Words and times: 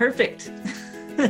perfect. 0.00 0.50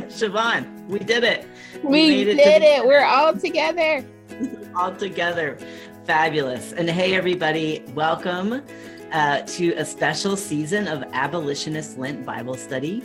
Siobhan, 0.07 0.87
we 0.87 0.99
did 0.99 1.25
it. 1.25 1.45
We, 1.83 1.89
we 1.89 2.23
did 2.23 2.39
it. 2.39 2.61
it. 2.61 2.85
We're 2.85 3.03
all 3.03 3.33
together. 3.33 4.05
all 4.77 4.95
together. 4.95 5.57
Fabulous. 6.05 6.71
And 6.71 6.89
hey, 6.89 7.13
everybody, 7.13 7.83
welcome 7.93 8.61
uh, 9.11 9.41
to 9.41 9.73
a 9.73 9.83
special 9.83 10.37
season 10.37 10.87
of 10.87 11.03
Abolitionist 11.11 11.97
Lent 11.97 12.25
Bible 12.25 12.53
Study. 12.53 13.03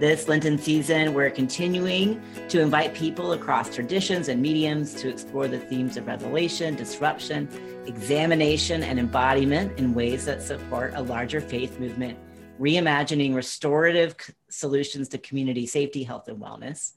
This 0.00 0.26
Lenten 0.26 0.58
season, 0.58 1.14
we're 1.14 1.30
continuing 1.30 2.20
to 2.48 2.60
invite 2.60 2.92
people 2.92 3.34
across 3.34 3.72
traditions 3.72 4.26
and 4.26 4.42
mediums 4.42 4.94
to 4.94 5.08
explore 5.08 5.46
the 5.46 5.60
themes 5.60 5.96
of 5.96 6.08
revelation, 6.08 6.74
disruption, 6.74 7.48
examination, 7.86 8.82
and 8.82 8.98
embodiment 8.98 9.78
in 9.78 9.94
ways 9.94 10.24
that 10.24 10.42
support 10.42 10.92
a 10.96 11.02
larger 11.02 11.40
faith 11.40 11.78
movement, 11.78 12.18
reimagining 12.58 13.32
restorative 13.32 14.16
solutions 14.54 15.08
to 15.08 15.18
community 15.18 15.66
safety, 15.66 16.02
health, 16.02 16.28
and 16.28 16.40
wellness. 16.40 16.92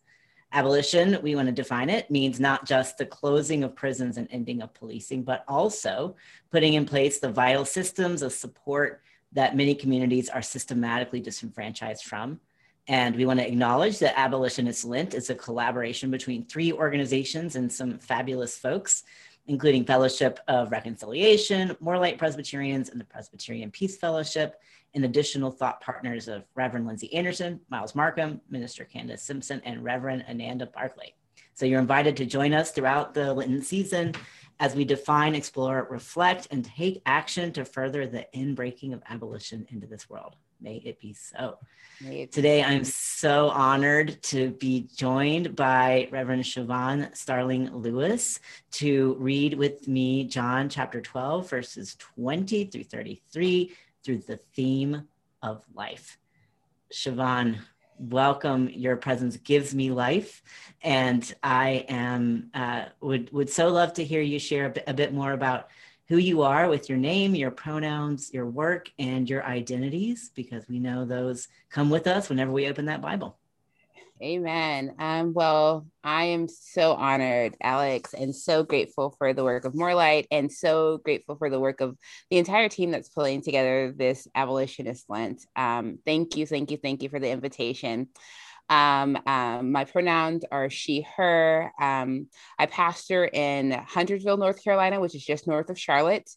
Abolition, 0.54 1.20
we 1.22 1.36
want 1.36 1.48
to 1.48 1.52
define 1.52 1.90
it, 1.90 2.10
means 2.10 2.40
not 2.40 2.66
just 2.66 2.98
the 2.98 3.06
closing 3.06 3.64
of 3.64 3.76
prisons 3.76 4.18
and 4.18 4.28
ending 4.32 4.62
of 4.62 4.74
policing, 4.74 5.24
but 5.24 5.44
also 5.48 6.16
putting 6.52 6.76
in 6.76 6.86
place 6.86 7.20
the 7.20 7.30
vital 7.30 7.66
systems 7.66 8.22
of 8.22 8.32
support 8.32 9.02
that 9.34 9.58
many 9.58 9.76
communities 9.76 10.30
are 10.30 10.42
systematically 10.42 11.20
disenfranchised 11.20 12.06
from. 12.06 12.40
And 12.88 13.18
we 13.18 13.26
want 13.26 13.42
to 13.42 13.48
acknowledge 13.48 14.00
that 14.00 14.18
Abolitionist 14.18 14.86
Lent 14.86 15.14
is 15.14 15.30
a 15.30 15.36
collaboration 15.36 16.10
between 16.10 16.46
three 16.46 16.72
organizations 16.72 17.58
and 17.58 17.70
some 17.72 18.00
fabulous 18.00 18.58
folks, 18.58 19.04
including 19.48 19.84
Fellowship 19.84 20.40
of 20.48 20.72
Reconciliation, 20.72 21.76
More 21.82 21.98
Light 21.98 22.18
Presbyterians, 22.18 22.88
and 22.88 23.00
the 23.00 23.06
Presbyterian 23.06 23.72
Peace 23.72 23.98
Fellowship, 23.98 24.62
and 24.98 25.06
additional 25.06 25.52
thought 25.52 25.80
partners 25.80 26.28
of 26.28 26.44
Reverend 26.56 26.88
Lindsay 26.88 27.14
Anderson, 27.14 27.60
Miles 27.70 27.94
Markham, 27.94 28.42
Minister 28.50 28.84
Candace 28.84 29.22
Simpson, 29.22 29.62
and 29.64 29.84
Reverend 29.84 30.26
Ananda 30.28 30.66
Barclay. 30.66 31.14
So 31.54 31.68
you're 31.68 31.80
invited 31.80 32.18
to 32.18 32.26
join 32.26 32.52
us 32.52 32.72
throughout 32.72 33.14
the 33.14 33.32
Lenten 33.32 33.62
season 33.62 34.16
as 34.60 34.76
we 34.76 34.86
define, 34.86 35.36
explore, 35.36 35.88
reflect, 35.92 36.48
and 36.50 36.66
take 36.66 37.04
action 37.06 37.54
to 37.54 37.64
further 37.64 38.08
the 38.08 38.26
inbreaking 38.36 38.92
of 38.92 39.04
abolition 39.08 39.68
into 39.70 39.86
this 39.86 40.10
world. 40.10 40.36
May 40.60 40.78
it 40.78 41.00
be 41.00 41.14
so. 41.14 41.60
Today, 42.00 42.64
I'm 42.64 42.84
so 42.84 43.50
honored 43.50 44.22
to 44.24 44.50
be 44.52 44.88
joined 44.96 45.56
by 45.56 46.10
Reverend 46.12 46.44
Siobhan 46.44 47.16
Starling 47.16 47.72
Lewis 47.72 48.40
to 48.72 49.16
read 49.20 49.54
with 49.54 49.88
me 49.88 50.24
John 50.24 50.70
chapter 50.70 51.02
12, 51.02 51.48
verses 51.48 51.96
20 52.16 52.66
through 52.66 52.84
33 52.86 53.72
through 54.04 54.20
the 54.20 54.40
theme 54.54 55.08
of 55.42 55.64
life. 55.74 56.18
Siobhan, 56.92 57.60
welcome. 57.98 58.70
Your 58.70 58.96
presence 58.96 59.38
gives 59.38 59.74
me 59.76 59.92
life. 59.92 60.42
And 60.82 61.34
I 61.44 61.86
am, 61.90 62.50
uh, 62.54 62.86
would, 63.02 63.32
would 63.32 63.50
so 63.50 63.70
love 63.70 63.94
to 63.94 64.04
hear 64.04 64.22
you 64.22 64.40
share 64.40 64.68
a 64.68 64.70
bit, 64.70 64.84
a 64.88 64.94
bit 64.94 65.14
more 65.14 65.34
about 65.34 65.70
who 66.08 66.18
you 66.18 66.42
are 66.42 66.70
with 66.70 66.88
your 66.88 66.98
name, 66.98 67.36
your 67.36 67.52
pronouns, 67.52 68.34
your 68.34 68.46
work, 68.46 68.90
and 68.98 69.30
your 69.30 69.44
identities, 69.44 70.32
because 70.34 70.68
we 70.70 70.80
know 70.80 71.04
those 71.04 71.50
come 71.70 71.90
with 71.90 72.08
us 72.08 72.30
whenever 72.30 72.52
we 72.52 72.68
open 72.68 72.86
that 72.86 73.02
Bible. 73.02 73.38
Amen. 74.22 74.96
Um, 74.98 75.34
well, 75.34 75.86
I 76.04 76.26
am 76.26 76.48
so 76.48 76.94
honored, 76.94 77.56
Alex, 77.62 78.16
and 78.16 78.36
so 78.36 78.64
grateful 78.64 79.14
for 79.20 79.32
the 79.32 79.44
work 79.44 79.64
of 79.64 79.76
More 79.76 79.94
Light 79.94 80.26
and 80.32 80.52
so 80.52 80.98
grateful 80.98 81.36
for 81.36 81.52
the 81.52 81.60
work 81.60 81.82
of 81.82 81.96
the 82.32 82.40
entire 82.40 82.68
team 82.68 82.90
that's 82.90 83.10
pulling 83.10 83.44
together 83.44 83.94
this 83.96 84.28
abolitionist 84.34 85.06
Lent. 85.08 85.46
Um, 85.56 86.00
thank 86.04 86.36
you, 86.36 86.48
thank 86.48 86.72
you, 86.72 86.78
thank 86.78 87.04
you 87.04 87.10
for 87.10 87.20
the 87.20 87.30
invitation. 87.30 88.08
Um, 88.70 89.20
um, 89.28 89.72
my 89.72 89.86
pronouns 89.86 90.44
are 90.52 90.72
she, 90.72 91.06
her. 91.16 91.72
Um, 91.80 92.28
I 92.58 92.66
pastor 92.66 93.24
in 93.24 93.72
Huntersville, 93.72 94.38
North 94.38 94.64
Carolina, 94.64 95.00
which 95.00 95.14
is 95.14 95.24
just 95.24 95.46
north 95.46 95.70
of 95.70 95.80
Charlotte. 95.80 96.30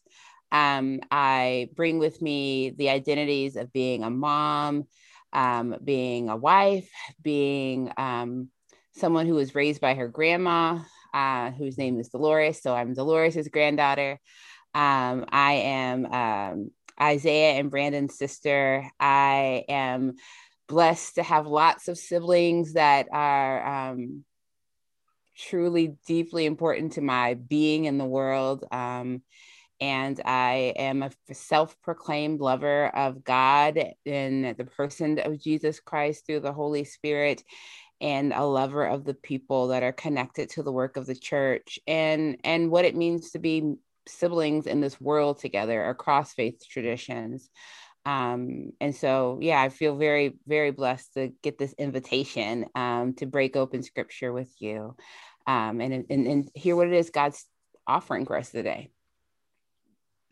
Um, 0.51 0.99
I 1.09 1.69
bring 1.75 1.97
with 1.97 2.21
me 2.21 2.71
the 2.77 2.89
identities 2.89 3.55
of 3.55 3.73
being 3.73 4.03
a 4.03 4.09
mom, 4.11 4.85
um, 5.33 5.75
being 5.83 6.29
a 6.29 6.35
wife, 6.35 6.89
being 7.21 7.91
um, 7.97 8.49
someone 8.93 9.27
who 9.27 9.35
was 9.35 9.55
raised 9.55 9.81
by 9.81 9.93
her 9.93 10.07
grandma, 10.07 10.79
uh, 11.13 11.51
whose 11.51 11.77
name 11.77 11.99
is 11.99 12.09
Dolores. 12.09 12.61
So 12.61 12.73
I'm 12.73 12.93
Dolores's 12.93 13.47
granddaughter. 13.47 14.19
Um, 14.73 15.25
I 15.29 15.53
am 15.53 16.05
um, 16.05 16.71
Isaiah 16.99 17.59
and 17.59 17.71
Brandon's 17.71 18.17
sister. 18.17 18.89
I 18.99 19.65
am 19.67 20.13
blessed 20.67 21.15
to 21.15 21.23
have 21.23 21.47
lots 21.47 21.87
of 21.87 21.97
siblings 21.97 22.73
that 22.73 23.07
are 23.11 23.91
um, 23.91 24.23
truly 25.37 25.97
deeply 26.07 26.45
important 26.45 26.93
to 26.93 27.01
my 27.01 27.33
being 27.33 27.85
in 27.85 27.97
the 27.97 28.05
world. 28.05 28.63
Um, 28.71 29.23
and 29.81 30.21
I 30.23 30.73
am 30.77 31.01
a 31.01 31.11
self 31.33 31.75
proclaimed 31.81 32.39
lover 32.39 32.95
of 32.95 33.23
God 33.23 33.83
in 34.05 34.53
the 34.55 34.65
person 34.65 35.17
of 35.19 35.41
Jesus 35.41 35.79
Christ 35.79 36.25
through 36.25 36.41
the 36.41 36.53
Holy 36.53 36.83
Spirit 36.83 37.43
and 37.99 38.31
a 38.31 38.45
lover 38.45 38.85
of 38.85 39.03
the 39.03 39.15
people 39.15 39.69
that 39.69 39.83
are 39.83 39.91
connected 39.91 40.49
to 40.51 40.63
the 40.63 40.71
work 40.71 40.97
of 40.97 41.07
the 41.07 41.15
church 41.15 41.79
and 41.87 42.37
and 42.43 42.69
what 42.69 42.85
it 42.85 42.95
means 42.95 43.31
to 43.31 43.39
be 43.39 43.73
siblings 44.07 44.67
in 44.67 44.81
this 44.81 45.01
world 45.01 45.39
together 45.39 45.83
across 45.89 46.33
faith 46.33 46.63
traditions. 46.67 47.49
Um, 48.03 48.71
and 48.81 48.95
so 48.95 49.37
yeah 49.43 49.61
i 49.61 49.69
feel 49.69 49.95
very 49.95 50.35
very 50.47 50.71
blessed 50.71 51.13
to 51.13 51.33
get 51.43 51.59
this 51.59 51.73
invitation 51.77 52.65
um, 52.73 53.13
to 53.17 53.27
break 53.27 53.55
open 53.55 53.83
scripture 53.83 54.33
with 54.33 54.51
you 54.59 54.95
um, 55.45 55.79
and, 55.81 56.05
and 56.09 56.25
and 56.25 56.51
hear 56.55 56.75
what 56.75 56.87
it 56.87 56.93
is 56.93 57.11
god's 57.11 57.45
offering 57.85 58.25
for 58.25 58.39
us 58.39 58.49
today 58.49 58.89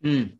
Mm. 0.04 0.38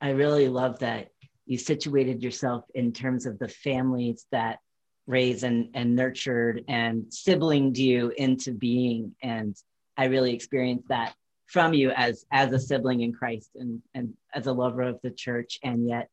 I 0.00 0.10
really 0.10 0.48
love 0.48 0.78
that 0.80 1.08
you 1.46 1.58
situated 1.58 2.22
yourself 2.22 2.64
in 2.74 2.92
terms 2.92 3.26
of 3.26 3.38
the 3.38 3.48
families 3.48 4.26
that 4.30 4.60
raised 5.06 5.44
and, 5.44 5.68
and 5.74 5.96
nurtured 5.96 6.64
and 6.68 7.12
siblinged 7.12 7.78
you 7.78 8.12
into 8.16 8.52
being. 8.52 9.14
And 9.22 9.56
I 9.96 10.06
really 10.06 10.32
experienced 10.32 10.88
that 10.88 11.14
from 11.46 11.74
you 11.74 11.90
as 11.90 12.24
as 12.30 12.52
a 12.52 12.58
sibling 12.60 13.00
in 13.00 13.12
Christ 13.12 13.50
and, 13.56 13.82
and 13.92 14.14
as 14.32 14.46
a 14.46 14.52
lover 14.52 14.82
of 14.82 15.00
the 15.02 15.10
church 15.10 15.58
and 15.64 15.88
yet 15.88 16.08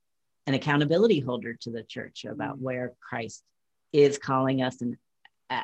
an 0.47 0.55
accountability 0.55 1.19
holder 1.19 1.53
to 1.53 1.69
the 1.69 1.83
church 1.83 2.25
about 2.25 2.57
where 2.57 2.93
Christ 2.99 3.43
is 3.93 4.17
calling 4.17 4.63
us 4.63 4.81
and 4.81 4.97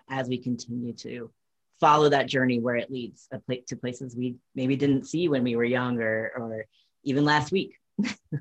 as 0.09 0.29
we 0.29 0.37
continue 0.37 0.93
to 0.93 1.31
follow 1.79 2.07
that 2.09 2.27
journey 2.27 2.59
where 2.59 2.75
it 2.75 2.91
leads 2.91 3.27
to 3.67 3.75
places 3.75 4.15
we 4.15 4.35
maybe 4.55 4.75
didn't 4.75 5.05
see 5.05 5.27
when 5.27 5.43
we 5.43 5.55
were 5.55 5.63
younger 5.63 6.31
or 6.37 6.65
even 7.03 7.25
last 7.25 7.51
week. 7.51 7.77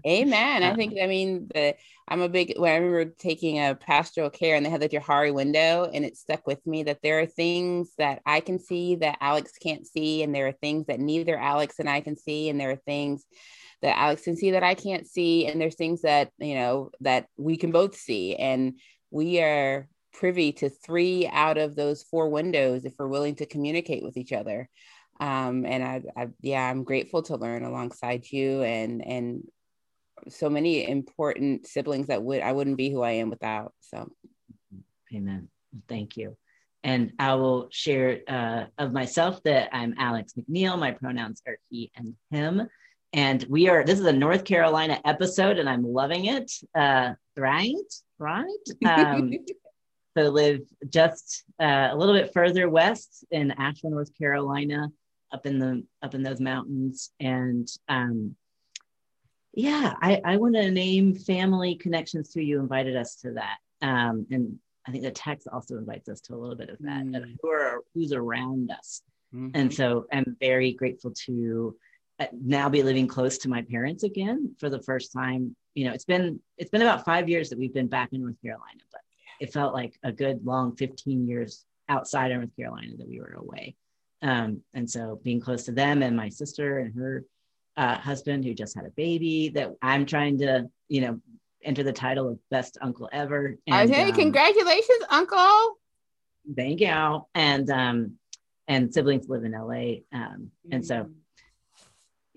Amen. 0.06 0.62
I 0.62 0.70
um, 0.70 0.76
think, 0.76 0.94
I 1.00 1.06
mean, 1.06 1.48
the, 1.54 1.74
I'm 2.08 2.22
a 2.22 2.28
big, 2.28 2.54
when 2.56 2.72
I 2.72 2.76
remember 2.76 3.14
taking 3.18 3.58
a 3.58 3.74
pastoral 3.74 4.30
care 4.30 4.56
and 4.56 4.64
they 4.64 4.70
had 4.70 4.80
the 4.80 4.88
Johari 4.88 5.32
window 5.32 5.90
and 5.92 6.04
it 6.04 6.16
stuck 6.16 6.46
with 6.46 6.66
me 6.66 6.84
that 6.84 7.00
there 7.02 7.20
are 7.20 7.26
things 7.26 7.90
that 7.98 8.22
I 8.24 8.40
can 8.40 8.58
see 8.58 8.96
that 8.96 9.18
Alex 9.20 9.52
can't 9.62 9.86
see. 9.86 10.22
And 10.22 10.34
there 10.34 10.48
are 10.48 10.52
things 10.52 10.86
that 10.86 11.00
neither 11.00 11.38
Alex 11.38 11.78
and 11.78 11.88
I 11.88 12.00
can 12.00 12.16
see. 12.16 12.48
And 12.48 12.58
there 12.58 12.70
are 12.70 12.76
things 12.76 13.24
that 13.82 13.98
Alex 13.98 14.22
can 14.22 14.36
see 14.36 14.52
that 14.52 14.62
I 14.62 14.74
can't 14.74 15.06
see. 15.06 15.46
And 15.46 15.60
there's 15.60 15.76
things 15.76 16.02
that, 16.02 16.30
you 16.38 16.54
know, 16.54 16.90
that 17.00 17.26
we 17.36 17.56
can 17.56 17.72
both 17.72 17.94
see. 17.94 18.36
And 18.36 18.78
we 19.10 19.40
are 19.40 19.88
privy 20.12 20.52
to 20.52 20.68
three 20.68 21.26
out 21.26 21.58
of 21.58 21.74
those 21.74 22.02
four 22.02 22.28
windows 22.28 22.84
if 22.84 22.94
we're 22.98 23.08
willing 23.08 23.34
to 23.36 23.46
communicate 23.46 24.02
with 24.02 24.16
each 24.16 24.32
other 24.32 24.68
um, 25.20 25.64
and 25.64 25.84
I, 25.84 26.02
I, 26.16 26.28
yeah, 26.40 26.68
I'm 26.68 26.84
grateful 26.84 27.22
to 27.24 27.36
learn 27.36 27.64
alongside 27.64 28.30
you 28.30 28.62
and 28.62 29.06
and 29.06 29.44
so 30.28 30.48
many 30.48 30.88
important 30.88 31.66
siblings 31.66 32.08
that 32.08 32.22
would 32.22 32.42
I 32.42 32.52
wouldn't 32.52 32.76
be 32.76 32.90
who 32.90 33.02
I 33.02 33.12
am 33.12 33.30
without. 33.30 33.72
So, 33.80 34.10
amen. 35.14 35.48
Thank 35.88 36.16
you. 36.16 36.36
And 36.84 37.12
I 37.18 37.34
will 37.34 37.68
share 37.70 38.20
uh, 38.26 38.64
of 38.76 38.92
myself 38.92 39.42
that 39.44 39.68
I'm 39.72 39.94
Alex 39.98 40.34
McNeil. 40.34 40.78
My 40.78 40.90
pronouns 40.92 41.40
are 41.46 41.58
he 41.70 41.92
and 41.96 42.14
him. 42.30 42.68
And 43.12 43.44
we 43.48 43.68
are, 43.68 43.84
this 43.84 44.00
is 44.00 44.06
a 44.06 44.12
North 44.12 44.44
Carolina 44.44 45.00
episode, 45.04 45.58
and 45.58 45.68
I'm 45.68 45.84
loving 45.84 46.24
it. 46.24 46.50
Uh, 46.74 47.12
right? 47.36 47.74
Right? 48.18 48.46
Um, 48.86 49.32
so 50.16 50.28
live 50.30 50.62
just 50.88 51.44
uh, 51.60 51.90
a 51.92 51.96
little 51.96 52.14
bit 52.14 52.32
further 52.32 52.68
west 52.68 53.24
in 53.30 53.52
Asheville, 53.52 53.90
North 53.92 54.16
Carolina 54.16 54.88
up 55.32 55.46
in 55.46 55.58
the 55.58 55.84
up 56.02 56.14
in 56.14 56.22
those 56.22 56.40
mountains 56.40 57.10
and 57.20 57.68
um 57.88 58.34
yeah 59.54 59.94
i 60.00 60.20
i 60.24 60.36
want 60.36 60.54
to 60.54 60.70
name 60.70 61.14
family 61.14 61.74
connections 61.74 62.30
to 62.30 62.42
you 62.42 62.60
invited 62.60 62.96
us 62.96 63.16
to 63.16 63.32
that 63.32 63.58
um 63.82 64.26
and 64.30 64.58
i 64.86 64.90
think 64.90 65.02
the 65.02 65.10
text 65.10 65.48
also 65.52 65.76
invites 65.76 66.08
us 66.08 66.20
to 66.20 66.34
a 66.34 66.36
little 66.36 66.56
bit 66.56 66.70
of 66.70 66.78
that 66.80 67.04
mm. 67.04 67.36
who 67.42 67.48
are 67.48 67.80
who's 67.94 68.12
around 68.12 68.70
us 68.70 69.02
mm-hmm. 69.34 69.48
and 69.54 69.72
so 69.72 70.06
i'm 70.12 70.36
very 70.40 70.72
grateful 70.72 71.12
to 71.12 71.74
uh, 72.18 72.26
now 72.40 72.68
be 72.68 72.82
living 72.82 73.06
close 73.06 73.38
to 73.38 73.48
my 73.48 73.62
parents 73.62 74.04
again 74.04 74.54
for 74.58 74.70
the 74.70 74.82
first 74.82 75.12
time 75.12 75.54
you 75.74 75.84
know 75.84 75.92
it's 75.92 76.04
been 76.04 76.38
it's 76.58 76.70
been 76.70 76.82
about 76.82 77.04
five 77.04 77.28
years 77.28 77.50
that 77.50 77.58
we've 77.58 77.74
been 77.74 77.88
back 77.88 78.10
in 78.12 78.22
north 78.22 78.40
carolina 78.42 78.80
but 78.90 79.00
it 79.40 79.52
felt 79.52 79.74
like 79.74 79.98
a 80.04 80.12
good 80.12 80.44
long 80.44 80.76
15 80.76 81.26
years 81.26 81.64
outside 81.88 82.30
of 82.30 82.38
North 82.38 82.56
Carolina 82.56 82.92
that 82.96 83.08
we 83.08 83.20
were 83.20 83.34
away. 83.36 83.74
Um, 84.22 84.62
and 84.72 84.88
so 84.88 85.20
being 85.22 85.40
close 85.40 85.64
to 85.64 85.72
them 85.72 86.02
and 86.02 86.16
my 86.16 86.28
sister 86.28 86.78
and 86.78 86.94
her 86.94 87.24
uh, 87.76 87.98
husband 87.98 88.44
who 88.44 88.54
just 88.54 88.76
had 88.76 88.84
a 88.84 88.90
baby 88.90 89.48
that 89.50 89.74
I'm 89.82 90.06
trying 90.06 90.38
to, 90.38 90.68
you 90.88 91.00
know, 91.00 91.20
enter 91.64 91.82
the 91.82 91.92
title 91.92 92.28
of 92.28 92.38
best 92.50 92.78
uncle 92.80 93.08
ever. 93.12 93.56
And, 93.66 93.90
okay, 93.90 94.10
um, 94.10 94.12
congratulations, 94.12 95.04
uncle. 95.10 95.78
Thank 96.56 96.80
you. 96.80 97.26
And 97.34 97.70
um, 97.70 98.18
and 98.68 98.92
siblings 98.92 99.28
live 99.28 99.44
in 99.44 99.52
LA. 99.52 100.02
Um, 100.12 100.50
and 100.70 100.84
so 100.84 101.10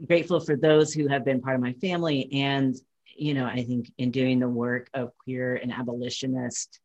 grateful 0.05 0.39
for 0.39 0.55
those 0.55 0.93
who 0.93 1.07
have 1.07 1.23
been 1.23 1.41
part 1.41 1.55
of 1.55 1.61
my 1.61 1.73
family. 1.73 2.29
And, 2.33 2.75
you 3.15 3.33
know, 3.33 3.45
I 3.45 3.63
think 3.63 3.91
in 3.97 4.11
doing 4.11 4.39
the 4.39 4.49
work 4.49 4.89
of 4.93 5.11
queer 5.23 5.55
and 5.55 5.71
abolitionist 5.71 6.79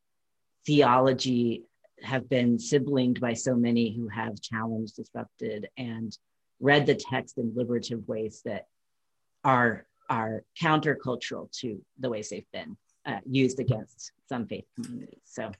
theology 0.66 1.64
have 2.02 2.28
been 2.28 2.58
siblinged 2.58 3.20
by 3.20 3.34
so 3.34 3.54
many 3.54 3.94
who 3.94 4.08
have 4.08 4.40
challenged, 4.40 4.96
disrupted, 4.96 5.68
and 5.76 6.16
read 6.60 6.86
the 6.86 6.94
text 6.94 7.38
in 7.38 7.52
liberative 7.54 8.06
ways 8.06 8.42
that 8.44 8.66
are 9.44 9.86
are 10.08 10.42
countercultural 10.60 11.50
to 11.60 11.80
the 11.98 12.10
ways 12.10 12.30
they've 12.30 12.50
been 12.52 12.76
uh, 13.06 13.20
used 13.24 13.60
against 13.60 14.12
some 14.28 14.46
faith 14.46 14.64
communities. 14.74 15.20
So 15.24 15.52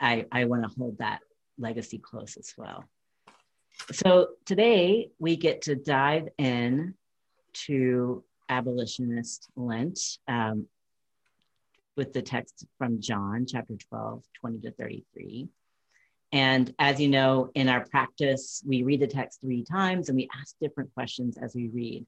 I, 0.00 0.24
I 0.32 0.46
want 0.46 0.62
to 0.62 0.70
hold 0.78 0.98
that 0.98 1.20
legacy 1.58 1.98
close 1.98 2.36
as 2.38 2.54
well. 2.56 2.84
So 3.92 4.28
today 4.46 5.10
we 5.18 5.36
get 5.36 5.62
to 5.62 5.74
dive 5.74 6.28
in 6.38 6.94
to 7.66 8.24
abolitionist 8.48 9.48
Lent 9.56 9.98
um, 10.26 10.66
with 11.96 12.12
the 12.12 12.22
text 12.22 12.66
from 12.78 13.00
John 13.00 13.46
chapter 13.48 13.74
12, 13.88 14.22
20 14.40 14.60
to 14.60 14.70
33. 14.72 15.48
And 16.32 16.74
as 16.78 17.00
you 17.00 17.08
know, 17.08 17.50
in 17.54 17.68
our 17.68 17.84
practice, 17.86 18.62
we 18.66 18.82
read 18.82 19.00
the 19.00 19.06
text 19.06 19.40
three 19.40 19.64
times 19.64 20.08
and 20.08 20.16
we 20.16 20.28
ask 20.38 20.54
different 20.60 20.92
questions 20.94 21.38
as 21.38 21.54
we 21.54 21.68
read. 21.68 22.06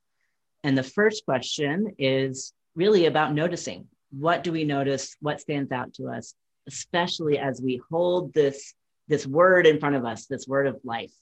And 0.64 0.76
the 0.76 0.82
first 0.82 1.24
question 1.24 1.94
is 1.98 2.52
really 2.74 3.06
about 3.06 3.32
noticing. 3.32 3.86
What 4.10 4.42
do 4.42 4.52
we 4.52 4.64
notice? 4.64 5.16
What 5.20 5.40
stands 5.40 5.72
out 5.72 5.94
to 5.94 6.08
us, 6.08 6.34
especially 6.66 7.38
as 7.38 7.62
we 7.62 7.80
hold 7.90 8.34
this, 8.34 8.74
this 9.06 9.26
word 9.26 9.66
in 9.66 9.78
front 9.78 9.96
of 9.96 10.04
us, 10.04 10.26
this 10.26 10.48
word 10.48 10.66
of 10.66 10.80
life? 10.84 11.12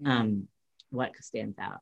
Mm-hmm. 0.00 0.10
Um, 0.10 0.48
what 0.90 1.12
stands 1.20 1.58
out? 1.58 1.80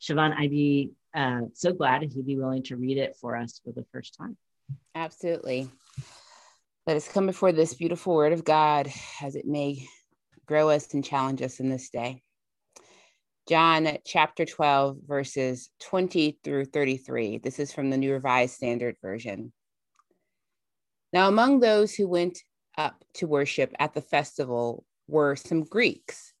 Siobhan, 0.00 0.34
I'd 0.36 0.50
be 0.50 0.90
uh, 1.14 1.42
so 1.52 1.72
glad 1.72 2.02
if 2.02 2.16
you'd 2.16 2.26
be 2.26 2.36
willing 2.36 2.62
to 2.64 2.76
read 2.76 2.98
it 2.98 3.16
for 3.20 3.36
us 3.36 3.60
for 3.64 3.72
the 3.72 3.84
first 3.92 4.16
time. 4.16 4.36
Absolutely. 4.94 5.70
Let 6.86 6.96
us 6.96 7.08
come 7.08 7.26
before 7.26 7.52
this 7.52 7.74
beautiful 7.74 8.14
word 8.14 8.32
of 8.32 8.44
God 8.44 8.90
as 9.20 9.34
it 9.36 9.46
may 9.46 9.86
grow 10.46 10.70
us 10.70 10.94
and 10.94 11.04
challenge 11.04 11.42
us 11.42 11.60
in 11.60 11.68
this 11.68 11.90
day. 11.90 12.22
John 13.48 13.98
chapter 14.04 14.44
12, 14.44 14.98
verses 15.06 15.70
20 15.80 16.38
through 16.42 16.64
33. 16.66 17.38
This 17.38 17.58
is 17.58 17.72
from 17.72 17.90
the 17.90 17.96
New 17.96 18.12
Revised 18.12 18.54
Standard 18.54 18.96
Version. 19.02 19.52
Now, 21.12 21.28
among 21.28 21.60
those 21.60 21.94
who 21.94 22.08
went 22.08 22.38
up 22.76 23.04
to 23.14 23.26
worship 23.26 23.74
at 23.78 23.94
the 23.94 24.00
festival 24.00 24.84
were 25.08 25.36
some 25.36 25.62
Greeks. 25.62 26.32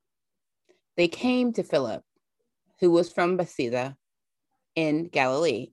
They 0.96 1.08
came 1.08 1.52
to 1.52 1.62
Philip, 1.62 2.02
who 2.80 2.90
was 2.90 3.12
from 3.12 3.36
Bethsaida 3.36 3.96
in 4.74 5.08
Galilee, 5.08 5.68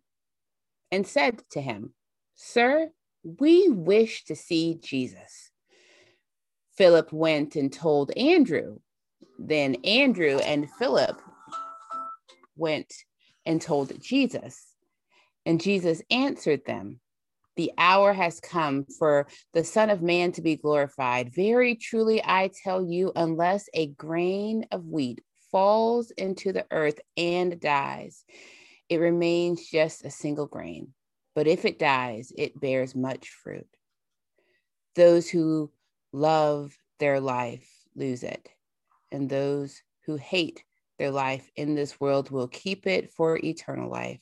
and 0.92 1.08
said 1.08 1.42
to 1.52 1.62
him, 1.62 1.94
Sir, 2.36 2.90
we 3.24 3.70
wish 3.70 4.26
to 4.26 4.36
see 4.36 4.80
Jesus. 4.82 5.52
Philip 6.78 7.14
went 7.14 7.56
and 7.56 7.72
told 7.72 8.12
Andrew. 8.18 8.80
Then 9.40 9.76
Andrew 9.84 10.38
and 10.38 10.70
Philip 10.72 11.22
went 12.56 12.94
and 13.46 13.62
told 13.62 14.02
Jesus. 14.02 14.74
And 15.46 15.62
Jesus 15.62 16.02
answered 16.10 16.66
them, 16.66 17.00
The 17.56 17.72
hour 17.78 18.14
has 18.14 18.40
come 18.40 18.86
for 18.98 19.28
the 19.54 19.64
Son 19.64 19.90
of 19.90 20.02
Man 20.02 20.32
to 20.34 20.42
be 20.42 20.56
glorified. 20.56 21.34
Very 21.36 21.76
truly, 21.76 22.22
I 22.24 22.50
tell 22.64 22.84
you, 22.84 23.12
unless 23.16 23.70
a 23.74 23.88
grain 23.88 24.66
of 24.72 24.86
wheat 24.86 25.22
falls 25.52 26.12
into 26.12 26.54
the 26.54 26.66
earth 26.72 27.00
and 27.18 27.60
dies, 27.60 28.24
it 28.90 28.98
remains 28.98 29.70
just 29.70 30.06
a 30.06 30.12
single 30.12 30.48
grain. 30.48 30.94
But 31.36 31.48
if 31.48 31.66
it 31.66 31.80
dies, 31.80 32.32
it 32.38 32.60
bears 32.60 32.96
much 32.96 33.30
fruit. 33.30 33.68
Those 34.96 35.30
who 35.30 35.72
love 36.12 36.78
their 37.00 37.20
life 37.20 37.68
lose 37.96 38.24
it, 38.24 38.50
and 39.12 39.30
those 39.30 39.82
who 40.06 40.16
hate 40.16 40.64
their 41.00 41.12
life 41.12 41.50
in 41.56 41.74
this 41.74 42.00
world 42.00 42.30
will 42.30 42.48
keep 42.48 42.86
it 42.86 43.12
for 43.12 43.38
eternal 43.38 43.90
life. 43.90 44.22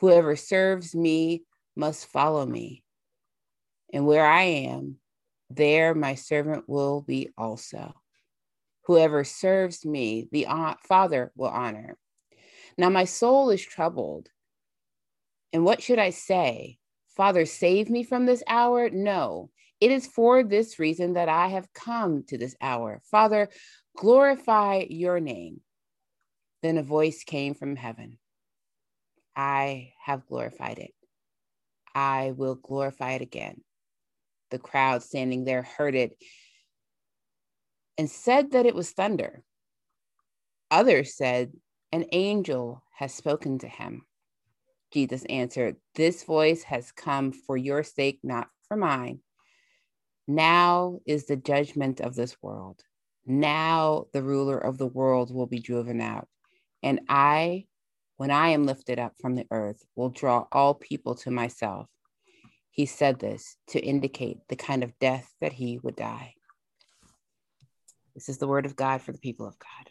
Whoever 0.00 0.36
serves 0.36 0.94
me 0.94 1.44
must 1.74 2.06
follow 2.06 2.44
me, 2.44 2.84
and 3.92 4.06
where 4.06 4.26
I 4.26 4.42
am, 4.42 4.96
there 5.48 5.94
my 5.94 6.14
servant 6.14 6.68
will 6.68 7.00
be 7.00 7.30
also. 7.38 7.94
Whoever 8.82 9.24
serves 9.24 9.84
me, 9.84 10.28
the 10.30 10.46
Father 10.86 11.32
will 11.34 11.48
honor. 11.48 11.96
Now 12.76 12.90
my 12.90 13.04
soul 13.04 13.50
is 13.50 13.64
troubled. 13.64 14.28
And 15.56 15.64
what 15.64 15.82
should 15.82 15.98
I 15.98 16.10
say? 16.10 16.76
Father, 17.16 17.46
save 17.46 17.88
me 17.88 18.02
from 18.02 18.26
this 18.26 18.42
hour? 18.46 18.90
No, 18.90 19.48
it 19.80 19.90
is 19.90 20.06
for 20.06 20.42
this 20.42 20.78
reason 20.78 21.14
that 21.14 21.30
I 21.30 21.46
have 21.48 21.72
come 21.72 22.24
to 22.24 22.36
this 22.36 22.54
hour. 22.60 23.00
Father, 23.10 23.48
glorify 23.96 24.84
your 24.90 25.18
name. 25.18 25.62
Then 26.62 26.76
a 26.76 26.82
voice 26.82 27.24
came 27.24 27.54
from 27.54 27.74
heaven 27.74 28.18
I 29.34 29.94
have 30.04 30.26
glorified 30.26 30.78
it. 30.78 30.92
I 31.94 32.34
will 32.36 32.56
glorify 32.56 33.12
it 33.12 33.22
again. 33.22 33.62
The 34.50 34.58
crowd 34.58 35.02
standing 35.02 35.44
there 35.44 35.62
heard 35.62 35.94
it 35.94 36.18
and 37.96 38.10
said 38.10 38.50
that 38.50 38.66
it 38.66 38.74
was 38.74 38.90
thunder. 38.90 39.42
Others 40.70 41.16
said, 41.16 41.54
An 41.92 42.04
angel 42.12 42.82
has 42.98 43.14
spoken 43.14 43.60
to 43.60 43.68
him. 43.68 44.02
Jesus 44.96 45.26
answered, 45.26 45.76
This 45.94 46.24
voice 46.24 46.62
has 46.62 46.90
come 46.90 47.30
for 47.30 47.54
your 47.54 47.82
sake, 47.82 48.18
not 48.22 48.48
for 48.66 48.78
mine. 48.78 49.20
Now 50.26 51.00
is 51.04 51.26
the 51.26 51.36
judgment 51.36 52.00
of 52.00 52.14
this 52.14 52.34
world. 52.40 52.80
Now 53.26 54.06
the 54.14 54.22
ruler 54.22 54.56
of 54.56 54.78
the 54.78 54.86
world 54.86 55.34
will 55.34 55.46
be 55.46 55.58
driven 55.58 56.00
out. 56.00 56.28
And 56.82 57.00
I, 57.10 57.66
when 58.16 58.30
I 58.30 58.48
am 58.48 58.64
lifted 58.64 58.98
up 58.98 59.12
from 59.20 59.34
the 59.34 59.44
earth, 59.50 59.84
will 59.96 60.08
draw 60.08 60.46
all 60.50 60.72
people 60.72 61.14
to 61.16 61.30
myself. 61.30 61.88
He 62.70 62.86
said 62.86 63.18
this 63.18 63.58
to 63.68 63.78
indicate 63.78 64.38
the 64.48 64.56
kind 64.56 64.82
of 64.82 64.98
death 64.98 65.30
that 65.42 65.52
he 65.52 65.78
would 65.82 65.96
die. 65.96 66.32
This 68.14 68.30
is 68.30 68.38
the 68.38 68.48
word 68.48 68.64
of 68.64 68.76
God 68.76 69.02
for 69.02 69.12
the 69.12 69.18
people 69.18 69.46
of 69.46 69.58
God. 69.58 69.90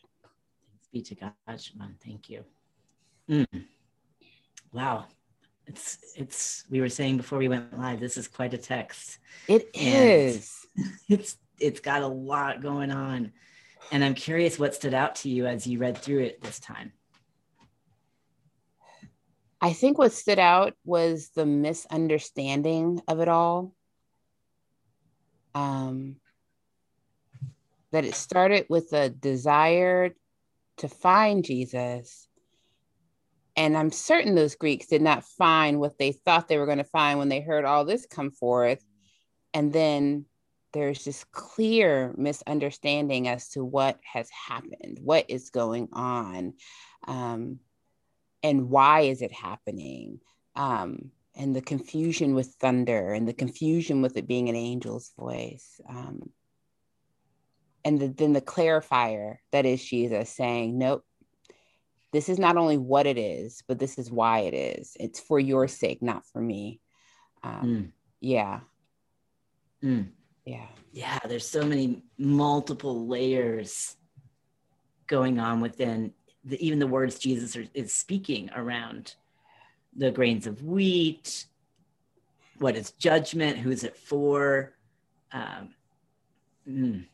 Thanks 0.68 0.88
be 0.92 1.04
to 1.04 1.14
God, 1.14 1.34
Siobhan. 1.48 1.94
Thank 2.04 2.28
you. 2.28 2.44
Mm. 3.30 3.66
Wow. 4.76 5.06
It's 5.68 6.14
it's 6.18 6.66
we 6.70 6.82
were 6.82 6.90
saying 6.90 7.16
before 7.16 7.40
we 7.40 7.48
went 7.48 7.80
live 7.80 8.02
this 8.02 8.18
is 8.18 8.28
quite 8.28 8.54
a 8.54 8.58
text. 8.58 9.20
It 9.48 9.70
is. 9.74 10.68
it's 11.10 11.38
it's 11.60 11.80
got 11.80 12.02
a 12.02 12.08
lot 12.08 12.62
going 12.62 12.92
on. 12.92 13.32
And 13.92 14.04
i'm 14.04 14.16
curious 14.16 14.60
what 14.60 14.76
stood 14.76 14.94
out 14.94 15.16
to 15.18 15.30
you 15.30 15.46
as 15.46 15.66
you 15.66 15.80
read 15.80 15.98
through 15.98 16.24
it 16.24 16.42
this 16.42 16.60
time. 16.60 16.92
I 19.62 19.72
think 19.72 19.98
what 19.98 20.12
stood 20.12 20.40
out 20.40 20.74
was 20.84 21.30
the 21.30 21.46
misunderstanding 21.46 23.02
of 23.08 23.22
it 23.22 23.30
all. 23.30 23.74
Um 25.56 26.18
that 27.92 28.04
it 28.04 28.14
started 28.14 28.66
with 28.68 28.92
a 28.92 29.10
desire 29.10 30.14
to 30.78 30.90
find 30.90 31.46
jesus 31.46 32.28
and 33.56 33.78
I'm 33.78 33.92
certain 33.92 34.36
those 34.36 34.56
Greeks 34.56 34.88
did 34.88 35.02
not 35.02 35.24
find 35.24 35.80
what 35.80 35.98
they 35.98 36.12
thought 36.12 36.48
they 36.48 36.58
were 36.58 36.66
going 36.66 36.80
to 36.80 36.84
find 36.84 37.20
when 37.20 37.30
they 37.30 37.42
heard 37.42 37.66
all 37.66 37.86
this 37.86 38.06
come 38.06 38.32
forth. 38.32 38.84
And 39.54 39.72
then 39.72 40.26
there's 40.74 41.06
this 41.06 41.24
clear 41.32 42.14
misunderstanding 42.18 43.30
as 43.30 43.50
to 43.50 43.64
what 43.64 43.98
has 44.04 44.30
happened, 44.30 45.00
what 45.02 45.26
is 45.30 45.50
going 45.50 45.88
on, 45.94 46.54
um, 47.08 47.60
and 48.44 48.70
why 48.70 49.02
is 49.02 49.22
it 49.22 49.32
happening. 49.32 50.20
Um, 50.56 51.12
and 51.34 51.56
the 51.56 51.62
confusion 51.62 52.36
with 52.36 52.56
thunder 52.60 53.14
and 53.14 53.28
the 53.28 53.34
confusion 53.34 54.02
with 54.02 54.18
it 54.18 54.28
being 54.28 54.50
an 54.50 54.56
angel's 54.56 55.12
voice. 55.18 55.80
Um, 55.88 56.30
and 57.86 58.00
the, 58.00 58.08
then 58.08 58.34
the 58.34 58.42
clarifier 58.42 59.38
that 59.52 59.66
is 59.66 59.84
Jesus 59.84 60.30
saying, 60.30 60.78
Nope, 60.78 61.06
this 62.16 62.30
is 62.30 62.40
not 62.40 62.56
only 62.56 62.78
what 62.78 63.06
it 63.06 63.18
is, 63.18 63.62
but 63.68 63.78
this 63.78 63.98
is 63.98 64.10
why 64.10 64.40
it 64.40 64.54
is. 64.54 64.96
It's 64.98 65.20
for 65.20 65.38
your 65.38 65.68
sake, 65.68 66.02
not 66.02 66.26
for 66.26 66.40
me. 66.40 66.80
Um, 67.44 67.62
mm. 67.62 67.92
Yeah. 68.22 68.62
Mm. 69.84 70.08
Yeah. 70.46 70.68
Yeah, 70.94 71.20
there's 71.28 71.46
so 71.46 71.66
many 71.66 72.04
multiple 72.18 73.06
layers 73.06 73.98
going 75.08 75.42
on 75.42 75.60
within 75.60 76.14
the, 76.46 76.66
even 76.66 76.80
the 76.80 76.88
words 76.88 77.20
Jesus 77.20 77.58
are, 77.58 77.66
is 77.74 77.94
speaking 77.94 78.50
around 78.56 79.16
the 79.94 80.10
grains 80.10 80.48
of 80.48 80.64
wheat, 80.64 81.48
what 82.60 82.78
is 82.78 82.92
judgment, 82.92 83.58
who 83.58 83.72
is 83.72 83.84
it 83.84 83.98
for? 83.98 84.72
Um, 85.34 85.76
mm. 86.66 87.06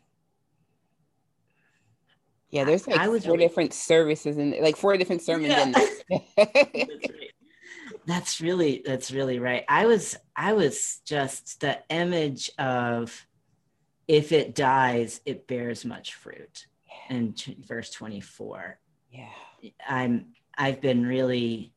Yeah, 2.51 2.65
there's 2.65 2.86
like 2.86 3.00
I 3.00 3.08
was 3.08 3.24
four 3.24 3.34
really, 3.34 3.48
different 3.48 3.74
services 3.74 4.38
and 4.38 4.55
like 4.62 4.75
four 4.75 4.96
different 4.98 5.22
sermons 5.22 5.53
yeah. 5.53 5.63
in 5.63 5.72
that's, 5.72 6.03
right. 6.38 7.12
that's 8.05 8.41
really 8.41 8.81
that's 8.86 9.12
really 9.12 9.39
right. 9.39 9.63
I 9.70 9.86
was 9.86 10.17
I 10.36 10.53
was 10.53 11.01
just 11.05 11.62
the 11.62 11.79
image 11.89 12.51
of 12.60 13.25
if 14.08 14.34
it 14.34 14.53
dies, 14.53 15.22
it 15.25 15.48
bears 15.48 15.86
much 15.86 16.15
fruit. 16.15 16.67
Yeah. 16.86 17.15
In 17.15 17.34
t- 17.34 17.58
verse 17.65 17.89
24. 17.91 18.77
Yeah. 19.12 19.29
I'm 19.88 20.34
I've 20.58 20.81
been 20.81 21.05
really 21.05 21.74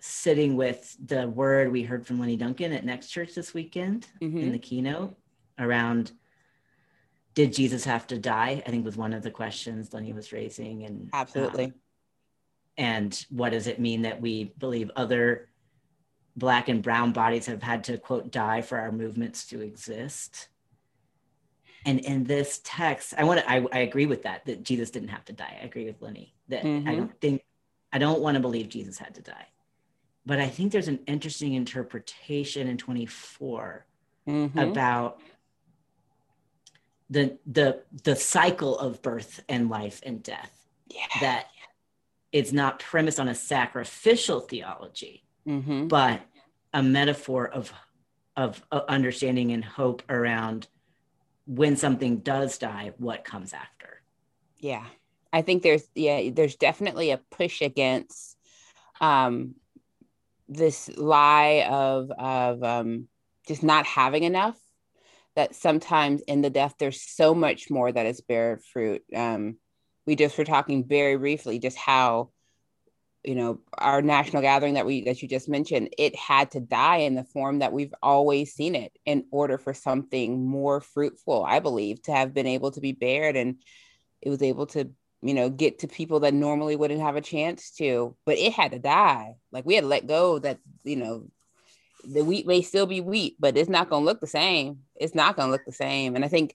sitting 0.00 0.56
with 0.56 0.96
the 1.04 1.26
word 1.26 1.72
we 1.72 1.82
heard 1.82 2.06
from 2.06 2.20
Lenny 2.20 2.36
Duncan 2.36 2.72
at 2.72 2.84
Next 2.84 3.08
Church 3.08 3.34
this 3.34 3.54
weekend 3.54 4.06
mm-hmm. 4.20 4.38
in 4.38 4.52
the 4.52 4.58
keynote 4.58 5.16
around 5.58 6.12
did 7.38 7.52
Jesus 7.52 7.84
have 7.84 8.04
to 8.08 8.18
die? 8.18 8.60
I 8.66 8.68
think 8.68 8.84
was 8.84 8.96
one 8.96 9.12
of 9.12 9.22
the 9.22 9.30
questions 9.30 9.94
Lenny 9.94 10.12
was 10.12 10.32
raising. 10.32 10.82
And 10.82 11.08
absolutely. 11.12 11.66
Um, 11.66 11.74
and 12.76 13.26
what 13.30 13.50
does 13.50 13.68
it 13.68 13.78
mean 13.78 14.02
that 14.02 14.20
we 14.20 14.52
believe 14.58 14.90
other 14.96 15.48
black 16.36 16.68
and 16.68 16.82
brown 16.82 17.12
bodies 17.12 17.46
have 17.46 17.62
had 17.62 17.84
to 17.84 17.96
quote 17.96 18.32
die 18.32 18.60
for 18.60 18.76
our 18.76 18.90
movements 18.90 19.46
to 19.50 19.60
exist? 19.60 20.48
And 21.86 22.00
in 22.00 22.24
this 22.24 22.60
text, 22.64 23.14
I 23.16 23.22
want 23.22 23.38
to 23.38 23.48
I, 23.48 23.64
I 23.72 23.78
agree 23.78 24.06
with 24.06 24.24
that, 24.24 24.44
that 24.46 24.64
Jesus 24.64 24.90
didn't 24.90 25.10
have 25.10 25.24
to 25.26 25.32
die. 25.32 25.60
I 25.62 25.64
agree 25.64 25.84
with 25.84 26.02
Lenny 26.02 26.34
that 26.48 26.64
mm-hmm. 26.64 26.88
I 26.88 26.96
don't 26.96 27.20
think 27.20 27.44
I 27.92 27.98
don't 27.98 28.20
want 28.20 28.34
to 28.34 28.40
believe 28.40 28.68
Jesus 28.68 28.98
had 28.98 29.14
to 29.14 29.22
die. 29.22 29.46
But 30.26 30.40
I 30.40 30.48
think 30.48 30.72
there's 30.72 30.88
an 30.88 30.98
interesting 31.06 31.54
interpretation 31.54 32.66
in 32.66 32.78
24 32.78 33.86
mm-hmm. 34.26 34.58
about 34.58 35.20
the 37.10 37.38
the 37.46 37.82
the 38.04 38.16
cycle 38.16 38.78
of 38.78 39.02
birth 39.02 39.42
and 39.48 39.68
life 39.68 40.00
and 40.04 40.22
death 40.22 40.66
yeah. 40.88 41.06
that 41.20 41.46
it's 42.32 42.52
not 42.52 42.78
premised 42.78 43.18
on 43.18 43.28
a 43.28 43.34
sacrificial 43.34 44.40
theology 44.40 45.24
mm-hmm. 45.46 45.88
but 45.88 46.20
a 46.74 46.82
metaphor 46.82 47.48
of 47.48 47.72
of 48.36 48.62
understanding 48.70 49.52
and 49.52 49.64
hope 49.64 50.02
around 50.08 50.68
when 51.46 51.76
something 51.76 52.18
does 52.18 52.58
die 52.58 52.92
what 52.98 53.24
comes 53.24 53.52
after 53.52 54.02
yeah 54.58 54.84
i 55.32 55.40
think 55.40 55.62
there's 55.62 55.88
yeah 55.94 56.30
there's 56.32 56.56
definitely 56.56 57.10
a 57.10 57.20
push 57.30 57.62
against 57.62 58.36
um 59.00 59.54
this 60.48 60.90
lie 60.96 61.66
of 61.68 62.10
of 62.10 62.62
um 62.62 63.08
just 63.46 63.62
not 63.62 63.86
having 63.86 64.24
enough 64.24 64.58
that 65.38 65.54
sometimes 65.54 66.20
in 66.22 66.40
the 66.40 66.50
death 66.50 66.74
there's 66.80 67.00
so 67.00 67.32
much 67.32 67.70
more 67.70 67.92
that 67.92 68.06
is 68.06 68.20
bear 68.20 68.58
fruit. 68.72 69.04
Um, 69.14 69.56
we 70.04 70.16
just 70.16 70.36
were 70.36 70.44
talking 70.44 70.84
very 70.84 71.16
briefly 71.16 71.60
just 71.60 71.76
how 71.76 72.30
you 73.22 73.36
know 73.36 73.60
our 73.76 74.02
national 74.02 74.42
gathering 74.42 74.74
that 74.74 74.84
we 74.84 75.04
that 75.04 75.22
you 75.22 75.28
just 75.28 75.48
mentioned 75.48 75.90
it 75.96 76.16
had 76.16 76.50
to 76.50 76.60
die 76.60 76.98
in 76.98 77.14
the 77.14 77.22
form 77.22 77.60
that 77.60 77.72
we've 77.72 77.94
always 78.02 78.52
seen 78.52 78.74
it 78.74 78.90
in 79.06 79.26
order 79.30 79.58
for 79.58 79.74
something 79.74 80.44
more 80.44 80.80
fruitful 80.80 81.44
i 81.44 81.58
believe 81.58 82.00
to 82.02 82.12
have 82.12 82.32
been 82.32 82.46
able 82.46 82.70
to 82.70 82.80
be 82.80 82.92
bared 82.92 83.36
and 83.36 83.56
it 84.22 84.30
was 84.30 84.40
able 84.40 84.66
to 84.66 84.88
you 85.20 85.34
know 85.34 85.50
get 85.50 85.80
to 85.80 85.88
people 85.88 86.20
that 86.20 86.32
normally 86.32 86.76
wouldn't 86.76 87.00
have 87.00 87.16
a 87.16 87.20
chance 87.20 87.72
to 87.72 88.16
but 88.24 88.38
it 88.38 88.52
had 88.52 88.70
to 88.70 88.78
die 88.78 89.34
like 89.50 89.66
we 89.66 89.74
had 89.74 89.82
to 89.82 89.88
let 89.88 90.06
go 90.06 90.38
that 90.38 90.58
you 90.84 90.96
know 90.96 91.28
the 92.12 92.24
wheat 92.24 92.46
may 92.46 92.62
still 92.62 92.86
be 92.86 93.00
wheat, 93.00 93.36
but 93.38 93.56
it's 93.56 93.68
not 93.68 93.90
going 93.90 94.02
to 94.02 94.06
look 94.06 94.20
the 94.20 94.26
same. 94.26 94.80
It's 94.96 95.14
not 95.14 95.36
going 95.36 95.48
to 95.48 95.52
look 95.52 95.64
the 95.64 95.72
same. 95.72 96.16
And 96.16 96.24
I 96.24 96.28
think, 96.28 96.54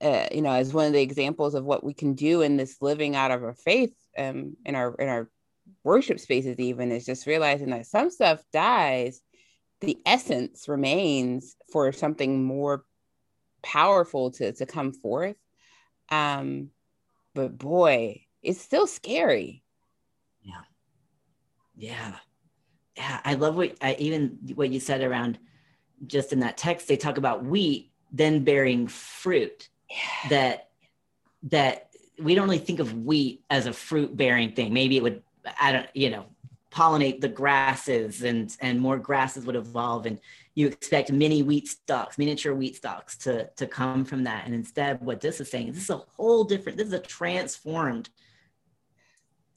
uh, 0.00 0.26
you 0.32 0.42
know, 0.42 0.52
as 0.52 0.72
one 0.72 0.86
of 0.86 0.92
the 0.92 1.02
examples 1.02 1.54
of 1.54 1.64
what 1.64 1.84
we 1.84 1.94
can 1.94 2.14
do 2.14 2.42
in 2.42 2.56
this 2.56 2.76
living 2.80 3.16
out 3.16 3.30
of 3.30 3.42
our 3.42 3.54
faith, 3.54 3.94
um, 4.16 4.56
in 4.64 4.74
our 4.74 4.94
in 4.94 5.08
our 5.08 5.30
worship 5.84 6.18
spaces, 6.18 6.58
even 6.58 6.90
is 6.92 7.06
just 7.06 7.26
realizing 7.26 7.70
that 7.70 7.86
some 7.86 8.10
stuff 8.10 8.42
dies, 8.52 9.20
the 9.80 9.98
essence 10.04 10.68
remains 10.68 11.56
for 11.72 11.92
something 11.92 12.44
more 12.44 12.84
powerful 13.62 14.30
to 14.32 14.52
to 14.52 14.66
come 14.66 14.92
forth. 14.92 15.36
Um, 16.10 16.70
but 17.34 17.56
boy, 17.56 18.22
it's 18.42 18.60
still 18.60 18.86
scary. 18.86 19.62
Yeah. 20.42 20.62
Yeah 21.76 22.10
yeah, 22.10 22.16
I 23.00 23.34
love 23.34 23.56
what 23.56 23.76
I, 23.80 23.96
even 23.98 24.38
what 24.54 24.70
you 24.70 24.80
said 24.80 25.02
around 25.02 25.38
just 26.06 26.32
in 26.32 26.40
that 26.40 26.56
text. 26.56 26.88
They 26.88 26.96
talk 26.96 27.18
about 27.18 27.44
wheat 27.44 27.92
then 28.12 28.44
bearing 28.44 28.88
fruit. 28.88 29.68
Yeah. 29.90 30.28
That 30.30 30.68
that 31.44 31.90
we 32.18 32.34
don't 32.34 32.46
really 32.46 32.58
think 32.58 32.80
of 32.80 33.04
wheat 33.04 33.44
as 33.48 33.66
a 33.66 33.72
fruit 33.72 34.16
bearing 34.16 34.52
thing. 34.52 34.72
Maybe 34.72 34.96
it 34.96 35.02
would, 35.02 35.22
I 35.60 35.72
don't, 35.72 35.86
you 35.94 36.10
know, 36.10 36.26
pollinate 36.70 37.20
the 37.20 37.28
grasses 37.28 38.22
and 38.22 38.54
and 38.60 38.78
more 38.78 38.98
grasses 38.98 39.46
would 39.46 39.56
evolve 39.56 40.04
and 40.04 40.20
you 40.54 40.66
expect 40.66 41.10
mini 41.10 41.42
wheat 41.42 41.66
stalks 41.66 42.18
miniature 42.18 42.54
wheat 42.54 42.76
stalks 42.76 43.16
to 43.16 43.48
to 43.56 43.66
come 43.66 44.04
from 44.04 44.24
that 44.24 44.44
and 44.44 44.54
instead 44.54 45.00
what 45.00 45.18
this 45.18 45.40
is 45.40 45.50
saying 45.50 45.68
is 45.68 45.74
this 45.74 45.84
is 45.84 45.90
a 45.90 46.02
whole 46.16 46.44
different 46.44 46.76
this 46.76 46.88
is 46.88 46.92
a 46.92 46.98
transformed 46.98 48.10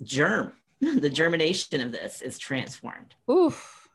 germ 0.03 0.53
the 0.81 1.09
germination 1.09 1.81
of 1.81 1.91
this 1.91 2.21
is 2.21 2.38
transformed. 2.39 3.15
Oof. 3.29 3.88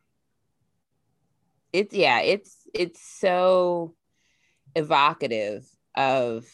It's 1.72 1.94
yeah, 1.94 2.20
it's 2.20 2.56
it's 2.72 3.02
so 3.02 3.94
evocative 4.74 5.66
of 5.94 6.46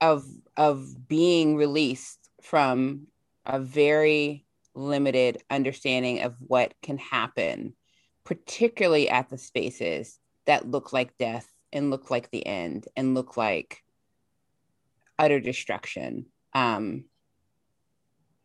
of 0.00 0.24
of 0.56 1.08
being 1.08 1.56
released 1.56 2.30
from 2.40 3.06
a 3.44 3.58
very 3.58 4.46
limited 4.74 5.42
understanding 5.50 6.22
of 6.22 6.36
what 6.38 6.74
can 6.82 6.96
happen, 6.96 7.74
particularly 8.24 9.08
at 9.10 9.28
the 9.28 9.38
spaces 9.38 10.18
that 10.46 10.70
look 10.70 10.92
like 10.92 11.18
death 11.18 11.52
and 11.72 11.90
look 11.90 12.10
like 12.10 12.30
the 12.30 12.46
end 12.46 12.86
and 12.96 13.14
look 13.14 13.36
like 13.36 13.82
utter 15.18 15.40
destruction. 15.40 16.26
Um, 16.54 17.04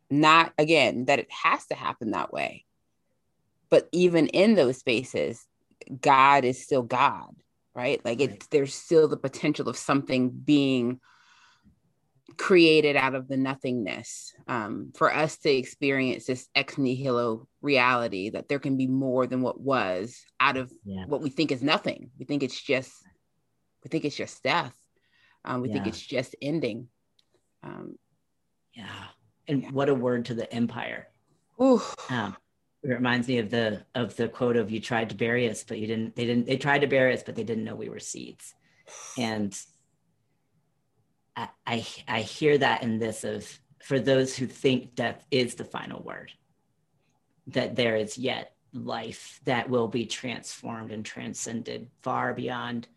not 0.09 0.53
again 0.57 1.05
that 1.05 1.19
it 1.19 1.31
has 1.31 1.65
to 1.67 1.75
happen 1.75 2.11
that 2.11 2.31
way 2.31 2.65
but 3.69 3.87
even 3.91 4.27
in 4.27 4.55
those 4.55 4.77
spaces 4.77 5.45
god 6.01 6.45
is 6.45 6.61
still 6.61 6.83
god 6.83 7.33
right 7.73 8.03
like 8.05 8.19
right. 8.19 8.31
it's 8.31 8.47
there's 8.47 8.73
still 8.73 9.07
the 9.07 9.17
potential 9.17 9.67
of 9.67 9.77
something 9.77 10.29
being 10.29 10.99
created 12.37 12.95
out 12.95 13.15
of 13.15 13.27
the 13.27 13.37
nothingness 13.37 14.33
um, 14.47 14.91
for 14.95 15.13
us 15.13 15.37
to 15.37 15.49
experience 15.49 16.25
this 16.25 16.47
ex 16.55 16.77
nihilo 16.77 17.47
reality 17.61 18.29
that 18.29 18.47
there 18.49 18.59
can 18.59 18.77
be 18.77 18.87
more 18.87 19.27
than 19.27 19.41
what 19.41 19.59
was 19.59 20.25
out 20.39 20.57
of 20.57 20.71
yeah. 20.83 21.05
what 21.07 21.21
we 21.21 21.29
think 21.29 21.51
is 21.51 21.61
nothing 21.61 22.09
we 22.17 22.25
think 22.25 22.43
it's 22.43 22.59
just 22.59 22.91
we 23.83 23.89
think 23.89 24.05
it's 24.05 24.15
just 24.15 24.41
death 24.43 24.75
um, 25.45 25.61
we 25.61 25.67
yeah. 25.69 25.75
think 25.75 25.87
it's 25.87 26.01
just 26.01 26.35
ending 26.41 26.87
um, 27.63 27.97
yeah 28.73 29.05
and 29.47 29.63
yeah. 29.63 29.71
what 29.71 29.89
a 29.89 29.93
word 29.93 30.25
to 30.25 30.33
the 30.33 30.51
empire. 30.53 31.07
Um, 32.09 32.35
it 32.83 32.89
reminds 32.89 33.27
me 33.27 33.39
of 33.39 33.49
the 33.49 33.83
of 33.95 34.15
the 34.15 34.27
quote 34.27 34.57
of 34.57 34.69
"You 34.71 34.79
tried 34.79 35.09
to 35.09 35.15
bury 35.15 35.49
us, 35.49 35.63
but 35.63 35.79
you 35.79 35.87
didn't. 35.87 36.15
They 36.15 36.25
didn't. 36.25 36.45
They 36.45 36.57
tried 36.57 36.79
to 36.79 36.87
bury 36.87 37.13
us, 37.13 37.23
but 37.23 37.35
they 37.35 37.43
didn't 37.43 37.63
know 37.63 37.75
we 37.75 37.89
were 37.89 37.99
seeds." 37.99 38.53
And 39.17 39.57
I, 41.35 41.49
I, 41.65 41.85
I 42.07 42.21
hear 42.21 42.57
that 42.57 42.83
in 42.83 42.99
this 42.99 43.23
of 43.23 43.59
for 43.83 43.99
those 43.99 44.35
who 44.35 44.47
think 44.47 44.95
death 44.95 45.25
is 45.31 45.55
the 45.55 45.65
final 45.65 46.01
word, 46.01 46.31
that 47.47 47.75
there 47.75 47.95
is 47.95 48.17
yet 48.17 48.53
life 48.73 49.39
that 49.45 49.69
will 49.69 49.87
be 49.87 50.05
transformed 50.05 50.91
and 50.91 51.05
transcended 51.05 51.89
far 52.01 52.33
beyond 52.33 52.87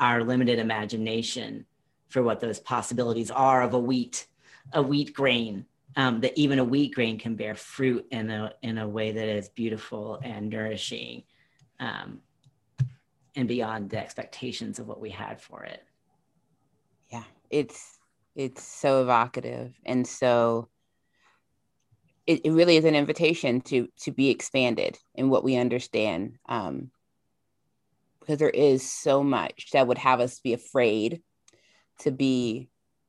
our 0.00 0.24
limited 0.24 0.58
imagination 0.58 1.64
for 2.08 2.22
what 2.22 2.40
those 2.40 2.58
possibilities 2.58 3.30
are 3.30 3.62
of 3.62 3.74
a 3.74 3.78
wheat, 3.78 4.26
a 4.72 4.82
wheat 4.82 5.12
grain 5.12 5.66
um, 5.96 6.20
that 6.20 6.38
even 6.38 6.58
a 6.58 6.64
wheat 6.64 6.94
grain 6.94 7.18
can 7.18 7.34
bear 7.34 7.54
fruit 7.54 8.06
in 8.10 8.30
a 8.30 8.52
in 8.62 8.78
a 8.78 8.88
way 8.88 9.12
that 9.12 9.28
is 9.28 9.48
beautiful 9.48 10.20
and 10.22 10.48
nourishing, 10.48 11.24
um, 11.80 12.20
and 13.34 13.48
beyond 13.48 13.90
the 13.90 13.98
expectations 13.98 14.78
of 14.78 14.86
what 14.86 15.00
we 15.00 15.10
had 15.10 15.40
for 15.40 15.64
it. 15.64 15.84
Yeah, 17.10 17.24
it's 17.50 17.98
it's 18.34 18.62
so 18.62 19.02
evocative 19.02 19.74
and 19.84 20.06
so. 20.06 20.68
It, 22.26 22.42
it 22.44 22.50
really 22.50 22.76
is 22.76 22.84
an 22.84 22.94
invitation 22.94 23.62
to 23.62 23.88
to 24.00 24.12
be 24.12 24.28
expanded 24.28 24.98
in 25.14 25.30
what 25.30 25.44
we 25.44 25.56
understand 25.56 26.34
um, 26.46 26.90
because 28.28 28.38
there 28.38 28.50
is 28.50 28.88
so 28.88 29.22
much 29.22 29.70
that 29.72 29.86
would 29.86 29.96
have 29.96 30.20
us 30.20 30.38
be 30.40 30.52
afraid 30.52 31.22
to 32.00 32.10
be 32.10 32.68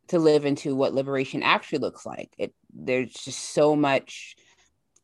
to 0.09 0.19
live 0.19 0.45
into 0.45 0.75
what 0.75 0.93
liberation 0.93 1.43
actually 1.43 1.79
looks 1.79 2.05
like. 2.05 2.33
It 2.37 2.53
there's 2.73 3.13
just 3.13 3.53
so 3.53 3.75
much 3.75 4.35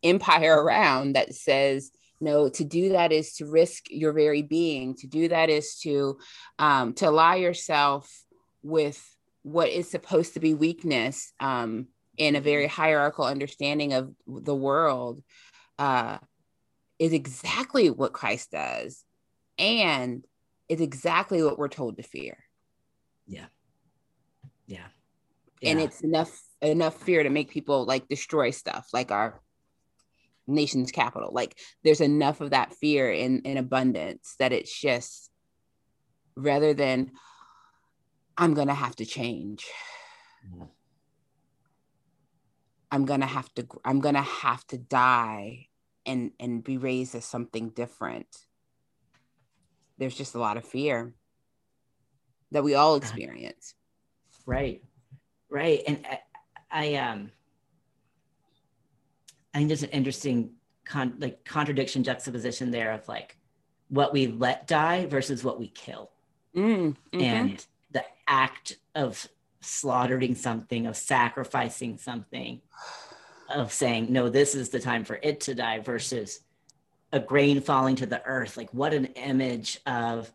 empire 0.04 0.62
around 0.64 1.14
that 1.14 1.34
says 1.34 1.92
no 2.22 2.50
to 2.50 2.64
do 2.64 2.90
that 2.90 3.12
is 3.12 3.34
to 3.36 3.46
risk 3.46 3.86
your 3.90 4.14
very 4.14 4.42
being. 4.42 4.96
To 4.96 5.08
do 5.08 5.28
that 5.30 5.50
is 5.50 5.78
to 5.80 6.18
um, 6.60 6.94
to 6.96 7.10
lie 7.10 7.36
yourself 7.36 8.12
with 8.64 9.04
what 9.44 9.70
is 9.70 9.90
supposed 9.90 10.34
to 10.34 10.40
be 10.40 10.54
weakness 10.54 11.32
um, 11.40 11.88
in 12.18 12.36
a 12.36 12.42
very 12.42 12.68
hierarchical 12.68 13.26
understanding 13.26 13.94
of 13.94 14.12
the 14.26 14.56
world 14.56 15.22
uh, 15.78 16.18
is 16.98 17.14
exactly 17.14 17.90
what 17.90 18.14
christ 18.14 18.52
does. 18.52 19.04
And 19.58 20.26
is 20.68 20.82
exactly 20.82 21.44
what 21.44 21.58
we're 21.58 21.68
told 21.68 21.98
to 21.98 22.04
fear. 22.04 22.38
Yeah, 23.28 23.46
yeah. 25.66 25.72
and 25.72 25.82
it's 25.82 26.02
enough 26.02 26.42
enough 26.62 26.96
fear 26.96 27.24
to 27.24 27.30
make 27.30 27.52
people 27.52 27.86
like 27.86 28.08
destroy 28.08 28.52
stuff 28.52 28.88
like 28.94 29.12
our 29.12 29.42
nation's 30.48 30.92
capital. 30.92 31.32
Like 31.32 31.58
there's 31.84 32.02
enough 32.02 32.42
of 32.42 32.52
that 32.52 32.74
fear 32.74 33.12
in, 33.12 33.42
in 33.42 33.58
abundance 33.58 34.36
that 34.40 34.54
it's 34.54 34.80
just 34.80 35.30
rather 36.36 36.74
than 36.74 37.12
I'm 38.38 38.54
gonna 38.54 38.74
have 38.74 38.96
to 38.98 39.06
change. 39.06 39.66
Mm-hmm. 40.48 40.66
I'm 42.92 43.06
gonna 43.06 43.26
have 43.26 43.54
to 43.56 43.68
I'm 43.84 44.00
gonna 44.00 44.22
have 44.22 44.66
to 44.68 44.78
die 44.78 45.68
and 46.06 46.32
and 46.40 46.64
be 46.64 46.78
raised 46.78 47.16
as 47.16 47.26
something 47.26 47.70
different. 47.70 48.28
There's 49.98 50.16
just 50.16 50.36
a 50.36 50.40
lot 50.40 50.58
of 50.58 50.66
fear 50.66 51.14
that 52.52 52.64
we 52.64 52.76
all 52.76 52.96
experience. 53.02 53.74
Right. 54.46 54.82
Right. 55.56 55.84
And 55.88 56.06
I, 56.06 56.20
I 56.70 56.96
um 56.96 57.32
I 59.54 59.60
think 59.60 59.70
there's 59.70 59.84
an 59.84 59.90
interesting 59.92 60.50
con- 60.84 61.16
like 61.18 61.46
contradiction 61.46 62.04
juxtaposition 62.04 62.72
there 62.72 62.92
of 62.92 63.08
like 63.08 63.38
what 63.88 64.12
we 64.12 64.28
let 64.28 64.68
die 64.68 65.06
versus 65.06 65.46
what 65.46 65.58
we 65.58 65.70
kill. 65.70 66.12
Mm, 66.54 66.66
mm-hmm. 66.68 67.22
And 67.22 67.66
the 67.92 68.04
act 68.28 68.80
of 68.96 69.30
slaughtering 69.62 70.36
something, 70.36 70.88
of 70.88 70.98
sacrificing 70.98 71.98
something, 72.00 72.60
of 73.50 73.72
saying, 73.72 74.08
no, 74.12 74.28
this 74.28 74.56
is 74.56 74.72
the 74.72 74.80
time 74.82 75.06
for 75.06 75.22
it 75.24 75.40
to 75.42 75.56
die 75.56 75.80
versus 75.80 76.42
a 77.14 77.20
grain 77.22 77.62
falling 77.62 77.96
to 77.96 78.06
the 78.06 78.22
earth. 78.26 78.58
Like, 78.58 78.74
what 78.74 78.94
an 78.94 79.06
image 79.06 79.80
of, 79.86 80.30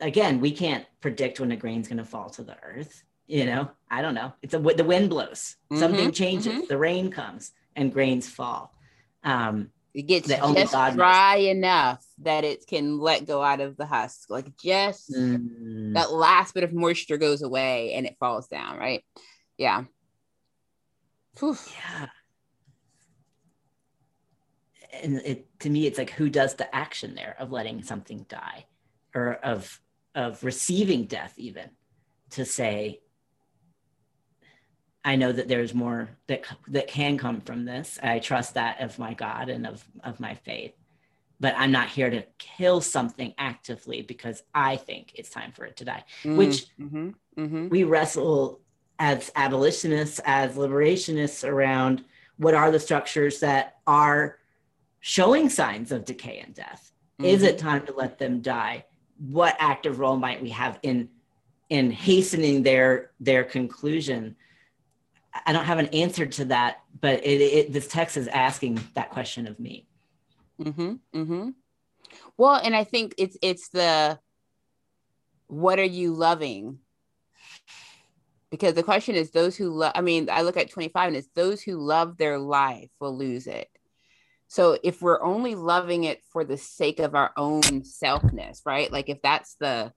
again, 0.00 0.38
we 0.38 0.52
can't 0.52 0.86
predict 1.00 1.40
when 1.40 1.50
a 1.50 1.56
grain's 1.56 1.88
going 1.88 1.98
to 1.98 2.04
fall 2.04 2.30
to 2.30 2.44
the 2.44 2.56
earth. 2.62 3.02
You 3.28 3.44
know, 3.44 3.70
I 3.90 4.02
don't 4.02 4.14
know. 4.14 4.32
It's 4.42 4.54
a, 4.54 4.58
the 4.58 4.84
wind 4.84 5.10
blows, 5.10 5.56
mm-hmm, 5.70 5.78
something 5.78 6.12
changes, 6.12 6.52
mm-hmm. 6.52 6.66
the 6.68 6.78
rain 6.78 7.10
comes 7.10 7.52
and 7.76 7.92
grains 7.92 8.28
fall. 8.28 8.74
Um, 9.22 9.70
it 9.94 10.02
gets 10.02 10.28
just 10.28 10.94
dry 10.94 11.36
enough 11.36 12.04
that 12.18 12.44
it 12.44 12.66
can 12.66 12.98
let 12.98 13.26
go 13.26 13.42
out 13.42 13.60
of 13.60 13.76
the 13.76 13.86
husk. 13.86 14.30
Like 14.30 14.56
just 14.56 15.10
mm. 15.12 15.94
that 15.94 16.12
last 16.12 16.54
bit 16.54 16.64
of 16.64 16.72
moisture 16.72 17.18
goes 17.18 17.42
away 17.42 17.94
and 17.94 18.06
it 18.06 18.16
falls 18.18 18.48
down, 18.48 18.78
right? 18.78 19.04
Yeah. 19.56 19.84
Whew. 21.38 21.56
Yeah. 21.74 22.06
And 25.02 25.16
it 25.24 25.60
to 25.60 25.70
me, 25.70 25.86
it's 25.86 25.98
like 25.98 26.10
who 26.10 26.30
does 26.30 26.54
the 26.54 26.74
action 26.74 27.14
there 27.14 27.36
of 27.38 27.52
letting 27.52 27.82
something 27.82 28.24
die, 28.28 28.66
or 29.14 29.34
of 29.34 29.80
of 30.14 30.42
receiving 30.42 31.04
death, 31.04 31.34
even 31.36 31.70
to 32.30 32.44
say, 32.44 33.00
I 35.08 35.16
know 35.16 35.32
that 35.32 35.48
there's 35.48 35.72
more 35.72 36.10
that 36.26 36.44
that 36.66 36.86
can 36.86 37.16
come 37.16 37.40
from 37.40 37.64
this. 37.64 37.98
I 38.02 38.18
trust 38.18 38.54
that 38.54 38.82
of 38.82 38.98
my 38.98 39.14
God 39.14 39.48
and 39.48 39.66
of 39.66 39.82
of 40.04 40.20
my 40.20 40.34
faith. 40.34 40.74
But 41.40 41.54
I'm 41.56 41.72
not 41.72 41.88
here 41.88 42.10
to 42.10 42.26
kill 42.36 42.82
something 42.82 43.32
actively 43.38 44.02
because 44.02 44.42
I 44.54 44.76
think 44.76 45.12
it's 45.14 45.30
time 45.30 45.52
for 45.52 45.64
it 45.64 45.78
to 45.78 45.86
die. 45.86 46.04
Mm, 46.24 46.36
which 46.36 46.66
mm-hmm, 46.78 47.10
mm-hmm. 47.38 47.68
we 47.70 47.84
wrestle 47.84 48.60
as 48.98 49.32
abolitionists, 49.34 50.20
as 50.26 50.56
liberationists 50.56 51.48
around 51.48 52.04
what 52.36 52.52
are 52.52 52.70
the 52.70 52.80
structures 52.80 53.40
that 53.40 53.78
are 53.86 54.36
showing 55.00 55.48
signs 55.48 55.90
of 55.90 56.04
decay 56.04 56.40
and 56.44 56.54
death. 56.54 56.92
Mm-hmm. 57.18 57.30
Is 57.30 57.44
it 57.44 57.56
time 57.56 57.86
to 57.86 57.94
let 57.94 58.18
them 58.18 58.42
die? 58.42 58.84
What 59.16 59.56
active 59.58 60.00
role 60.00 60.18
might 60.18 60.42
we 60.42 60.50
have 60.50 60.78
in 60.82 61.08
in 61.70 61.92
hastening 61.92 62.62
their 62.62 63.12
their 63.20 63.44
conclusion? 63.44 64.36
I 65.46 65.52
don't 65.52 65.64
have 65.64 65.78
an 65.78 65.88
answer 65.88 66.26
to 66.26 66.44
that, 66.46 66.80
but 67.00 67.24
it, 67.24 67.40
it 67.40 67.72
this 67.72 67.88
text 67.88 68.16
is 68.16 68.28
asking 68.28 68.80
that 68.94 69.10
question 69.10 69.46
of 69.46 69.58
me. 69.58 69.86
Mm-hmm. 70.60 70.94
Mm-hmm. 71.14 71.50
Well, 72.36 72.54
and 72.54 72.74
I 72.74 72.84
think 72.84 73.14
it's 73.18 73.36
it's 73.42 73.68
the 73.68 74.18
what 75.46 75.78
are 75.78 75.84
you 75.84 76.12
loving? 76.12 76.78
Because 78.50 78.74
the 78.74 78.82
question 78.82 79.14
is 79.14 79.30
those 79.30 79.56
who 79.56 79.70
love 79.70 79.92
I 79.94 80.00
mean, 80.00 80.28
I 80.30 80.42
look 80.42 80.56
at 80.56 80.70
25 80.70 81.08
and 81.08 81.16
it's 81.16 81.28
those 81.34 81.62
who 81.62 81.76
love 81.76 82.16
their 82.16 82.38
life 82.38 82.90
will 83.00 83.16
lose 83.16 83.46
it. 83.46 83.68
So 84.48 84.78
if 84.82 85.02
we're 85.02 85.22
only 85.22 85.54
loving 85.54 86.04
it 86.04 86.22
for 86.32 86.42
the 86.42 86.56
sake 86.56 87.00
of 87.00 87.14
our 87.14 87.32
own 87.36 87.62
selfness, 87.62 88.60
right? 88.64 88.90
Like 88.90 89.10
if 89.10 89.20
that's 89.20 89.56
the 89.60 89.92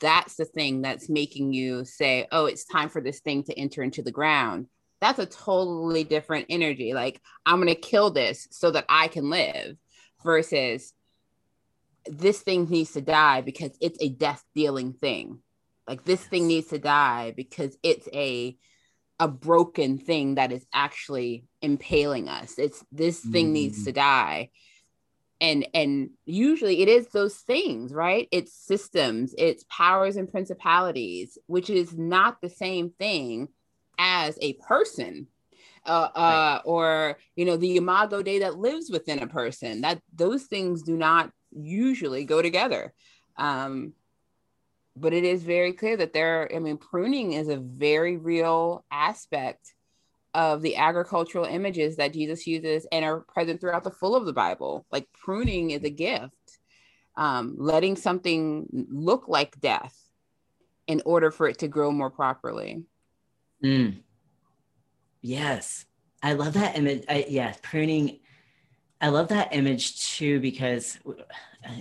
that's 0.00 0.36
the 0.36 0.44
thing 0.44 0.82
that's 0.82 1.08
making 1.08 1.52
you 1.52 1.84
say, 1.84 2.26
oh, 2.32 2.46
it's 2.46 2.64
time 2.64 2.88
for 2.88 3.00
this 3.00 3.20
thing 3.20 3.42
to 3.44 3.58
enter 3.58 3.82
into 3.82 4.02
the 4.02 4.10
ground. 4.10 4.66
That's 5.00 5.18
a 5.18 5.26
totally 5.26 6.04
different 6.04 6.46
energy. 6.48 6.94
Like, 6.94 7.20
I'm 7.44 7.56
going 7.56 7.68
to 7.68 7.80
kill 7.80 8.10
this 8.10 8.48
so 8.50 8.70
that 8.70 8.86
I 8.88 9.08
can 9.08 9.30
live 9.30 9.76
versus 10.22 10.92
this 12.06 12.40
thing 12.40 12.68
needs 12.68 12.92
to 12.92 13.00
die 13.00 13.40
because 13.40 13.76
it's 13.80 13.98
a 14.00 14.08
death 14.08 14.44
dealing 14.54 14.92
thing. 14.92 15.40
Like, 15.86 16.04
this 16.04 16.20
yes. 16.20 16.28
thing 16.28 16.46
needs 16.46 16.68
to 16.68 16.78
die 16.78 17.32
because 17.36 17.76
it's 17.82 18.08
a 18.12 18.56
a 19.18 19.28
broken 19.28 19.96
thing 19.96 20.34
that 20.34 20.52
is 20.52 20.66
actually 20.74 21.46
impaling 21.62 22.28
us. 22.28 22.58
It's 22.58 22.84
this 22.92 23.18
thing 23.20 23.48
mm. 23.48 23.52
needs 23.52 23.84
to 23.86 23.92
die 23.92 24.50
and 25.40 25.66
and 25.74 26.10
usually 26.24 26.82
it 26.82 26.88
is 26.88 27.08
those 27.08 27.36
things 27.36 27.92
right? 27.92 28.28
It's 28.32 28.52
systems 28.52 29.34
it's 29.36 29.64
powers 29.68 30.16
and 30.16 30.30
principalities 30.30 31.38
which 31.46 31.70
is 31.70 31.96
not 31.96 32.40
the 32.40 32.50
same 32.50 32.90
thing 32.90 33.48
as 33.98 34.38
a 34.40 34.54
person 34.54 35.26
uh, 35.86 36.08
uh, 36.14 36.60
or 36.64 37.18
you 37.36 37.44
know 37.44 37.56
the 37.56 37.76
imago 37.76 38.22
dei 38.22 38.40
that 38.40 38.58
lives 38.58 38.90
within 38.90 39.20
a 39.20 39.26
person 39.26 39.82
that 39.82 40.00
those 40.14 40.44
things 40.44 40.82
do 40.82 40.96
not 40.96 41.30
usually 41.52 42.24
go 42.24 42.42
together. 42.42 42.92
Um, 43.36 43.92
but 44.96 45.12
it 45.12 45.24
is 45.24 45.42
very 45.42 45.72
clear 45.72 45.96
that 45.96 46.12
there 46.12 46.50
i 46.54 46.58
mean 46.58 46.78
pruning 46.78 47.32
is 47.32 47.48
a 47.48 47.56
very 47.56 48.16
real 48.16 48.84
aspect 48.90 49.74
of 50.36 50.60
the 50.60 50.76
agricultural 50.76 51.46
images 51.46 51.96
that 51.96 52.12
Jesus 52.12 52.46
uses 52.46 52.86
and 52.92 53.06
are 53.06 53.20
present 53.20 53.58
throughout 53.58 53.84
the 53.84 53.90
full 53.90 54.14
of 54.14 54.26
the 54.26 54.34
Bible. 54.34 54.84
Like 54.92 55.08
pruning 55.14 55.70
is 55.70 55.82
a 55.82 55.88
gift, 55.88 56.58
um, 57.16 57.54
letting 57.56 57.96
something 57.96 58.68
look 58.90 59.28
like 59.28 59.58
death 59.58 59.96
in 60.86 61.00
order 61.06 61.30
for 61.30 61.48
it 61.48 61.60
to 61.60 61.68
grow 61.68 61.90
more 61.90 62.10
properly. 62.10 62.82
Mm. 63.64 64.02
Yes, 65.22 65.86
I 66.22 66.34
love 66.34 66.52
that 66.52 66.76
image. 66.76 67.04
I, 67.08 67.24
yeah, 67.30 67.54
pruning. 67.62 68.20
I 69.00 69.08
love 69.08 69.28
that 69.28 69.54
image 69.54 70.16
too 70.16 70.38
because 70.40 70.98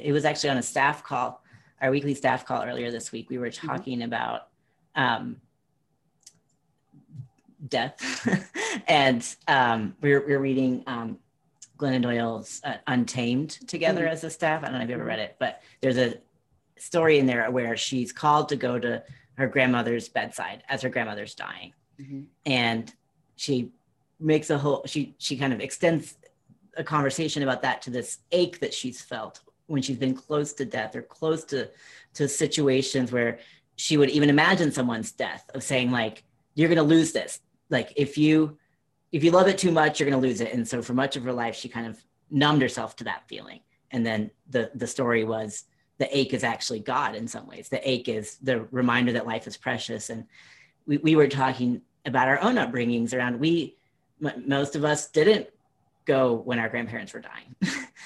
it 0.01 0.13
was 0.13 0.23
actually 0.23 0.51
on 0.51 0.57
a 0.57 0.63
staff 0.63 1.03
call, 1.03 1.43
our 1.81 1.91
weekly 1.91 2.15
staff 2.15 2.45
call 2.45 2.63
earlier 2.63 2.89
this 2.89 3.11
week. 3.11 3.29
We 3.29 3.37
were 3.37 3.49
mm-hmm. 3.49 3.67
talking 3.67 3.97
mm-hmm. 3.97 4.07
about 4.07 4.47
um, 4.95 5.41
death. 7.67 8.27
and 8.87 9.35
um, 9.47 9.95
we're, 10.01 10.25
we're 10.25 10.39
reading 10.39 10.83
um, 10.87 11.17
Glennon 11.77 12.01
Doyle's 12.01 12.61
uh, 12.63 12.75
Untamed 12.87 13.51
together 13.67 14.03
mm-hmm. 14.03 14.13
as 14.13 14.23
a 14.23 14.29
staff. 14.29 14.63
I 14.63 14.67
don't 14.67 14.77
know 14.77 14.83
if 14.83 14.89
you've 14.89 14.99
ever 14.99 15.07
read 15.07 15.19
it, 15.19 15.35
but 15.39 15.61
there's 15.81 15.97
a 15.97 16.15
story 16.77 17.19
in 17.19 17.25
there 17.25 17.49
where 17.51 17.75
she's 17.77 18.11
called 18.11 18.49
to 18.49 18.55
go 18.55 18.79
to 18.79 19.03
her 19.35 19.47
grandmother's 19.47 20.07
bedside 20.07 20.63
as 20.69 20.81
her 20.81 20.89
grandmother's 20.89 21.35
dying. 21.35 21.73
Mm-hmm. 21.99 22.21
And 22.45 22.93
she 23.35 23.71
makes 24.19 24.49
a 24.49 24.57
whole, 24.57 24.83
she, 24.85 25.15
she 25.17 25.37
kind 25.37 25.53
of 25.53 25.59
extends 25.59 26.15
a 26.77 26.83
conversation 26.83 27.43
about 27.43 27.61
that 27.61 27.81
to 27.83 27.89
this 27.89 28.19
ache 28.31 28.59
that 28.59 28.73
she's 28.73 29.01
felt 29.01 29.41
when 29.67 29.81
she's 29.81 29.97
been 29.97 30.13
close 30.13 30.53
to 30.53 30.65
death 30.65 30.95
or 30.95 31.01
close 31.01 31.43
to, 31.45 31.69
to 32.13 32.27
situations 32.27 33.11
where 33.11 33.39
she 33.75 33.97
would 33.97 34.09
even 34.09 34.29
imagine 34.29 34.71
someone's 34.71 35.11
death 35.11 35.49
of 35.53 35.63
saying 35.63 35.91
like, 35.91 36.23
you're 36.53 36.69
going 36.69 36.77
to 36.77 36.83
lose 36.83 37.11
this 37.11 37.41
like 37.69 37.93
if 37.95 38.17
you 38.17 38.57
if 39.11 39.23
you 39.23 39.31
love 39.31 39.47
it 39.47 39.57
too 39.57 39.71
much 39.71 39.99
you're 39.99 40.09
going 40.09 40.21
to 40.21 40.27
lose 40.27 40.41
it 40.41 40.53
and 40.53 40.67
so 40.67 40.81
for 40.81 40.93
much 40.93 41.15
of 41.15 41.23
her 41.23 41.33
life 41.33 41.55
she 41.55 41.69
kind 41.69 41.87
of 41.87 42.03
numbed 42.29 42.61
herself 42.61 42.95
to 42.95 43.03
that 43.03 43.27
feeling 43.27 43.59
and 43.91 44.05
then 44.05 44.31
the 44.49 44.71
the 44.75 44.87
story 44.87 45.23
was 45.23 45.65
the 45.97 46.17
ache 46.17 46.33
is 46.33 46.43
actually 46.43 46.79
God 46.79 47.15
in 47.15 47.27
some 47.27 47.47
ways. 47.47 47.69
The 47.69 47.87
ache 47.89 48.09
is 48.09 48.37
the 48.37 48.61
reminder 48.71 49.13
that 49.13 49.25
life 49.25 49.47
is 49.47 49.55
precious. 49.55 50.09
And 50.09 50.25
we, 50.85 50.97
we 50.97 51.15
were 51.15 51.27
talking 51.27 51.81
about 52.05 52.27
our 52.27 52.41
own 52.41 52.55
upbringings 52.55 53.13
around 53.13 53.39
we, 53.39 53.77
m- 54.23 54.43
most 54.47 54.75
of 54.75 54.83
us 54.83 55.09
didn't 55.09 55.47
go 56.05 56.33
when 56.33 56.59
our 56.59 56.69
grandparents 56.69 57.13
were 57.13 57.21
dying. 57.21 57.55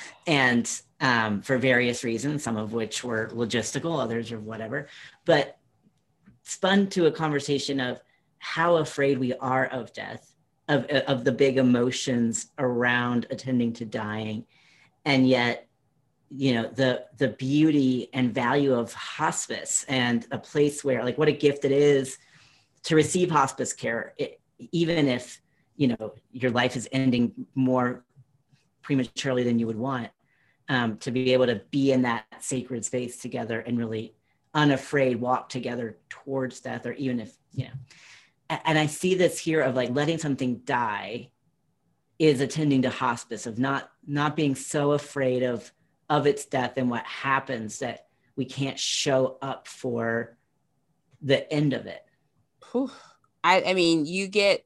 and 0.28 0.82
um, 1.02 1.42
for 1.42 1.58
various 1.58 2.04
reasons, 2.04 2.44
some 2.44 2.58
of 2.58 2.74
which 2.74 3.04
were 3.04 3.30
logistical, 3.34 4.00
others 4.00 4.32
or 4.32 4.40
whatever. 4.40 4.88
But 5.26 5.58
spun 6.44 6.88
to 6.90 7.08
a 7.08 7.12
conversation 7.12 7.80
of 7.80 8.00
how 8.40 8.78
afraid 8.78 9.20
we 9.20 9.34
are 9.36 9.68
of 9.68 9.94
death, 9.94 10.34
of, 10.68 10.86
of 10.86 11.24
the 11.24 11.32
big 11.32 11.58
emotions 11.58 12.48
around 12.58 13.28
attending 13.30 13.74
to 13.74 13.86
dying. 13.86 14.46
And 15.06 15.28
yet, 15.28 15.68
you 16.30 16.54
know, 16.54 16.70
the 16.70 17.06
the 17.18 17.30
beauty 17.30 18.10
and 18.14 18.34
value 18.34 18.74
of 18.74 18.94
hospice 18.94 19.84
and 19.90 20.28
a 20.32 20.38
place 20.38 20.84
where 20.84 21.04
like 21.04 21.18
what 21.18 21.28
a 21.28 21.34
gift 21.34 21.66
it 21.66 21.72
is 21.72 22.18
to 22.84 22.96
receive 22.96 23.32
hospice 23.32 23.74
care, 23.74 24.14
it, 24.18 24.40
even 24.72 25.08
if 25.08 25.42
you 25.76 25.88
know 25.88 26.14
your 26.32 26.52
life 26.52 26.76
is 26.76 26.88
ending 26.92 27.34
more 27.56 28.04
prematurely 28.84 29.44
than 29.44 29.58
you 29.58 29.66
would 29.66 29.78
want 29.78 30.10
um, 30.68 30.98
to 30.98 31.12
be 31.12 31.34
able 31.34 31.48
to 31.48 31.62
be 31.72 31.92
in 31.92 32.04
that 32.04 32.26
sacred 32.40 32.86
space 32.86 33.18
together 33.18 33.62
and 33.62 33.78
really 33.78 34.14
unafraid 34.54 35.20
walk 35.20 35.50
together 35.50 35.98
towards 36.10 36.60
death 36.60 36.86
or 36.86 36.94
even 36.94 37.20
if 37.20 37.34
you 37.54 37.66
know 37.66 37.72
and 38.50 38.78
i 38.78 38.86
see 38.86 39.16
this 39.16 39.38
here 39.38 39.62
of 39.62 39.76
like 39.76 39.90
letting 39.92 40.18
something 40.18 40.58
die 40.66 41.30
is 42.18 42.42
attending 42.42 42.82
to 42.82 42.90
hospice 42.90 43.46
of 43.46 43.58
not 43.58 43.90
not 44.06 44.36
being 44.36 44.56
so 44.56 44.92
afraid 44.92 45.44
of 45.44 45.72
of 46.10 46.28
its 46.28 46.46
death 46.46 46.74
and 46.78 46.90
what 46.90 47.06
happens 47.06 47.80
that 47.80 48.08
we 48.36 48.46
can't 48.46 48.80
show 48.80 49.38
up 49.42 49.68
for 49.68 50.38
the 51.22 51.52
end 51.52 51.74
of 51.74 51.86
it. 51.86 52.02
I, 53.44 53.64
I 53.64 53.74
mean 53.74 54.06
you 54.06 54.28
get 54.28 54.66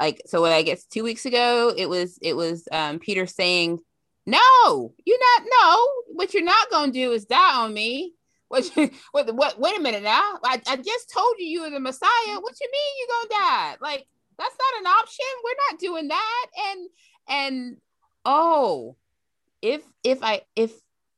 like 0.00 0.22
so 0.26 0.44
i 0.44 0.62
guess 0.62 0.84
two 0.84 1.04
weeks 1.04 1.24
ago 1.24 1.72
it 1.76 1.88
was 1.88 2.18
it 2.20 2.34
was 2.34 2.66
um 2.72 2.98
peter 2.98 3.26
saying 3.26 3.78
no 4.26 4.94
you're 5.04 5.18
not 5.18 5.48
no 5.62 5.86
what 6.08 6.34
you're 6.34 6.42
not 6.42 6.70
gonna 6.70 6.92
do 6.92 7.12
is 7.12 7.24
die 7.24 7.56
on 7.56 7.72
me 7.72 8.14
what, 8.54 8.90
what, 9.12 9.34
what 9.34 9.60
wait 9.60 9.78
a 9.78 9.82
minute 9.82 10.02
now. 10.02 10.38
I, 10.44 10.60
I 10.66 10.76
just 10.76 11.10
told 11.12 11.34
you 11.38 11.46
you 11.46 11.62
were 11.62 11.70
the 11.70 11.80
messiah. 11.80 12.08
Mm-hmm. 12.08 12.42
What 12.42 12.60
you 12.60 12.68
mean 12.70 12.98
you 12.98 13.08
gonna 13.08 13.42
die? 13.42 13.76
Like 13.80 14.06
that's 14.38 14.56
not 14.58 14.80
an 14.80 14.86
option. 14.86 15.26
We're 15.44 15.70
not 15.70 15.80
doing 15.80 16.08
that. 16.08 16.46
And 16.68 16.88
and 17.28 17.76
oh 18.24 18.96
if 19.62 19.82
if 20.02 20.22
i 20.22 20.42
if 20.56 20.72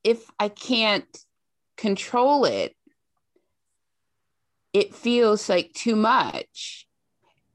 if 0.04 0.28
i 0.38 0.48
can't 0.48 1.06
control 1.76 2.44
it 2.44 2.76
it 4.76 4.94
feels 4.94 5.48
like 5.48 5.72
too 5.72 5.96
much. 5.96 6.86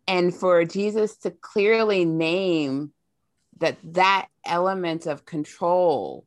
And 0.08 0.34
for 0.34 0.66
Jesus 0.66 1.18
to 1.18 1.30
clearly 1.30 2.04
name 2.04 2.94
that 3.60 3.78
that 3.94 4.28
element 4.44 5.06
of 5.06 5.24
control 5.24 6.26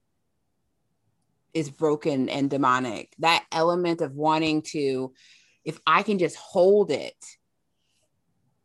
is 1.55 1.71
broken 1.71 2.29
and 2.29 2.51
demonic, 2.51 3.15
that 3.21 3.45
element 3.53 4.01
of 4.01 4.13
wanting 4.15 4.63
to, 4.63 5.13
if 5.65 5.79
I 5.87 6.03
can 6.03 6.19
just 6.19 6.37
hold 6.37 6.91
it, 6.91 7.15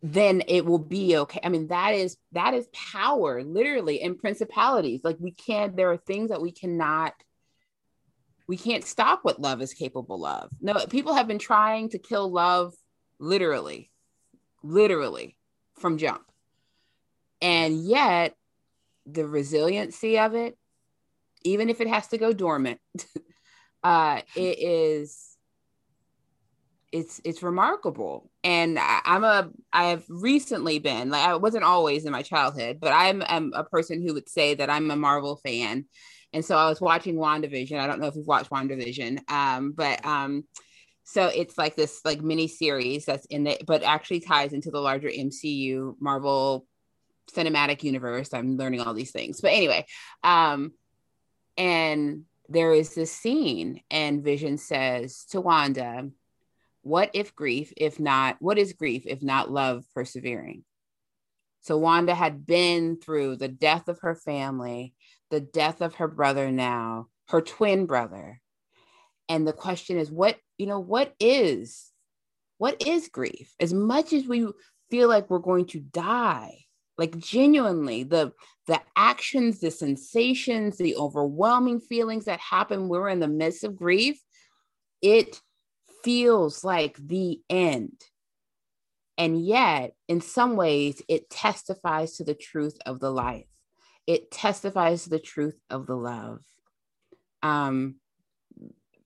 then 0.01 0.43
it 0.47 0.65
will 0.65 0.79
be 0.79 1.17
okay. 1.17 1.39
I 1.43 1.49
mean, 1.49 1.67
that 1.67 1.93
is 1.93 2.17
that 2.31 2.53
is 2.53 2.67
power, 2.73 3.43
literally, 3.43 4.01
and 4.01 4.17
principalities. 4.17 5.01
Like 5.03 5.17
we 5.19 5.31
can't, 5.31 5.75
there 5.75 5.91
are 5.91 5.97
things 5.97 6.29
that 6.29 6.41
we 6.41 6.51
cannot 6.51 7.13
we 8.47 8.57
can't 8.57 8.83
stop 8.83 9.19
what 9.21 9.39
love 9.39 9.61
is 9.61 9.75
capable 9.75 10.25
of. 10.25 10.49
No, 10.59 10.73
people 10.87 11.13
have 11.13 11.27
been 11.27 11.37
trying 11.37 11.89
to 11.89 11.99
kill 11.99 12.31
love 12.31 12.73
literally 13.19 13.91
literally 14.63 15.37
from 15.75 15.97
jump. 15.97 16.23
And 17.41 17.85
yet, 17.85 18.35
the 19.05 19.25
resiliency 19.25 20.19
of 20.19 20.35
it, 20.35 20.57
even 21.43 21.69
if 21.69 21.81
it 21.81 21.87
has 21.87 22.07
to 22.07 22.17
go 22.17 22.33
dormant, 22.33 22.79
uh, 23.83 24.21
it 24.35 24.59
is 24.59 25.25
it's 26.91 27.21
it's 27.23 27.43
remarkable 27.43 28.31
and 28.43 28.79
I, 28.79 29.01
am 29.05 29.23
a 29.23 29.51
i've 29.71 30.03
recently 30.09 30.79
been 30.79 31.11
like 31.11 31.21
i 31.21 31.35
wasn't 31.35 31.63
always 31.63 32.03
in 32.03 32.11
my 32.11 32.23
childhood 32.23 32.79
but 32.81 32.91
i'm, 32.91 33.21
I'm 33.27 33.53
a 33.53 33.63
person 33.63 34.01
who 34.01 34.15
would 34.15 34.27
say 34.27 34.55
that 34.55 34.71
i'm 34.71 34.89
a 34.89 34.95
marvel 34.95 35.35
fan 35.35 35.85
and 36.33 36.43
so 36.43 36.57
i 36.57 36.67
was 36.67 36.81
watching 36.81 37.13
wandavision 37.13 37.79
i 37.79 37.85
don't 37.85 37.99
know 37.99 38.07
if 38.07 38.15
you've 38.15 38.25
watched 38.25 38.49
wandavision 38.49 39.19
um, 39.29 39.73
but 39.73 40.03
um, 40.03 40.45
so 41.09 41.25
it's 41.25 41.57
like 41.57 41.75
this 41.75 42.01
like 42.05 42.21
mini 42.21 42.47
series 42.47 43.05
that's 43.05 43.25
in 43.25 43.47
it, 43.47 43.65
but 43.65 43.81
actually 43.81 44.19
ties 44.19 44.53
into 44.53 44.69
the 44.69 44.79
larger 44.79 45.09
MCU 45.09 45.95
Marvel 45.99 46.67
cinematic 47.35 47.81
universe. 47.81 48.31
I'm 48.31 48.57
learning 48.57 48.81
all 48.81 48.93
these 48.93 49.11
things. 49.11 49.41
But 49.41 49.53
anyway, 49.53 49.87
um, 50.23 50.71
and 51.59 52.23
there 52.47 52.73
is 52.73 52.95
this 52.95 53.11
scene, 53.11 53.81
and 53.91 54.23
Vision 54.23 54.57
says 54.57 55.25
to 55.31 55.41
Wanda, 55.41 56.09
What 56.81 57.11
if 57.13 57.35
grief, 57.35 57.73
if 57.77 57.99
not, 57.99 58.37
what 58.39 58.57
is 58.57 58.73
grief, 58.73 59.03
if 59.05 59.21
not 59.21 59.51
love 59.51 59.83
persevering? 59.93 60.63
So 61.61 61.77
Wanda 61.77 62.15
had 62.15 62.47
been 62.47 62.97
through 62.97 63.35
the 63.35 63.49
death 63.49 63.89
of 63.89 63.99
her 63.99 64.15
family, 64.15 64.95
the 65.29 65.41
death 65.41 65.81
of 65.81 65.95
her 65.95 66.07
brother 66.07 66.49
now, 66.49 67.07
her 67.27 67.41
twin 67.41 67.85
brother. 67.85 68.41
And 69.27 69.45
the 69.45 69.53
question 69.53 69.99
is, 69.99 70.09
what 70.09 70.37
you 70.57 70.65
know 70.65 70.79
what 70.79 71.13
is 71.19 71.91
what 72.57 72.85
is 72.85 73.09
grief 73.09 73.53
as 73.59 73.73
much 73.73 74.11
as 74.11 74.25
we 74.25 74.47
feel 74.89 75.07
like 75.07 75.29
we're 75.29 75.39
going 75.39 75.65
to 75.67 75.79
die 75.79 76.65
like 76.99 77.17
genuinely 77.17 78.03
the 78.03 78.31
the 78.67 78.79
actions 78.95 79.59
the 79.59 79.71
sensations 79.71 80.77
the 80.77 80.95
overwhelming 80.95 81.79
feelings 81.79 82.25
that 82.25 82.39
happen 82.39 82.87
we're 82.87 83.09
in 83.09 83.19
the 83.19 83.27
midst 83.27 83.63
of 83.63 83.75
grief 83.75 84.21
it 85.01 85.41
feels 86.03 86.63
like 86.63 86.95
the 86.97 87.41
end. 87.49 88.01
And 89.17 89.43
yet 89.43 89.93
in 90.07 90.21
some 90.21 90.55
ways 90.55 91.01
it 91.07 91.29
testifies 91.29 92.17
to 92.17 92.23
the 92.23 92.33
truth 92.33 92.77
of 92.85 92.99
the 92.99 93.11
life. 93.11 93.47
It 94.07 94.31
testifies 94.31 95.03
to 95.03 95.09
the 95.09 95.19
truth 95.19 95.59
of 95.69 95.87
the 95.87 95.95
love. 95.95 96.39
Um 97.43 97.95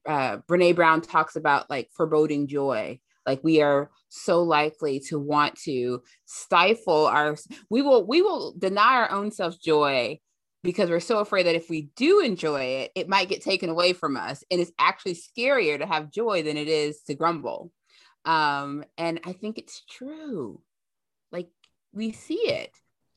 uh, 0.05 0.39
Brene 0.49 0.75
Brown 0.75 0.99
talks 0.99 1.37
about 1.37 1.69
like 1.69 1.89
foreboding 1.93 2.47
joy. 2.47 2.99
Like 3.25 3.43
we 3.43 3.61
are 3.61 3.89
so 4.09 4.43
likely 4.43 4.99
to 5.09 5.19
want 5.19 5.55
to 5.63 6.03
stifle 6.25 7.07
our, 7.07 7.35
we 7.69 7.81
will, 7.81 8.05
we 8.05 8.21
will 8.21 8.53
deny 8.57 8.95
our 8.95 9.11
own 9.11 9.31
self 9.31 9.59
joy 9.59 10.19
because 10.63 10.89
we're 10.89 10.99
so 10.99 11.19
afraid 11.19 11.45
that 11.45 11.55
if 11.55 11.69
we 11.69 11.89
do 11.95 12.19
enjoy 12.21 12.61
it, 12.61 12.91
it 12.95 13.09
might 13.09 13.29
get 13.29 13.41
taken 13.41 13.69
away 13.69 13.93
from 13.93 14.15
us. 14.15 14.43
And 14.49 14.61
it's 14.61 14.71
actually 14.79 15.15
scarier 15.15 15.77
to 15.77 15.85
have 15.85 16.11
joy 16.11 16.43
than 16.43 16.57
it 16.57 16.67
is 16.67 17.01
to 17.03 17.15
grumble. 17.15 17.71
Um, 18.25 18.85
and 18.97 19.19
I 19.25 19.33
think 19.33 19.57
it's 19.57 19.83
true. 19.89 20.61
Like 21.31 21.49
we 21.91 22.11
see 22.11 22.35
it 22.35 22.71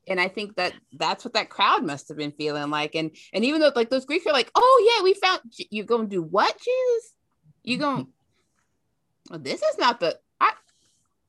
and 0.08 0.20
I 0.20 0.28
think 0.28 0.56
that 0.56 0.72
that's 0.92 1.24
what 1.24 1.34
that 1.34 1.50
crowd 1.50 1.84
must 1.84 2.08
have 2.08 2.16
been 2.16 2.32
feeling 2.32 2.70
like. 2.70 2.94
And 2.94 3.10
and 3.32 3.44
even 3.44 3.60
though 3.60 3.72
like 3.74 3.90
those 3.90 4.04
Greeks 4.04 4.26
are 4.26 4.32
like, 4.32 4.50
oh 4.54 4.94
yeah, 4.96 5.02
we 5.02 5.14
found 5.14 5.40
you're 5.70 5.84
gonna 5.84 6.06
do 6.06 6.22
what, 6.22 6.56
Jesus? 6.58 7.12
You 7.64 7.78
gonna 7.78 8.06
well, 9.30 9.38
this 9.38 9.62
is 9.62 9.78
not 9.78 10.00
the 10.00 10.18
I 10.40 10.52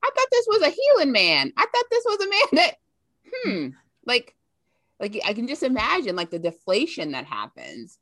I 0.03 0.09
thought 0.15 0.27
this 0.31 0.47
was 0.47 0.61
a 0.61 0.69
healing 0.69 1.11
man. 1.11 1.51
I 1.57 1.61
thought 1.61 1.85
this 1.91 2.05
was 2.05 2.19
a 2.19 2.29
man 2.29 2.63
that 2.63 2.75
hmm 3.33 3.67
like 4.05 4.35
like 4.99 5.19
I 5.25 5.33
can 5.33 5.47
just 5.47 5.63
imagine 5.63 6.15
like 6.15 6.31
the 6.31 6.39
deflation 6.39 7.11
that 7.11 7.25
happens. 7.25 7.97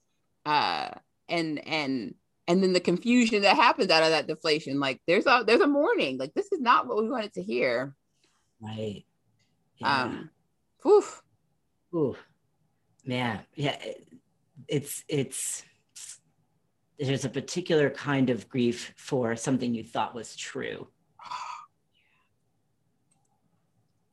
Uh 0.45 0.89
and 1.27 1.65
and 1.67 2.15
and 2.47 2.61
then 2.61 2.73
the 2.73 2.79
confusion 2.79 3.41
that 3.41 3.55
happens 3.55 3.89
out 3.89 4.03
of 4.03 4.09
that 4.09 4.27
deflation. 4.27 4.79
Like 4.79 5.01
there's 5.07 5.25
a 5.25 5.43
there's 5.45 5.61
a 5.61 5.67
mourning. 5.67 6.17
Like 6.17 6.33
this 6.33 6.51
is 6.51 6.61
not 6.61 6.87
what 6.87 7.01
we 7.01 7.09
wanted 7.09 7.33
to 7.33 7.43
hear. 7.43 7.95
Right. 8.61 9.03
Yeah. 9.77 10.03
Um 10.03 10.29
Oof. 10.85 11.23
Oof. 11.95 12.17
Man, 13.05 13.41
yeah. 13.55 13.77
It's 14.67 15.03
it's 15.07 15.63
there's 16.99 17.25
a 17.25 17.29
particular 17.29 17.89
kind 17.89 18.29
of 18.29 18.47
grief 18.47 18.93
for 18.95 19.35
something 19.35 19.73
you 19.73 19.83
thought 19.83 20.15
was 20.15 20.35
true. 20.35 20.87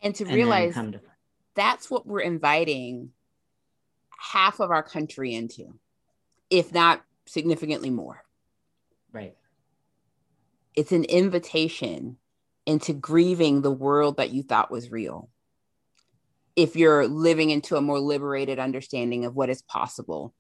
And 0.01 0.15
to 0.17 0.25
and 0.25 0.35
realize 0.35 0.75
to- 0.75 1.01
that's 1.55 1.91
what 1.91 2.07
we're 2.07 2.21
inviting 2.21 3.11
half 4.19 4.59
of 4.61 4.71
our 4.71 4.83
country 4.83 5.35
into, 5.35 5.79
if 6.51 6.73
not 6.73 7.05
significantly 7.27 7.91
more. 7.91 8.25
Right. 9.13 9.37
It's 10.75 10.93
an 10.93 11.05
invitation 11.05 12.17
into 12.67 12.93
grieving 12.93 13.63
the 13.63 13.71
world 13.71 14.17
that 14.17 14.31
you 14.31 14.43
thought 14.43 14.71
was 14.71 14.91
real 14.91 15.29
if 16.57 16.77
you're 16.77 17.07
living 17.07 17.51
into 17.51 17.77
a 17.77 17.81
more 17.81 17.99
liberated 17.99 18.59
understanding 18.59 19.25
of 19.25 19.35
what 19.35 19.51
is 19.51 19.63
possible 19.63 20.35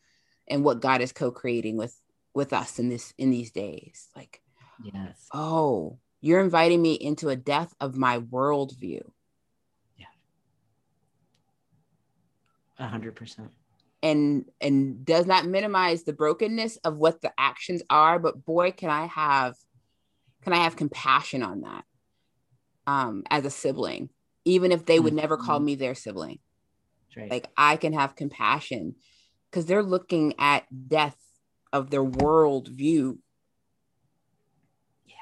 and 0.48 0.64
what 0.64 0.80
God 0.80 1.00
is 1.00 1.12
co-creating 1.12 1.76
with 1.76 1.96
with 2.34 2.52
us 2.52 2.78
in 2.78 2.88
this 2.88 3.12
in 3.18 3.30
these 3.30 3.50
days. 3.50 4.08
Like, 4.16 4.40
yes. 4.82 5.28
Oh, 5.32 5.98
you're 6.20 6.40
inviting 6.40 6.80
me 6.80 6.94
into 6.94 7.28
a 7.28 7.36
death 7.36 7.74
of 7.80 7.96
my 7.96 8.20
worldview. 8.20 9.02
Yeah. 9.96 10.06
A 12.78 12.86
hundred 12.86 13.16
percent. 13.16 13.50
And 14.02 14.46
and 14.60 15.04
does 15.04 15.26
not 15.26 15.46
minimize 15.46 16.04
the 16.04 16.12
brokenness 16.12 16.76
of 16.78 16.96
what 16.96 17.20
the 17.20 17.32
actions 17.38 17.82
are, 17.90 18.18
but 18.18 18.44
boy, 18.44 18.72
can 18.72 18.90
I 18.90 19.06
have 19.06 19.56
can 20.42 20.52
I 20.52 20.64
have 20.64 20.76
compassion 20.76 21.42
on 21.42 21.60
that 21.60 21.84
um 22.86 23.22
as 23.30 23.44
a 23.44 23.50
sibling, 23.50 24.10
even 24.44 24.72
if 24.72 24.86
they 24.86 24.98
would 24.98 25.14
never 25.14 25.36
call 25.36 25.58
mm-hmm. 25.58 25.66
me 25.66 25.74
their 25.76 25.94
sibling. 25.94 26.38
Right. 27.16 27.30
Like 27.30 27.48
I 27.56 27.76
can 27.76 27.92
have 27.92 28.16
compassion 28.16 28.96
because 29.50 29.66
they're 29.66 29.82
looking 29.82 30.34
at 30.38 30.64
death 30.88 31.16
of 31.72 31.90
their 31.90 32.04
world 32.04 32.68
view. 32.68 33.18
Yeah. 35.06 35.14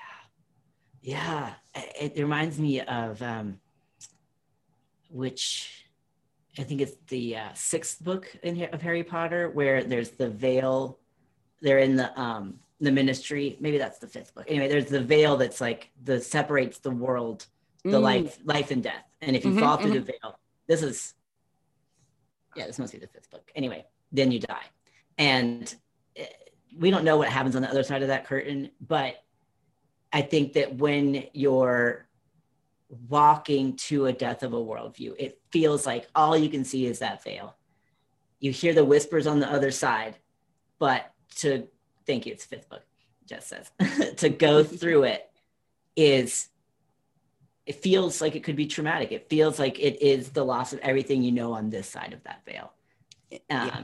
Yeah. 1.03 1.51
It, 1.75 2.13
it 2.17 2.23
reminds 2.23 2.59
me 2.59 2.81
of 2.81 3.23
um, 3.23 3.61
which 5.11 5.87
I 6.59 6.63
think 6.63 6.81
it's 6.81 6.97
the 7.09 7.37
uh, 7.37 7.49
sixth 7.55 8.03
book 8.03 8.29
in 8.43 8.63
of 8.73 8.83
Harry 8.83 9.05
Potter 9.05 9.51
where 9.51 9.85
there's 9.85 10.11
the 10.11 10.29
veil. 10.29 10.99
They're 11.61 11.79
in 11.79 11.97
the 11.97 12.19
um, 12.21 12.59
the 12.81 12.91
ministry. 12.91 13.57
Maybe 13.61 13.79
that's 13.79 13.99
the 13.99 14.09
fifth 14.09 14.35
book. 14.35 14.47
Anyway, 14.49 14.69
there's 14.69 14.87
the 14.87 15.01
veil 15.01 15.37
that's 15.37 15.61
like 15.61 15.91
the 16.03 16.21
separates 16.21 16.79
the 16.79 16.91
world, 16.91 17.47
the 17.85 17.91
mm. 17.91 18.03
life, 18.03 18.39
life 18.45 18.71
and 18.71 18.83
death. 18.83 19.05
And 19.21 19.37
if 19.37 19.45
you 19.45 19.53
mm-hmm, 19.53 19.61
fall 19.61 19.77
through 19.77 19.91
mm-hmm. 19.91 20.05
the 20.07 20.13
veil, 20.23 20.39
this 20.67 20.83
is 20.83 21.15
yeah, 22.57 22.67
this 22.67 22.79
must 22.79 22.93
be 22.93 22.99
the 22.99 23.07
fifth 23.07 23.31
book. 23.31 23.51
Anyway, 23.55 23.87
then 24.13 24.33
you 24.33 24.41
die, 24.41 24.65
and 25.19 25.73
we 26.79 26.91
don't 26.91 27.05
know 27.05 27.17
what 27.17 27.29
happens 27.29 27.57
on 27.57 27.63
the 27.63 27.71
other 27.71 27.83
side 27.83 28.03
of 28.03 28.09
that 28.09 28.27
curtain, 28.27 28.71
but 28.81 29.23
I 30.13 30.23
think 30.23 30.55
that 30.55 30.77
when 30.77 31.25
you're 31.33 32.07
walking 33.09 33.77
to 33.77 34.07
a 34.07 34.13
death 34.13 34.43
of 34.43 34.53
a 34.53 34.57
worldview, 34.57 35.15
it 35.19 35.41
feels 35.51 35.87
like 35.87 36.09
all 36.15 36.37
you 36.37 36.49
can 36.49 36.65
see 36.65 36.87
is 36.87 36.99
that 36.99 37.23
veil. 37.23 37.57
You 38.41 38.53
hear 38.53 38.75
the 38.75 38.85
whispers 38.85 39.27
on 39.27 39.39
the 39.41 39.51
other 39.51 39.71
side, 39.71 40.17
but 40.79 41.13
to 41.37 41.69
thank 42.07 42.27
you, 42.27 42.33
it's 42.33 42.45
fifth 42.45 42.69
book, 42.69 42.83
Jess 43.27 43.47
says, 43.47 43.71
to 44.17 44.29
go 44.29 44.65
through 44.65 45.05
it 45.05 45.31
is 45.97 46.49
it 47.67 47.77
feels 47.77 48.21
like 48.21 48.35
it 48.35 48.43
could 48.43 48.57
be 48.57 48.67
traumatic. 48.67 49.13
It 49.13 49.29
feels 49.29 49.59
like 49.59 49.79
it 49.79 50.03
is 50.03 50.31
the 50.31 50.45
loss 50.45 50.73
of 50.73 50.81
everything 50.81 51.23
you 51.23 51.31
know 51.31 51.53
on 51.53 51.71
this 51.71 51.89
side 51.89 52.13
of 52.13 52.25
that 52.25 52.43
veil. 52.45 52.73
Um, 53.33 53.39
yeah 53.49 53.83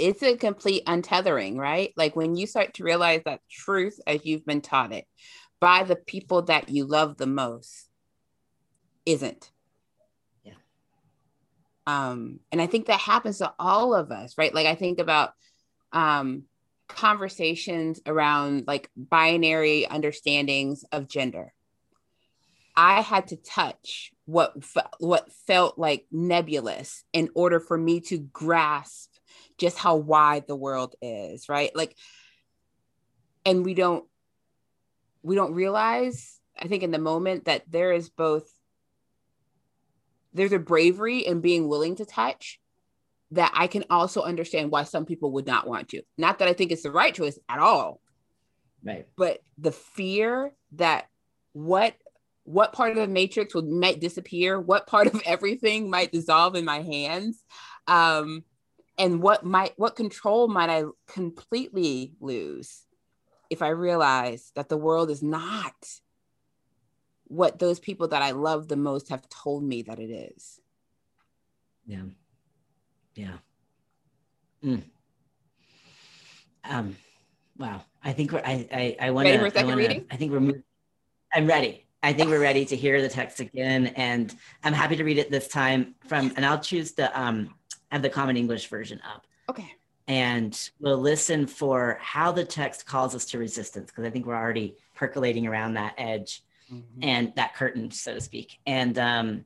it's 0.00 0.22
a 0.22 0.36
complete 0.36 0.84
untethering, 0.86 1.56
right? 1.56 1.92
Like 1.96 2.16
when 2.16 2.34
you 2.34 2.46
start 2.46 2.74
to 2.74 2.84
realize 2.84 3.22
that 3.24 3.40
truth 3.50 4.00
as 4.06 4.24
you've 4.24 4.46
been 4.46 4.62
taught 4.62 4.92
it 4.92 5.04
by 5.60 5.84
the 5.84 5.96
people 5.96 6.42
that 6.42 6.70
you 6.70 6.86
love 6.86 7.16
the 7.16 7.26
most 7.26 7.88
isn't. 9.04 9.50
Yeah. 10.42 10.54
Um, 11.86 12.40
and 12.50 12.62
I 12.62 12.66
think 12.66 12.86
that 12.86 13.00
happens 13.00 13.38
to 13.38 13.52
all 13.58 13.94
of 13.94 14.10
us, 14.10 14.36
right? 14.38 14.54
Like 14.54 14.66
I 14.66 14.74
think 14.74 14.98
about 14.98 15.32
um 15.92 16.44
conversations 16.88 18.00
around 18.06 18.64
like 18.66 18.90
binary 18.96 19.86
understandings 19.86 20.84
of 20.92 21.08
gender. 21.08 21.52
I 22.76 23.00
had 23.02 23.28
to 23.28 23.36
touch 23.36 24.12
what 24.24 24.54
what 24.98 25.32
felt 25.46 25.78
like 25.78 26.06
nebulous 26.10 27.04
in 27.12 27.28
order 27.34 27.60
for 27.60 27.76
me 27.76 28.00
to 28.00 28.18
grasp 28.18 29.09
just 29.60 29.78
how 29.78 29.96
wide 29.96 30.46
the 30.48 30.56
world 30.56 30.96
is, 31.00 31.48
right? 31.48 31.70
Like, 31.76 31.96
and 33.44 33.64
we 33.64 33.74
don't 33.74 34.04
we 35.22 35.36
don't 35.36 35.54
realize, 35.54 36.40
I 36.58 36.66
think, 36.66 36.82
in 36.82 36.90
the 36.90 36.98
moment 36.98 37.44
that 37.44 37.70
there 37.70 37.92
is 37.92 38.08
both 38.08 38.50
there's 40.32 40.52
a 40.52 40.58
bravery 40.58 41.18
in 41.18 41.40
being 41.40 41.68
willing 41.68 41.96
to 41.96 42.06
touch 42.06 42.58
that 43.32 43.52
I 43.54 43.66
can 43.66 43.84
also 43.90 44.22
understand 44.22 44.70
why 44.70 44.84
some 44.84 45.04
people 45.04 45.32
would 45.32 45.46
not 45.46 45.68
want 45.68 45.90
to. 45.90 46.02
Not 46.18 46.38
that 46.38 46.48
I 46.48 46.52
think 46.52 46.72
it's 46.72 46.82
the 46.82 46.90
right 46.90 47.14
choice 47.14 47.38
at 47.48 47.58
all. 47.58 48.00
Right. 48.82 49.06
But 49.16 49.40
the 49.58 49.72
fear 49.72 50.52
that 50.72 51.06
what 51.52 51.94
what 52.44 52.72
part 52.72 52.90
of 52.90 52.96
the 52.96 53.06
matrix 53.06 53.54
would 53.54 53.68
might 53.68 54.00
disappear, 54.00 54.58
what 54.58 54.86
part 54.86 55.06
of 55.06 55.22
everything 55.26 55.90
might 55.90 56.12
dissolve 56.12 56.56
in 56.56 56.64
my 56.64 56.82
hands. 56.82 57.44
Um, 57.86 58.44
and 59.00 59.22
what 59.22 59.44
might 59.44 59.72
what 59.76 59.96
control 59.96 60.46
might 60.46 60.70
i 60.70 60.84
completely 61.08 62.12
lose 62.20 62.82
if 63.48 63.62
i 63.62 63.68
realize 63.68 64.52
that 64.54 64.68
the 64.68 64.76
world 64.76 65.10
is 65.10 65.22
not 65.22 65.74
what 67.24 67.58
those 67.58 67.80
people 67.80 68.08
that 68.08 68.22
i 68.22 68.30
love 68.32 68.68
the 68.68 68.76
most 68.76 69.08
have 69.08 69.28
told 69.28 69.64
me 69.64 69.82
that 69.82 69.98
it 69.98 70.10
is. 70.10 70.60
Yeah. 71.86 72.02
Yeah. 73.14 73.38
Mm. 74.64 74.82
um 76.68 76.96
wow. 77.56 77.82
I 78.04 78.12
think 78.12 78.32
we're 78.32 78.42
i 78.44 78.68
i, 78.72 78.96
I 79.00 79.10
want 79.10 79.26
to 79.28 79.34
I, 79.90 80.04
I 80.10 80.16
think 80.16 80.32
we're 80.32 80.62
i'm 81.34 81.46
ready. 81.46 81.86
I 82.02 82.14
think 82.14 82.30
we're 82.30 82.40
ready 82.40 82.64
to 82.64 82.76
hear 82.76 83.02
the 83.02 83.10
text 83.10 83.40
again, 83.40 83.88
and 83.88 84.34
I'm 84.64 84.72
happy 84.72 84.96
to 84.96 85.04
read 85.04 85.18
it 85.18 85.30
this 85.30 85.48
time 85.48 85.94
from, 86.08 86.32
and 86.34 86.46
I'll 86.46 86.58
choose 86.58 86.92
the 86.92 87.20
um, 87.20 87.54
have 87.90 88.02
the 88.02 88.10
Common 88.10 88.36
English 88.36 88.68
version 88.68 89.00
up. 89.04 89.26
Okay. 89.48 89.74
And 90.06 90.58
we'll 90.80 90.98
listen 90.98 91.46
for 91.46 91.98
how 92.00 92.32
the 92.32 92.44
text 92.44 92.86
calls 92.86 93.14
us 93.14 93.26
to 93.26 93.38
resistance, 93.38 93.90
because 93.90 94.04
I 94.04 94.10
think 94.10 94.26
we're 94.26 94.36
already 94.36 94.76
percolating 94.94 95.46
around 95.46 95.74
that 95.74 95.94
edge 95.98 96.42
mm-hmm. 96.72 97.02
and 97.02 97.32
that 97.36 97.54
curtain, 97.54 97.90
so 97.90 98.14
to 98.14 98.20
speak. 98.20 98.58
And 98.66 98.98
um, 98.98 99.44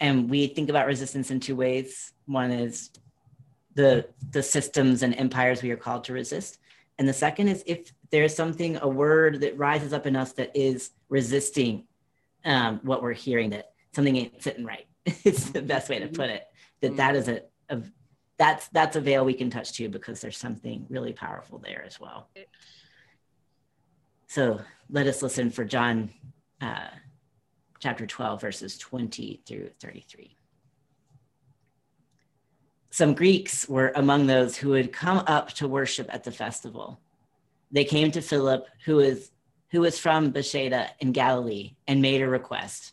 and 0.00 0.30
we 0.30 0.46
think 0.46 0.70
about 0.70 0.86
resistance 0.86 1.30
in 1.30 1.40
two 1.40 1.56
ways. 1.56 2.12
One 2.26 2.50
is 2.50 2.90
the 3.74 4.06
the 4.30 4.42
systems 4.42 5.02
and 5.02 5.14
empires 5.14 5.62
we 5.62 5.70
are 5.70 5.76
called 5.76 6.04
to 6.04 6.14
resist, 6.14 6.58
and 6.98 7.06
the 7.06 7.12
second 7.12 7.48
is 7.48 7.62
if 7.66 7.92
there's 8.10 8.34
something, 8.34 8.78
a 8.80 8.88
word 8.88 9.40
that 9.42 9.58
rises 9.58 9.92
up 9.92 10.06
in 10.06 10.16
us 10.16 10.32
that 10.32 10.50
is 10.54 10.90
resisting 11.08 11.84
um, 12.44 12.80
what 12.82 13.02
we're 13.02 13.12
hearing, 13.12 13.50
that 13.50 13.72
something 13.94 14.16
ain't 14.16 14.42
sitting 14.42 14.64
right. 14.64 14.86
it's 15.24 15.50
the 15.50 15.62
best 15.62 15.88
way 15.88 15.98
to 15.98 16.08
put 16.08 16.30
it 16.30 16.44
that 16.80 16.96
that 16.96 17.16
is 17.16 17.28
a, 17.28 17.42
a 17.68 17.80
that's 18.38 18.68
that's 18.68 18.96
a 18.96 19.00
veil 19.00 19.24
we 19.24 19.34
can 19.34 19.50
touch 19.50 19.72
too 19.72 19.88
because 19.88 20.20
there's 20.20 20.38
something 20.38 20.86
really 20.88 21.12
powerful 21.12 21.58
there 21.58 21.84
as 21.86 22.00
well. 22.00 22.30
So 24.26 24.60
let 24.88 25.06
us 25.06 25.22
listen 25.22 25.50
for 25.50 25.64
john 25.64 26.10
uh, 26.60 26.88
chapter 27.78 28.06
12 28.06 28.40
verses 28.40 28.76
20 28.78 29.42
through 29.46 29.70
33 29.80 30.36
some 32.90 33.14
greeks 33.14 33.68
were 33.68 33.92
among 33.94 34.26
those 34.26 34.56
who 34.56 34.72
had 34.72 34.92
come 34.92 35.22
up 35.26 35.52
to 35.52 35.68
worship 35.68 36.12
at 36.12 36.24
the 36.24 36.32
festival. 36.32 37.00
They 37.70 37.84
came 37.84 38.10
to 38.10 38.20
philip 38.20 38.66
who 38.84 38.98
is 38.98 39.30
who 39.70 39.82
was 39.82 39.98
from 39.98 40.30
bethsaida 40.30 40.90
in 40.98 41.12
galilee 41.12 41.76
and 41.86 42.02
made 42.02 42.20
a 42.20 42.28
request. 42.28 42.92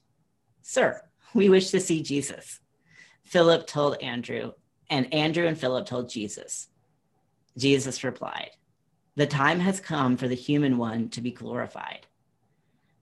Sir 0.62 1.02
we 1.34 1.50
wish 1.50 1.71
to 1.71 1.80
see 1.80 2.02
jesus 2.02 2.60
Philip 3.28 3.68
told 3.68 4.02
Andrew, 4.02 4.54
and 4.90 5.13
Andrew 5.13 5.48
and 5.48 5.60
Philip 5.60 5.86
told 5.86 6.08
Jesus. 6.10 6.70
Jesus 7.58 8.06
replied, 8.06 8.52
The 9.18 9.28
time 9.28 9.60
has 9.60 9.82
come 9.82 10.16
for 10.16 10.30
the 10.30 10.36
human 10.36 10.78
one 10.78 11.10
to 11.10 11.20
be 11.20 11.32
glorified. 11.32 12.08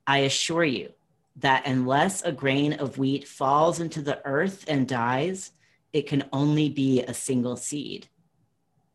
I 0.08 0.20
assure 0.20 0.64
you 0.64 0.94
that 1.36 1.68
unless 1.68 2.24
a 2.24 2.32
grain 2.32 2.74
of 2.74 2.98
wheat 2.98 3.28
falls 3.28 3.80
into 3.80 4.02
the 4.02 4.20
earth 4.26 4.66
and 4.68 4.88
dies, 4.88 5.52
it 5.94 6.08
can 6.08 6.28
only 6.34 6.70
be 6.70 7.04
a 7.04 7.14
single 7.14 7.56
seed. 7.56 8.08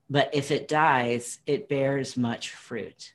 But 0.08 0.30
if 0.32 0.50
it 0.50 0.66
dies, 0.66 1.38
it 1.46 1.68
bears 1.68 2.16
much 2.16 2.50
fruit. 2.50 3.14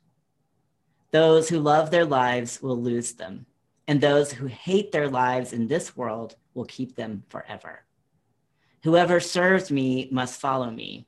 Those 1.11 1.49
who 1.49 1.59
love 1.59 1.91
their 1.91 2.05
lives 2.05 2.61
will 2.61 2.81
lose 2.81 3.11
them, 3.11 3.45
and 3.89 3.99
those 3.99 4.31
who 4.31 4.45
hate 4.45 4.93
their 4.93 5.09
lives 5.09 5.51
in 5.51 5.67
this 5.67 5.97
world 5.97 6.37
will 6.53 6.65
keep 6.65 6.95
them 6.95 7.23
forever. 7.27 7.84
Whoever 8.85 9.19
serves 9.19 9.71
me 9.71 10.09
must 10.11 10.39
follow 10.39 10.69
me. 10.69 11.07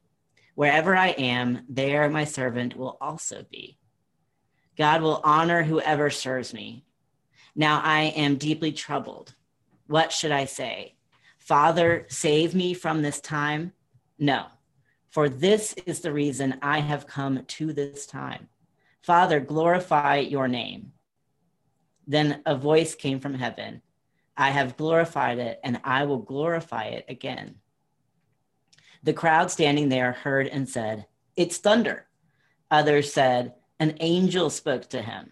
Wherever 0.55 0.95
I 0.95 1.09
am, 1.09 1.63
there 1.69 2.09
my 2.09 2.23
servant 2.23 2.75
will 2.75 2.97
also 2.99 3.45
be. 3.51 3.77
God 4.75 5.03
will 5.03 5.21
honor 5.23 5.61
whoever 5.61 6.09
serves 6.09 6.55
me. 6.55 6.85
Now 7.55 7.79
I 7.83 8.13
am 8.15 8.37
deeply 8.37 8.71
troubled. 8.71 9.35
What 9.85 10.11
should 10.11 10.31
I 10.31 10.45
say? 10.45 10.95
Father, 11.37 12.07
save 12.09 12.55
me 12.55 12.73
from 12.73 13.03
this 13.03 13.21
time? 13.21 13.73
No, 14.17 14.47
for 15.11 15.29
this 15.29 15.75
is 15.85 15.99
the 15.99 16.11
reason 16.11 16.57
I 16.63 16.79
have 16.79 17.05
come 17.05 17.45
to 17.45 17.73
this 17.73 18.07
time. 18.07 18.49
Father, 19.03 19.39
glorify 19.39 20.17
your 20.17 20.47
name. 20.47 20.93
Then 22.07 22.41
a 22.47 22.55
voice 22.55 22.95
came 22.95 23.19
from 23.19 23.35
heaven 23.35 23.83
I 24.37 24.51
have 24.51 24.77
glorified 24.77 25.39
it, 25.39 25.59
and 25.63 25.79
I 25.83 26.05
will 26.05 26.19
glorify 26.19 26.85
it 26.85 27.05
again. 27.09 27.55
The 29.07 29.13
crowd 29.13 29.49
standing 29.49 29.87
there 29.87 30.11
heard 30.11 30.47
and 30.47 30.67
said, 30.67 31.05
It's 31.37 31.59
thunder. 31.59 32.07
Others 32.69 33.13
said, 33.13 33.53
An 33.79 33.95
angel 34.01 34.49
spoke 34.49 34.89
to 34.89 35.01
him. 35.01 35.31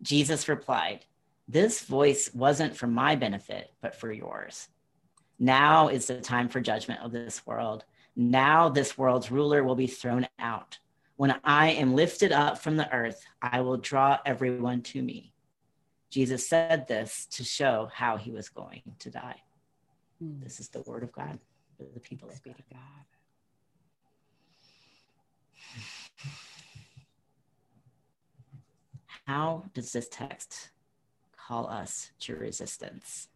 Jesus 0.00 0.48
replied, 0.48 1.04
This 1.46 1.82
voice 1.82 2.30
wasn't 2.32 2.78
for 2.78 2.86
my 2.86 3.16
benefit, 3.16 3.72
but 3.82 3.94
for 3.94 4.10
yours. 4.10 4.68
Now 5.38 5.88
is 5.88 6.06
the 6.06 6.22
time 6.22 6.48
for 6.48 6.62
judgment 6.62 7.02
of 7.02 7.12
this 7.12 7.44
world. 7.44 7.84
Now 8.16 8.70
this 8.70 8.96
world's 8.96 9.30
ruler 9.30 9.64
will 9.64 9.76
be 9.76 9.86
thrown 9.86 10.26
out. 10.38 10.78
When 11.16 11.38
I 11.44 11.72
am 11.72 11.94
lifted 11.94 12.32
up 12.32 12.56
from 12.56 12.78
the 12.78 12.90
earth, 12.90 13.22
I 13.42 13.60
will 13.60 13.76
draw 13.76 14.16
everyone 14.24 14.80
to 14.84 15.02
me. 15.02 15.34
Jesus 16.08 16.48
said 16.48 16.88
this 16.88 17.26
to 17.32 17.44
show 17.44 17.90
how 17.92 18.16
he 18.16 18.30
was 18.30 18.48
going 18.48 18.80
to 19.00 19.10
die. 19.10 19.42
Mm. 20.24 20.42
This 20.42 20.58
is 20.58 20.70
the 20.70 20.80
word 20.80 21.02
of 21.02 21.12
God 21.12 21.38
for 21.80 21.94
the 21.94 22.00
people 22.00 22.28
of 22.28 22.42
God. 22.42 22.54
God. 22.70 22.78
How 29.26 29.64
does 29.74 29.92
this 29.92 30.08
text 30.08 30.70
call 31.36 31.68
us 31.68 32.10
to 32.20 32.36
resistance? 32.36 33.28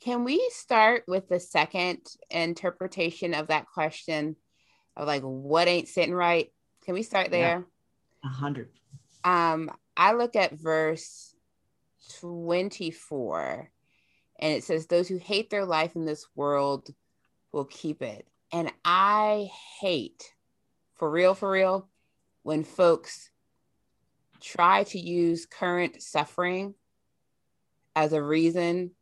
Can 0.00 0.24
we 0.24 0.50
start 0.52 1.04
with 1.06 1.28
the 1.28 1.40
second 1.40 1.98
interpretation 2.30 3.34
of 3.34 3.48
that 3.48 3.66
question 3.66 4.36
of 4.96 5.06
like 5.06 5.22
what 5.22 5.68
ain't 5.68 5.88
sitting 5.88 6.14
right? 6.14 6.50
Can 6.84 6.94
we 6.94 7.02
start 7.02 7.30
there? 7.30 7.58
A 7.58 7.64
yeah. 8.24 8.30
hundred. 8.30 8.68
Um, 9.24 9.70
I 9.96 10.12
look 10.14 10.34
at 10.34 10.58
verse 10.58 11.34
24 12.20 13.70
and 14.40 14.52
it 14.52 14.64
says, 14.64 14.86
Those 14.86 15.08
who 15.08 15.18
hate 15.18 15.50
their 15.50 15.64
life 15.64 15.94
in 15.94 16.04
this 16.04 16.26
world 16.34 16.88
will 17.52 17.64
keep 17.64 18.02
it. 18.02 18.26
And 18.52 18.72
I 18.84 19.50
hate, 19.80 20.32
for 20.96 21.10
real, 21.10 21.34
for 21.34 21.50
real, 21.50 21.88
when 22.42 22.64
folks 22.64 23.30
try 24.40 24.84
to 24.84 24.98
use 24.98 25.46
current 25.46 26.02
suffering 26.02 26.74
as 27.94 28.12
a 28.12 28.22
reason 28.22 28.92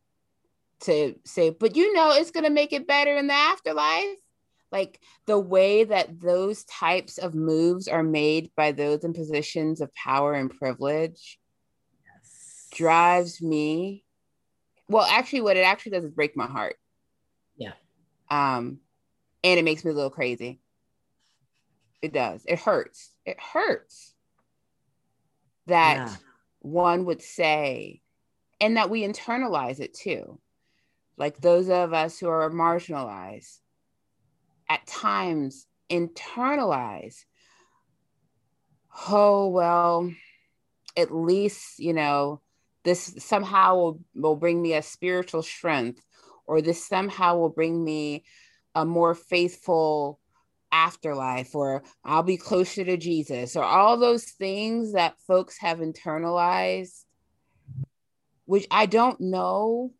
to 0.81 1.15
say, 1.25 1.49
but 1.49 1.75
you 1.75 1.93
know, 1.93 2.11
it's 2.13 2.31
going 2.31 2.43
to 2.43 2.49
make 2.49 2.73
it 2.73 2.87
better 2.87 3.15
in 3.15 3.27
the 3.27 3.33
afterlife. 3.33 4.17
Like 4.71 5.01
the 5.25 5.39
way 5.39 5.83
that 5.83 6.21
those 6.21 6.63
types 6.63 7.17
of 7.17 7.35
moves 7.35 7.89
are 7.89 8.03
made 8.03 8.51
by 8.55 8.71
those 8.71 9.03
in 9.03 9.13
positions 9.13 9.81
of 9.81 9.93
power 9.95 10.33
and 10.33 10.49
privilege 10.49 11.39
yes. 12.05 12.69
drives 12.73 13.41
me. 13.41 14.05
Well, 14.87 15.05
actually, 15.09 15.41
what 15.41 15.57
it 15.57 15.65
actually 15.65 15.91
does 15.91 16.05
is 16.05 16.11
break 16.11 16.37
my 16.37 16.47
heart. 16.47 16.77
Um, 18.31 18.79
and 19.43 19.59
it 19.59 19.63
makes 19.63 19.85
me 19.85 19.91
a 19.91 19.93
little 19.93 20.09
crazy. 20.09 20.59
It 22.01 22.13
does. 22.13 22.43
It 22.47 22.57
hurts. 22.57 23.11
It 23.25 23.39
hurts 23.39 24.15
that 25.67 25.97
yeah. 25.97 26.15
one 26.59 27.05
would 27.05 27.21
say, 27.21 28.01
and 28.59 28.77
that 28.77 28.89
we 28.89 29.03
internalize 29.03 29.79
it 29.79 29.93
too. 29.93 30.39
Like 31.17 31.39
those 31.39 31.69
of 31.69 31.93
us 31.93 32.17
who 32.17 32.29
are 32.29 32.49
marginalized 32.49 33.59
at 34.69 34.87
times 34.87 35.67
internalize, 35.89 37.25
oh, 39.09 39.49
well, 39.49 40.11
at 40.97 41.13
least, 41.13 41.79
you 41.79 41.93
know, 41.93 42.41
this 42.83 43.13
somehow 43.19 43.75
will, 43.75 43.99
will 44.15 44.35
bring 44.35 44.61
me 44.61 44.73
a 44.73 44.81
spiritual 44.81 45.43
strength, 45.43 46.03
or 46.51 46.61
this 46.61 46.85
somehow 46.85 47.37
will 47.37 47.49
bring 47.49 47.81
me 47.81 48.25
a 48.75 48.85
more 48.85 49.15
faithful 49.15 50.19
afterlife 50.69 51.55
or 51.55 51.81
I'll 52.03 52.23
be 52.23 52.35
closer 52.35 52.83
to 52.83 52.97
Jesus 52.97 53.55
or 53.55 53.63
all 53.63 53.95
those 53.95 54.25
things 54.25 54.91
that 54.91 55.21
folks 55.21 55.57
have 55.59 55.79
internalized, 55.79 57.05
which 58.43 58.67
I 58.69 58.85
don't 58.85 59.21
know. 59.21 59.93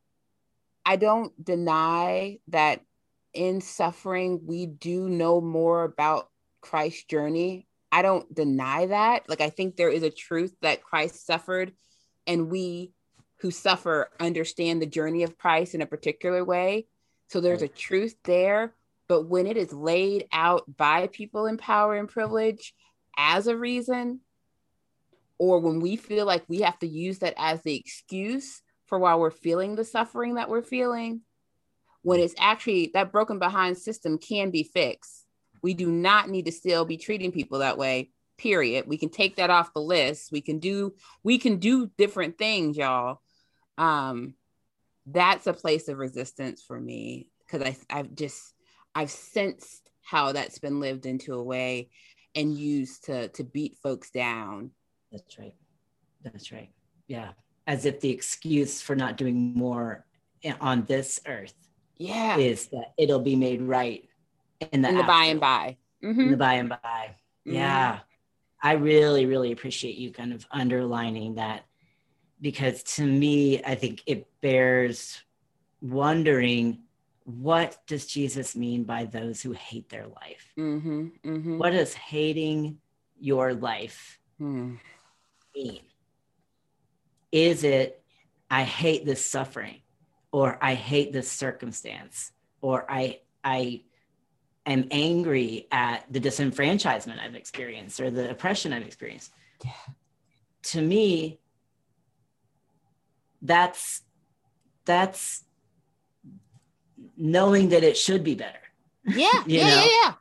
I 0.86 0.98
don't 0.98 1.32
deny 1.42 2.40
that 2.50 2.82
in 3.34 3.62
suffering, 3.62 4.42
we 4.46 4.66
do 4.66 5.08
know 5.08 5.40
more 5.40 5.86
about 5.86 6.28
Christ's 6.60 7.06
journey. 7.06 7.66
I 7.94 8.02
don't 8.02 8.34
deny 8.36 8.88
that. 8.88 9.30
Like, 9.30 9.40
I 9.40 9.50
think 9.50 9.78
there 9.78 9.90
is 9.90 10.04
a 10.04 10.10
truth 10.10 10.54
that 10.62 10.84
Christ 10.84 11.26
suffered, 11.26 11.72
and 12.28 12.52
we 12.52 12.92
who 13.42 13.52
suffer 13.52 14.10
understand 14.20 14.82
the 14.82 14.86
journey 14.86 15.24
of 15.24 15.38
Christ 15.38 15.74
in 15.74 15.82
a 15.82 15.88
particular 15.88 16.46
way. 16.46 16.86
So 17.30 17.42
there's 17.42 17.64
a 17.64 17.68
truth 17.68 18.16
there. 18.24 18.76
But 19.08 19.28
when 19.28 19.48
it 19.48 19.58
is 19.58 19.74
laid 19.74 20.28
out 20.32 20.64
by 20.78 21.08
people 21.08 21.48
in 21.48 21.58
power 21.58 21.96
and 21.96 22.08
privilege 22.08 22.74
as 23.18 23.48
a 23.48 23.58
reason, 23.58 24.22
or 25.38 25.60
when 25.60 25.80
we 25.80 25.96
feel 25.96 26.26
like 26.26 26.44
we 26.48 26.62
have 26.62 26.78
to 26.80 26.88
use 26.88 27.20
that 27.20 27.34
as 27.36 27.62
the 27.64 27.76
excuse 27.76 28.62
for 28.86 29.00
why 29.00 29.16
we're 29.16 29.32
feeling 29.32 29.76
the 29.76 29.84
suffering 29.84 30.36
that 30.36 30.50
we're 30.50 30.62
feeling, 30.62 31.22
when 32.04 32.20
it's 32.20 32.36
actually 32.38 32.92
that 32.94 33.12
broken 33.12 33.40
behind 33.40 33.78
system 33.78 34.18
can 34.18 34.52
be 34.52 34.64
fixed. 34.64 35.26
We 35.64 35.74
do 35.74 35.92
not 35.92 36.30
need 36.30 36.46
to 36.46 36.52
still 36.52 36.86
be 36.86 36.98
treating 36.98 37.32
people 37.32 37.60
that 37.60 37.78
way, 37.78 38.12
period. 38.38 38.86
We 38.88 38.98
can 38.98 39.10
take 39.10 39.36
that 39.38 39.50
off 39.50 39.74
the 39.74 39.82
list. 39.82 40.32
We 40.32 40.42
can 40.42 40.60
do 40.60 40.94
we 41.24 41.38
can 41.38 41.58
do 41.58 41.90
different 41.98 42.38
things, 42.38 42.78
y'all. 42.78 43.20
Um 43.82 44.36
that's 45.08 45.48
a 45.48 45.54
place 45.54 45.88
of 45.88 45.98
resistance 45.98 46.62
for 46.62 46.80
me 46.80 47.28
because 47.46 47.68
I 47.68 47.76
I've 47.90 48.14
just 48.16 48.54
I've 48.94 49.10
sensed 49.10 49.90
how 50.04 50.32
that's 50.32 50.60
been 50.60 50.80
lived 50.80 51.06
into 51.06 51.34
a 51.34 51.44
way 51.44 51.90
and 52.36 52.56
used 52.56 53.06
to 53.06 53.28
to 53.30 53.44
beat 53.44 53.78
folks 53.82 54.12
down. 54.12 54.72
That's 55.12 55.40
right. 55.40 55.56
That's 56.24 56.52
right. 56.52 56.70
Yeah. 57.08 57.32
As 57.68 57.86
if 57.86 58.00
the 58.00 58.10
excuse 58.10 58.82
for 58.82 58.96
not 58.96 59.18
doing 59.18 59.54
more 59.56 60.06
on 60.60 60.86
this 60.86 61.20
earth 61.28 61.54
yeah 61.98 62.38
is 62.38 62.66
that 62.68 62.94
it'll 62.98 63.20
be 63.20 63.36
made 63.36 63.62
right 63.62 64.10
in 64.72 64.82
the, 64.82 64.90
in 64.90 64.98
the 64.98 65.04
by 65.04 65.26
and 65.26 65.40
by. 65.40 65.78
Mm-hmm. 66.04 66.22
In 66.22 66.32
the 66.32 66.38
by 66.38 66.54
and 66.54 66.70
by. 66.70 66.78
Mm-hmm. 67.48 67.54
Yeah. 67.54 68.00
I 68.64 68.74
really, 68.74 69.26
really 69.26 69.52
appreciate 69.52 69.98
you 69.98 70.12
kind 70.12 70.34
of 70.34 70.46
underlining 70.52 71.36
that 71.36 71.66
because 72.42 72.84
to 72.84 73.06
me, 73.06 73.64
I 73.64 73.76
think 73.76 74.02
it 74.06 74.28
bears 74.42 75.22
wondering 75.82 76.80
what 77.26 77.78
does 77.88 78.08
Jesus 78.08 78.56
mean 78.56 78.84
by 78.84 79.06
those 79.06 79.42
who 79.42 79.52
hate 79.52 79.90
their 79.90 80.08
life? 80.08 80.52
Mm-hmm, 80.58 81.08
mm-hmm. 81.24 81.58
What 81.60 81.72
does 81.72 81.94
hating 81.94 82.78
your 83.20 83.54
life 83.54 84.20
mm. 84.40 84.78
mean? 85.56 85.82
Is 87.32 87.64
it, 87.64 88.04
I 88.50 88.64
hate 88.64 89.06
this 89.06 89.30
suffering, 89.30 89.82
or 90.32 90.58
I 90.62 90.74
hate 90.74 91.14
this 91.14 91.32
circumstance, 91.32 92.32
or 92.60 92.90
I, 92.90 93.20
I 93.44 93.84
am 94.66 94.88
angry 94.92 95.68
at 95.72 96.12
the 96.12 96.20
disenfranchisement 96.20 97.20
I've 97.20 97.36
experienced 97.36 98.00
or 98.02 98.10
the 98.10 98.30
oppression 98.30 98.74
I've 98.74 98.86
experienced? 98.86 99.32
Yeah. 99.64 99.72
To 100.64 100.82
me, 100.82 101.40
that's 103.42 104.02
that's 104.86 105.44
knowing 107.18 107.70
that 107.70 107.84
it 107.84 107.98
should 107.98 108.24
be 108.24 108.36
better. 108.36 108.58
Yeah, 109.06 109.30
yeah, 109.46 109.64
know? 109.64 109.76
yeah, 109.76 109.86
yeah. 109.86 110.14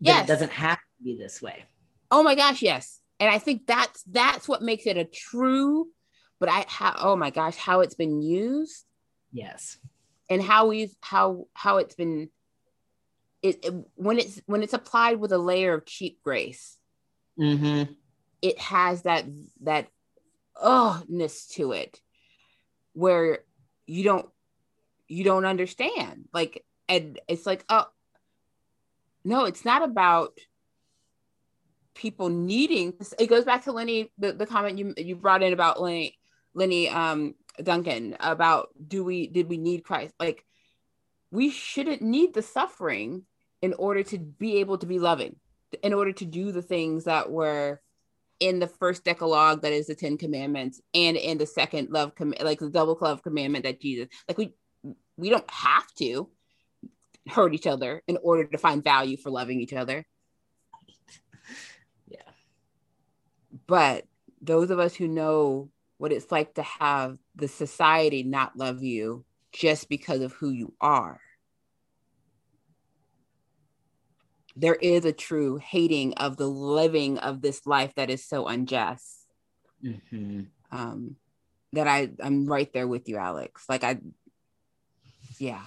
Yes. 0.00 0.24
It 0.24 0.28
doesn't 0.28 0.52
have 0.52 0.78
to 0.78 1.04
be 1.04 1.16
this 1.16 1.42
way. 1.42 1.64
Oh 2.10 2.22
my 2.22 2.34
gosh, 2.34 2.62
yes. 2.62 3.00
And 3.18 3.30
I 3.30 3.38
think 3.38 3.66
that's 3.66 4.02
that's 4.04 4.48
what 4.48 4.62
makes 4.62 4.86
it 4.86 4.96
a 4.96 5.04
true, 5.04 5.88
but 6.38 6.48
I 6.48 6.64
how 6.68 6.94
oh 6.98 7.16
my 7.16 7.30
gosh, 7.30 7.56
how 7.56 7.80
it's 7.80 7.94
been 7.94 8.22
used. 8.22 8.84
Yes. 9.32 9.78
And 10.28 10.42
how 10.42 10.68
we've 10.68 10.94
how 11.00 11.46
how 11.54 11.78
it's 11.78 11.94
been 11.94 12.30
it, 13.42 13.64
it 13.64 13.74
when 13.94 14.18
it's 14.18 14.40
when 14.46 14.62
it's 14.62 14.72
applied 14.72 15.20
with 15.20 15.32
a 15.32 15.38
layer 15.38 15.74
of 15.74 15.86
cheap 15.86 16.20
grace. 16.22 16.76
Mm-hmm. 17.38 17.92
It 18.42 18.58
has 18.58 19.02
that 19.02 19.26
that 19.62 19.88
oh-ness 20.60 21.46
to 21.48 21.72
it 21.72 22.00
where 22.92 23.40
you 23.86 24.04
don't 24.04 24.28
you 25.08 25.24
don't 25.24 25.44
understand. 25.44 26.28
Like, 26.32 26.64
and 26.88 27.18
it's 27.26 27.44
like, 27.44 27.64
oh, 27.68 27.86
no, 29.24 29.44
it's 29.44 29.64
not 29.64 29.82
about 29.82 30.38
people 31.94 32.28
needing. 32.28 32.94
It 33.18 33.26
goes 33.26 33.44
back 33.44 33.64
to 33.64 33.72
Lenny, 33.72 34.10
the, 34.18 34.32
the 34.32 34.46
comment 34.46 34.78
you 34.78 34.94
you 34.96 35.16
brought 35.16 35.42
in 35.42 35.52
about 35.52 35.80
Lenny, 35.80 36.16
Lenny 36.54 36.88
um, 36.88 37.34
Duncan 37.62 38.16
about 38.20 38.68
do 38.86 39.04
we 39.04 39.26
did 39.26 39.48
we 39.48 39.58
need 39.58 39.84
Christ? 39.84 40.14
Like, 40.18 40.44
we 41.30 41.50
shouldn't 41.50 42.02
need 42.02 42.34
the 42.34 42.42
suffering 42.42 43.24
in 43.62 43.74
order 43.74 44.02
to 44.04 44.18
be 44.18 44.58
able 44.58 44.78
to 44.78 44.86
be 44.86 44.98
loving, 44.98 45.36
in 45.82 45.92
order 45.92 46.12
to 46.12 46.24
do 46.24 46.52
the 46.52 46.62
things 46.62 47.04
that 47.04 47.30
were 47.30 47.80
in 48.40 48.58
the 48.58 48.66
first 48.66 49.04
decalogue 49.04 49.62
that 49.62 49.72
is 49.72 49.86
the 49.86 49.94
Ten 49.94 50.16
Commandments 50.16 50.80
and 50.94 51.16
in 51.16 51.38
the 51.38 51.46
second 51.46 51.90
love 51.90 52.14
com- 52.14 52.34
like 52.40 52.58
the 52.58 52.70
double 52.70 52.98
love 53.00 53.22
commandment 53.22 53.64
that 53.64 53.80
Jesus 53.80 54.08
like 54.26 54.38
we 54.38 54.54
we 55.16 55.28
don't 55.28 55.48
have 55.50 55.86
to 55.94 56.28
hurt 57.28 57.54
each 57.54 57.66
other 57.66 58.02
in 58.08 58.18
order 58.22 58.44
to 58.44 58.58
find 58.58 58.82
value 58.82 59.18
for 59.18 59.30
loving 59.30 59.60
each 59.60 59.74
other. 59.74 60.06
yeah. 62.08 62.18
But 63.66 64.06
those 64.40 64.70
of 64.70 64.78
us 64.78 64.94
who 64.94 65.06
know 65.06 65.70
what 65.98 66.12
it's 66.12 66.32
like 66.32 66.54
to 66.54 66.62
have 66.62 67.18
the 67.36 67.46
society 67.48 68.22
not 68.22 68.56
love 68.56 68.82
you 68.82 69.24
just 69.52 69.90
because 69.90 70.22
of 70.22 70.32
who 70.32 70.48
you 70.48 70.72
are 70.80 71.20
there 74.56 74.74
is 74.74 75.04
a 75.04 75.12
true 75.12 75.56
hating 75.56 76.14
of 76.14 76.36
the 76.36 76.46
living 76.46 77.18
of 77.18 77.40
this 77.40 77.66
life 77.66 77.94
that 77.94 78.10
is 78.10 78.24
so 78.24 78.46
unjust 78.46 79.26
mm-hmm. 79.84 80.42
um, 80.72 81.16
that 81.72 81.86
i 81.86 82.10
i'm 82.22 82.46
right 82.46 82.72
there 82.72 82.88
with 82.88 83.08
you 83.08 83.16
alex 83.16 83.64
like 83.68 83.84
i 83.84 83.98
yeah 85.38 85.62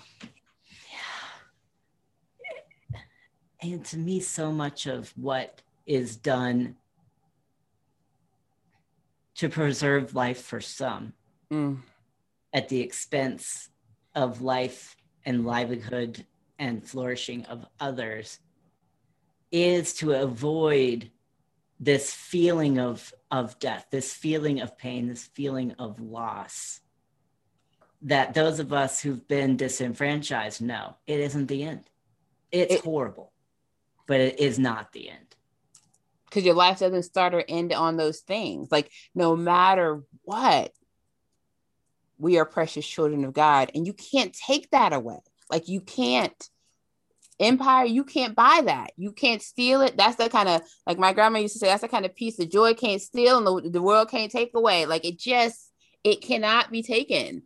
yeah 2.91 2.99
and 3.61 3.86
to 3.86 3.97
me 3.97 4.19
so 4.19 4.51
much 4.51 4.86
of 4.86 5.11
what 5.15 5.61
is 5.86 6.15
done 6.15 6.75
to 9.36 9.49
preserve 9.49 10.13
life 10.15 10.41
for 10.41 10.61
some 10.61 11.13
mm. 11.51 11.77
at 12.53 12.69
the 12.69 12.79
expense 12.79 13.69
of 14.15 14.41
life 14.41 14.95
and 15.25 15.45
livelihood 15.45 16.25
and 16.59 16.88
flourishing 16.88 17.43
of 17.45 17.65
others 17.79 18.39
is 19.53 19.93
to 19.93 20.11
avoid 20.11 21.09
this 21.79 22.13
feeling 22.13 22.77
of 22.79 23.13
of 23.31 23.57
death 23.59 23.85
this 23.91 24.13
feeling 24.13 24.59
of 24.59 24.77
pain 24.77 25.07
this 25.07 25.23
feeling 25.23 25.73
of 25.79 25.99
loss 26.01 26.81
that 28.03 28.33
those 28.33 28.59
of 28.59 28.73
us 28.73 29.01
who've 29.01 29.27
been 29.29 29.55
disenfranchised 29.55 30.61
know. 30.61 30.97
It 31.07 31.21
isn't 31.21 31.47
the 31.47 31.63
end. 31.63 31.89
It's 32.51 32.75
it, 32.75 32.81
horrible 32.81 33.31
but 34.07 34.19
it 34.19 34.39
is 34.39 34.59
not 34.59 34.91
the 34.91 35.09
end. 35.09 35.35
Because 36.25 36.43
your 36.43 36.55
life 36.55 36.79
doesn't 36.79 37.03
start 37.03 37.33
or 37.33 37.43
end 37.47 37.73
on 37.73 37.95
those 37.95 38.19
things. 38.19 38.71
Like 38.71 38.91
no 39.13 39.35
matter 39.35 40.03
what 40.23 40.71
we 42.17 42.37
are 42.37 42.45
precious 42.45 42.87
children 42.87 43.23
of 43.25 43.33
god 43.33 43.71
and 43.73 43.85
you 43.85 43.93
can't 43.93 44.33
take 44.33 44.69
that 44.71 44.93
away. 44.93 45.19
Like 45.49 45.67
you 45.67 45.81
can't 45.81 46.49
empire 47.39 47.86
you 47.86 48.03
can't 48.03 48.36
buy 48.36 48.61
that. 48.65 48.91
You 48.97 49.11
can't 49.11 49.41
steal 49.41 49.81
it. 49.81 49.97
That's 49.97 50.15
the 50.15 50.29
kind 50.29 50.49
of 50.49 50.61
like 50.86 50.97
my 50.97 51.13
grandma 51.13 51.39
used 51.39 51.53
to 51.53 51.59
say 51.59 51.67
that's 51.67 51.81
the 51.81 51.88
kind 51.88 52.05
of 52.05 52.15
piece 52.15 52.38
the 52.38 52.45
joy 52.45 52.73
can't 52.73 53.01
steal 53.01 53.38
and 53.38 53.65
the, 53.65 53.69
the 53.69 53.81
world 53.81 54.09
can't 54.09 54.31
take 54.31 54.51
away. 54.55 54.86
Like 54.86 55.05
it 55.05 55.19
just 55.19 55.71
it 56.03 56.21
cannot 56.21 56.71
be 56.71 56.84
taken. 56.84 57.43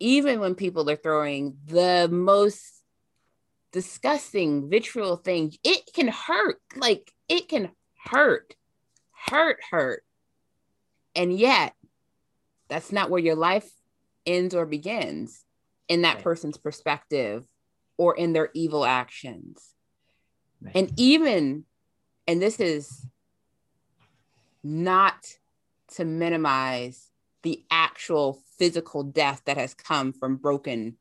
Even 0.00 0.40
when 0.40 0.54
people 0.54 0.88
are 0.90 0.96
throwing 0.96 1.56
the 1.66 2.08
most 2.10 2.82
disgusting 3.72 4.68
vitriol 4.68 5.16
things 5.16 5.56
it 5.64 5.82
can 5.94 6.08
hurt. 6.08 6.60
Like 6.76 7.12
it 7.28 7.48
can 7.48 7.70
hurt 8.04 8.54
hurt 9.26 9.58
hurt. 9.70 10.02
And 11.14 11.32
yet 11.36 11.74
that's 12.68 12.92
not 12.92 13.10
where 13.10 13.20
your 13.20 13.36
life 13.36 13.70
ends 14.26 14.54
or 14.54 14.66
begins 14.66 15.44
in 15.88 16.02
that 16.02 16.22
person's 16.22 16.56
perspective 16.56 17.44
or 17.96 18.16
in 18.16 18.32
their 18.32 18.50
evil 18.54 18.84
actions. 18.84 19.74
Right. 20.60 20.74
And 20.74 20.92
even, 20.96 21.64
and 22.26 22.40
this 22.40 22.58
is 22.60 23.06
not 24.62 25.26
to 25.94 26.04
minimize 26.04 27.10
the 27.42 27.62
actual 27.70 28.40
physical 28.58 29.02
death 29.02 29.42
that 29.44 29.58
has 29.58 29.74
come 29.74 30.12
from 30.12 30.36
broken, 30.36 30.96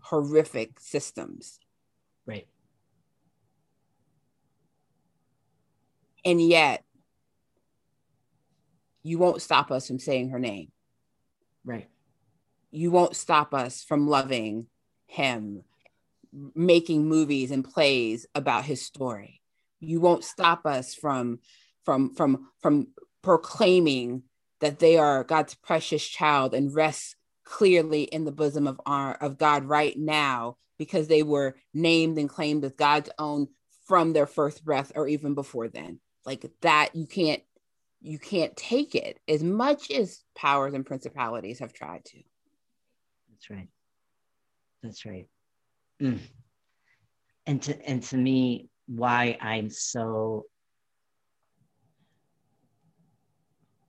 horrific 0.00 0.80
systems. 0.80 1.58
Right. 2.26 2.48
And 6.24 6.40
yet, 6.40 6.84
you 9.02 9.18
won't 9.18 9.42
stop 9.42 9.70
us 9.70 9.86
from 9.86 9.98
saying 9.98 10.30
her 10.30 10.38
name. 10.38 10.70
Right. 11.64 11.88
You 12.70 12.90
won't 12.90 13.16
stop 13.16 13.54
us 13.54 13.84
from 13.84 14.08
loving 14.08 14.66
him 15.12 15.62
making 16.54 17.06
movies 17.06 17.50
and 17.50 17.64
plays 17.64 18.26
about 18.34 18.64
his 18.64 18.80
story. 18.80 19.42
You 19.80 20.00
won't 20.00 20.24
stop 20.24 20.64
us 20.64 20.94
from 20.94 21.40
from 21.84 22.14
from 22.14 22.48
from 22.60 22.88
proclaiming 23.22 24.22
that 24.60 24.78
they 24.78 24.96
are 24.96 25.24
God's 25.24 25.54
precious 25.54 26.06
child 26.06 26.54
and 26.54 26.74
rest 26.74 27.16
clearly 27.44 28.04
in 28.04 28.24
the 28.24 28.32
bosom 28.32 28.66
of 28.66 28.80
our 28.86 29.14
of 29.14 29.36
God 29.36 29.64
right 29.64 29.96
now 29.98 30.56
because 30.78 31.08
they 31.08 31.22
were 31.22 31.56
named 31.74 32.16
and 32.16 32.28
claimed 32.28 32.64
as 32.64 32.72
God's 32.72 33.10
own 33.18 33.48
from 33.86 34.12
their 34.12 34.26
first 34.26 34.64
breath 34.64 34.92
or 34.94 35.06
even 35.08 35.34
before 35.34 35.68
then. 35.68 36.00
Like 36.24 36.50
that 36.62 36.94
you 36.94 37.06
can't 37.06 37.42
you 38.00 38.18
can't 38.18 38.56
take 38.56 38.94
it 38.94 39.18
as 39.28 39.42
much 39.42 39.90
as 39.90 40.22
powers 40.34 40.72
and 40.72 40.86
principalities 40.86 41.58
have 41.58 41.74
tried 41.74 42.04
to. 42.06 42.22
That's 43.30 43.50
right. 43.50 43.68
That's 44.82 45.04
right. 45.04 45.28
Mm. 46.00 46.18
And 47.46 47.62
to 47.62 47.88
and 47.88 48.02
to 48.04 48.16
me, 48.16 48.68
why 48.86 49.36
I'm 49.40 49.70
so 49.70 50.46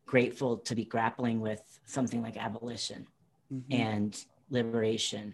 grateful 0.05 0.57
to 0.57 0.75
be 0.75 0.85
grappling 0.85 1.39
with 1.39 1.61
something 1.85 2.21
like 2.21 2.37
abolition 2.37 3.07
mm-hmm. 3.51 3.73
and 3.73 4.25
liberation 4.51 5.33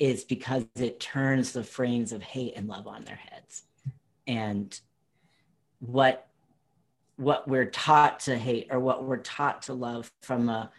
is 0.00 0.24
because 0.24 0.64
it 0.74 0.98
turns 0.98 1.52
the 1.52 1.62
frames 1.62 2.10
of 2.10 2.20
hate 2.20 2.54
and 2.56 2.66
love 2.66 2.88
on 2.88 3.04
their 3.04 3.20
heads. 3.30 3.62
And 4.26 4.78
what 5.78 6.26
what 7.16 7.46
we're 7.46 7.66
taught 7.66 8.18
to 8.18 8.36
hate 8.36 8.66
or 8.70 8.80
what 8.80 9.04
we're 9.04 9.18
taught 9.18 9.62
to 9.62 9.74
love 9.74 10.10
from 10.22 10.48
a 10.48 10.70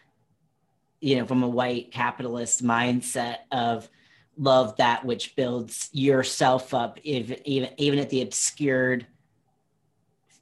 you 1.04 1.18
know 1.18 1.26
from 1.26 1.44
a 1.44 1.48
white 1.48 1.92
capitalist 1.92 2.64
mindset 2.64 3.40
of 3.52 3.90
love 4.38 4.76
that 4.78 5.04
which 5.06 5.36
builds 5.36 5.90
yourself 5.92 6.74
up 6.74 6.98
even 7.04 7.38
even 7.46 7.70
even 7.78 8.00
at 8.00 8.10
the 8.10 8.22
obscured 8.22 9.06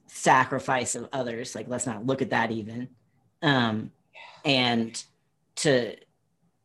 sacrifice 0.06 0.94
of 0.94 1.08
others 1.12 1.54
like 1.54 1.66
let's 1.68 1.86
not 1.86 2.06
look 2.06 2.22
at 2.22 2.30
that 2.30 2.50
even. 2.50 2.88
Um 3.42 3.90
and 4.44 5.02
to 5.56 5.96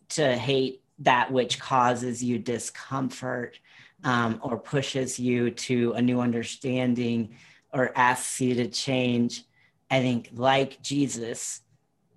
to 0.10 0.38
hate 0.38 0.84
that 1.00 1.32
which 1.32 1.60
causes 1.60 2.24
you 2.24 2.40
discomfort 2.40 3.60
um, 4.04 4.40
or 4.44 4.58
pushes 4.58 5.20
you 5.20 5.52
to 5.52 5.94
a 5.94 6.02
new 6.02 6.20
understanding 6.20 7.36
or 7.74 7.92
asks 7.96 8.40
you 8.40 8.56
to 8.56 8.68
change 8.68 9.44
i 9.92 10.00
think 10.00 10.30
like 10.34 10.82
jesus 10.82 11.62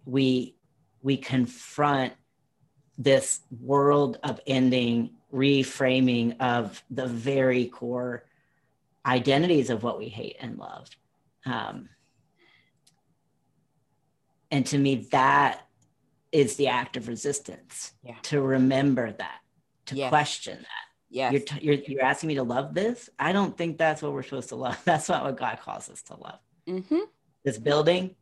we 0.04 0.54
we 1.03 1.16
confront 1.16 2.12
this 2.98 3.40
world 3.61 4.18
of 4.22 4.40
ending 4.46 5.11
reframing 5.32 6.38
of 6.40 6.82
the 6.90 7.07
very 7.07 7.66
core 7.66 8.24
identities 9.07 9.70
of 9.70 9.82
what 9.82 9.98
we 9.98 10.09
hate 10.09 10.36
and 10.40 10.59
love 10.59 10.88
um, 11.46 11.88
and 14.51 14.66
to 14.66 14.78
me 14.78 15.07
that 15.11 15.66
is 16.32 16.57
the 16.57 16.68
act 16.68 16.96
of 16.96 17.09
resistance 17.09 17.92
yeah. 18.03 18.14
to 18.22 18.40
remember 18.40 19.12
that 19.12 19.38
to 19.86 19.96
yes. 19.96 20.09
question 20.11 20.59
that 20.59 20.90
yeah 21.09 21.30
you're, 21.30 21.40
t- 21.40 21.59
you're, 21.62 21.74
you're 21.74 22.05
asking 22.05 22.28
me 22.28 22.34
to 22.34 22.42
love 22.42 22.74
this 22.74 23.09
i 23.18 23.32
don't 23.32 23.57
think 23.57 23.78
that's 23.78 24.03
what 24.03 24.12
we're 24.12 24.22
supposed 24.22 24.51
to 24.51 24.57
love 24.57 24.78
that's 24.84 25.09
not 25.09 25.24
what 25.24 25.36
god 25.36 25.59
calls 25.61 25.88
us 25.88 26.03
to 26.03 26.14
love 26.16 26.38
mm-hmm. 26.68 26.98
this 27.44 27.57
building 27.57 28.14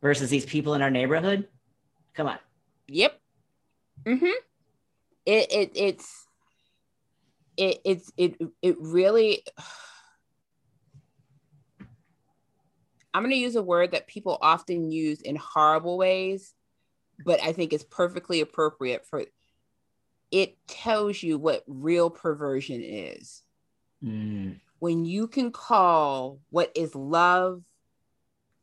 versus 0.00 0.30
these 0.30 0.46
people 0.46 0.74
in 0.74 0.82
our 0.82 0.90
neighborhood 0.90 1.48
Come 2.14 2.28
on. 2.28 2.38
Yep. 2.88 3.20
Mm-hmm. 4.04 4.26
It 5.26 5.52
it 5.52 5.72
it's 5.74 6.26
it 7.56 7.80
it's 7.84 8.12
it 8.16 8.36
it 8.62 8.76
really 8.78 9.42
I'm 13.12 13.22
going 13.22 13.30
to 13.30 13.36
use 13.36 13.54
a 13.54 13.62
word 13.62 13.92
that 13.92 14.08
people 14.08 14.38
often 14.42 14.90
use 14.90 15.20
in 15.20 15.36
horrible 15.36 15.96
ways, 15.96 16.52
but 17.24 17.40
I 17.40 17.52
think 17.52 17.72
is 17.72 17.84
perfectly 17.84 18.40
appropriate 18.40 19.06
for 19.06 19.24
it 20.32 20.56
tells 20.66 21.22
you 21.22 21.38
what 21.38 21.62
real 21.68 22.10
perversion 22.10 22.82
is. 22.82 23.42
Mm. 24.02 24.58
When 24.80 25.04
you 25.04 25.28
can 25.28 25.52
call 25.52 26.40
what 26.50 26.72
is 26.74 26.94
love 26.96 27.62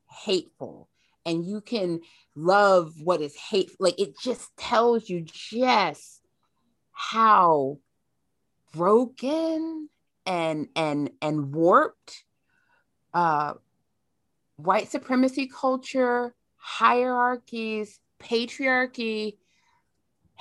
hateful 0.09 0.89
and 1.25 1.45
you 1.45 1.61
can 1.61 2.01
love 2.35 2.93
what 3.03 3.21
is 3.21 3.35
hate 3.35 3.71
like 3.79 3.99
it 3.99 4.17
just 4.19 4.55
tells 4.57 5.09
you 5.09 5.25
just 5.25 6.21
how 6.91 7.77
broken 8.73 9.89
and 10.25 10.67
and 10.75 11.11
and 11.21 11.53
warped 11.53 12.23
uh 13.13 13.53
white 14.55 14.89
supremacy 14.89 15.47
culture 15.47 16.33
hierarchies 16.55 17.99
patriarchy 18.19 19.37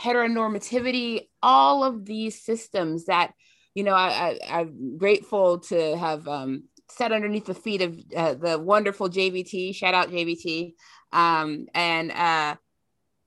heteronormativity 0.00 1.28
all 1.42 1.82
of 1.82 2.04
these 2.04 2.40
systems 2.40 3.06
that 3.06 3.32
you 3.74 3.82
know 3.82 3.94
I, 3.94 4.38
I 4.48 4.60
am 4.60 4.96
grateful 4.96 5.58
to 5.60 5.96
have 5.96 6.26
um 6.28 6.64
sat 6.90 7.12
underneath 7.12 7.46
the 7.46 7.54
feet 7.54 7.82
of 7.82 7.98
uh, 8.16 8.34
the 8.34 8.58
wonderful 8.58 9.08
JBT. 9.08 9.74
Shout 9.74 9.94
out 9.94 10.10
JBT. 10.10 10.74
Um, 11.12 11.66
and 11.74 12.12
uh, 12.12 12.56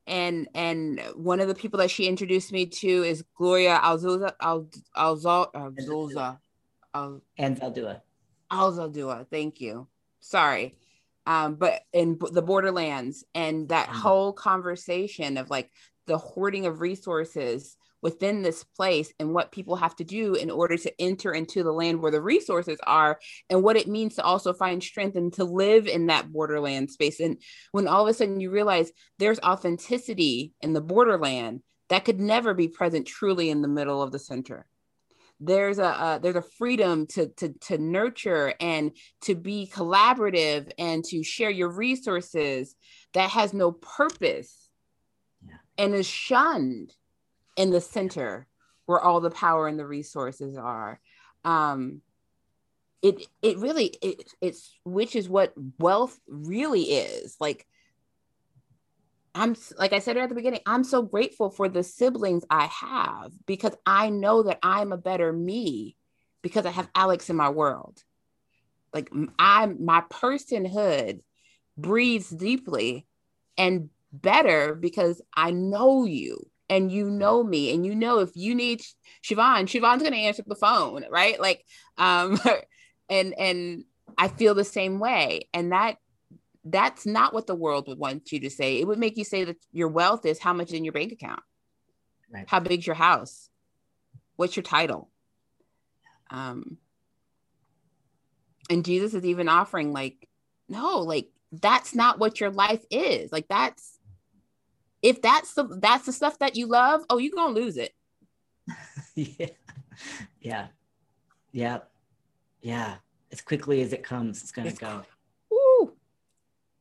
and 0.07 0.47
and 0.53 1.01
one 1.15 1.39
of 1.39 1.47
the 1.47 1.55
people 1.55 1.79
that 1.79 1.91
she 1.91 2.07
introduced 2.07 2.51
me 2.51 2.65
to 2.65 3.03
is 3.03 3.23
Gloria 3.35 3.79
Alzuza 3.81 4.33
Al 4.41 4.67
Alzal 4.95 5.51
Alzuza 5.53 6.37
and 6.93 7.59
Zaldua. 7.59 8.01
Alzaldua. 8.51 9.27
Thank 9.29 9.61
you. 9.61 9.87
Sorry. 10.19 10.75
Um, 11.25 11.55
but 11.55 11.81
in 11.93 12.19
the 12.31 12.41
borderlands 12.41 13.23
and 13.33 13.69
that 13.69 13.87
mm-hmm. 13.87 13.99
whole 13.99 14.33
conversation 14.33 15.37
of 15.37 15.49
like 15.49 15.71
the 16.05 16.17
hoarding 16.17 16.65
of 16.65 16.81
resources 16.81 17.77
within 18.03 18.41
this 18.41 18.63
place 18.63 19.11
and 19.17 19.33
what 19.33 19.53
people 19.53 19.77
have 19.77 19.95
to 19.95 20.03
do 20.03 20.35
in 20.35 20.51
order 20.51 20.77
to 20.77 21.01
enter 21.01 21.31
into 21.31 21.63
the 21.63 21.71
land 21.71 22.01
where 22.01 22.11
the 22.11 22.21
resources 22.21 22.77
are 22.85 23.17
and 23.49 23.63
what 23.63 23.77
it 23.77 23.87
means 23.87 24.15
to 24.15 24.23
also 24.23 24.53
find 24.53 24.83
strength 24.83 25.15
and 25.15 25.31
to 25.33 25.45
live 25.45 25.87
in 25.87 26.07
that 26.07 26.31
borderland 26.31 26.91
space. 26.91 27.21
And 27.21 27.41
when 27.71 27.87
all 27.87 28.03
of 28.05 28.09
a 28.09 28.13
sudden 28.13 28.41
you 28.41 28.51
realize 28.51 28.91
there's 29.17 29.39
authenticity 29.39 30.51
in 30.61 30.73
the 30.73 30.81
borderland 30.81 31.61
that 31.89 32.03
could 32.03 32.19
never 32.19 32.53
be 32.53 32.67
present 32.67 33.07
truly 33.07 33.49
in 33.49 33.61
the 33.61 33.67
middle 33.67 34.01
of 34.01 34.11
the 34.11 34.19
center. 34.19 34.67
There's 35.39 35.79
a 35.79 35.87
uh, 35.87 36.17
there's 36.19 36.35
a 36.35 36.41
freedom 36.57 37.07
to 37.07 37.27
to 37.37 37.53
to 37.67 37.77
nurture 37.77 38.53
and 38.59 38.91
to 39.21 39.35
be 39.35 39.69
collaborative 39.73 40.71
and 40.77 41.03
to 41.05 41.23
share 41.23 41.49
your 41.49 41.69
resources 41.69 42.75
that 43.13 43.31
has 43.31 43.53
no 43.53 43.71
purpose 43.71 44.69
yeah. 45.45 45.55
and 45.77 45.93
is 45.93 46.07
shunned 46.07 46.93
in 47.55 47.69
the 47.69 47.81
center 47.81 48.47
where 48.85 48.99
all 48.99 49.21
the 49.21 49.31
power 49.31 49.67
and 49.67 49.79
the 49.79 49.85
resources 49.85 50.57
are. 50.57 50.99
Um 51.43 52.01
it 53.01 53.27
it 53.41 53.57
really 53.57 53.95
it 54.01 54.31
it's 54.41 54.77
which 54.85 55.15
is 55.15 55.27
what 55.27 55.53
wealth 55.79 56.17
really 56.27 56.83
is. 56.83 57.35
Like 57.39 57.67
i'm 59.35 59.55
like 59.77 59.93
i 59.93 59.99
said 59.99 60.17
at 60.17 60.29
the 60.29 60.35
beginning 60.35 60.59
i'm 60.65 60.83
so 60.83 61.01
grateful 61.01 61.49
for 61.49 61.67
the 61.67 61.83
siblings 61.83 62.43
i 62.49 62.65
have 62.65 63.31
because 63.45 63.75
i 63.85 64.09
know 64.09 64.43
that 64.43 64.59
i'm 64.61 64.91
a 64.91 64.97
better 64.97 65.33
me 65.33 65.95
because 66.41 66.65
i 66.65 66.71
have 66.71 66.89
alex 66.95 67.29
in 67.29 67.35
my 67.35 67.49
world. 67.49 68.03
Like 68.93 69.09
i'm 69.39 69.83
my 69.83 70.01
personhood 70.01 71.21
breathes 71.77 72.29
deeply 72.29 73.07
and 73.57 73.89
better 74.11 74.75
because 74.75 75.21
i 75.35 75.49
know 75.49 76.05
you 76.05 76.47
and 76.69 76.91
you 76.91 77.09
know 77.09 77.43
me 77.43 77.73
and 77.73 77.85
you 77.85 77.95
know 77.95 78.19
if 78.19 78.31
you 78.35 78.55
need 78.55 78.81
Siobhan, 79.23 79.65
Siobhan's 79.65 80.03
gonna 80.03 80.15
answer 80.15 80.43
the 80.45 80.55
phone, 80.55 81.05
right? 81.09 81.39
Like 81.39 81.65
um 81.97 82.39
and 83.09 83.33
and 83.37 83.83
I 84.17 84.27
feel 84.27 84.55
the 84.55 84.63
same 84.63 84.99
way. 84.99 85.49
And 85.53 85.71
that 85.71 85.97
that's 86.65 87.05
not 87.05 87.33
what 87.33 87.47
the 87.47 87.55
world 87.55 87.87
would 87.87 87.99
want 87.99 88.31
you 88.31 88.39
to 88.41 88.49
say. 88.49 88.79
It 88.79 88.87
would 88.87 88.99
make 88.99 89.17
you 89.17 89.23
say 89.23 89.43
that 89.43 89.57
your 89.71 89.89
wealth 89.89 90.25
is 90.25 90.39
how 90.39 90.53
much 90.53 90.71
in 90.71 90.85
your 90.85 90.93
bank 90.93 91.11
account. 91.11 91.41
Right. 92.33 92.45
How 92.47 92.59
big's 92.59 92.87
your 92.87 92.95
house? 92.95 93.49
What's 94.35 94.55
your 94.55 94.63
title? 94.63 95.09
Um 96.29 96.77
and 98.69 98.85
Jesus 98.85 99.13
is 99.13 99.25
even 99.25 99.49
offering 99.49 99.91
like 99.91 100.27
no, 100.69 100.99
like 100.99 101.27
that's 101.51 101.93
not 101.93 102.19
what 102.19 102.39
your 102.39 102.49
life 102.49 102.83
is. 102.89 103.31
Like 103.31 103.47
that's 103.47 103.92
if 105.03 105.21
that's 105.21 105.53
the 105.53 105.65
that's 105.65 106.05
the 106.05 106.13
stuff 106.13 106.39
that 106.39 106.55
you 106.55 106.65
love, 106.65 107.03
oh, 107.09 107.17
you're 107.17 107.35
gonna 107.35 107.53
lose 107.53 107.77
it. 107.77 107.91
yeah. 109.15 109.47
Yeah. 110.39 110.67
Yeah. 111.51 111.79
Yeah. 112.61 112.95
As 113.31 113.41
quickly 113.41 113.81
as 113.81 113.93
it 113.93 114.03
comes, 114.03 114.41
it's 114.41 114.51
gonna 114.51 114.69
it's, 114.69 114.79
go. 114.79 115.01
Woo. 115.51 115.93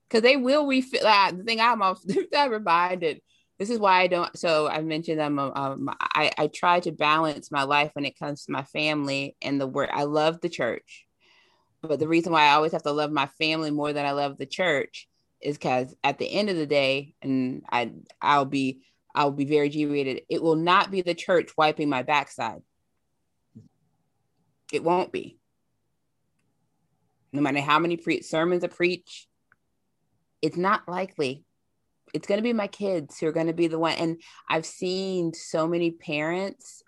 Cause 0.09 0.23
they 0.23 0.37
will 0.37 0.67
refill 0.67 1.03
that. 1.03 1.33
The 1.37 1.43
thing 1.43 1.61
I'm 1.61 1.83
off 1.83 2.01
reminded. 2.49 3.21
This 3.59 3.71
is 3.71 3.79
why 3.79 4.01
I 4.01 4.07
don't. 4.07 4.37
So 4.39 4.69
I 4.69 4.81
mentioned 4.83 5.21
I'm. 5.21 5.39
Um, 5.39 5.91
I 6.01 6.31
I 6.39 6.47
try 6.47 6.81
to 6.81 6.93
balance 6.93 7.51
my 7.51 7.65
life 7.65 7.91
when 7.95 8.05
it 8.05 8.19
comes 8.19 8.45
to 8.45 8.53
my 8.53 8.63
family 8.65 9.37
and 9.43 9.61
the 9.61 9.67
work. 9.67 9.91
I 9.93 10.05
love 10.05 10.41
the 10.41 10.49
church, 10.49 11.07
but 11.81 11.99
the 11.99 12.09
reason 12.09 12.33
why 12.33 12.47
I 12.47 12.55
always 12.55 12.73
have 12.73 12.83
to 12.85 12.93
love 12.93 13.13
my 13.13 13.27
family 13.39 13.71
more 13.71 13.93
than 13.93 14.07
I 14.07 14.13
love 14.13 14.37
the 14.39 14.47
church 14.47 15.09
is 15.43 15.57
because 15.57 15.95
at 16.03 16.19
the 16.19 16.31
end 16.31 16.51
of 16.51 16.57
the 16.57 16.67
day, 16.67 17.15
and 17.23 17.63
I 17.71 17.93
I'll 18.21 18.45
be 18.45 18.83
I'll 19.15 19.31
be 19.31 19.45
very 19.45 19.69
G-rated. 19.69 20.23
It 20.29 20.43
will 20.43 20.57
not 20.57 20.91
be 20.91 21.03
the 21.03 21.15
church 21.15 21.51
wiping 21.57 21.89
my 21.89 22.03
backside. 22.03 22.63
It 24.73 24.83
won't 24.83 25.13
be. 25.13 25.39
No 27.33 27.43
matter 27.43 27.61
how 27.61 27.79
many 27.79 27.97
pre- 27.97 28.23
sermons 28.23 28.65
I 28.65 28.69
preach, 28.69 29.27
it's 30.41 30.57
not 30.57 30.89
likely. 30.89 31.45
It's 32.15 32.27
going 32.27 32.39
to 32.39 32.43
be 32.43 32.53
my 32.53 32.67
kids 32.67 33.19
who 33.19 33.27
are 33.27 33.33
going 33.33 33.47
to 33.47 33.53
be 33.53 33.69
the 33.69 33.79
one. 33.79 33.95
And 33.95 34.23
I've 34.49 34.67
seen 34.67 35.33
so 35.35 35.67
many 35.67 35.91
parents 35.91 36.83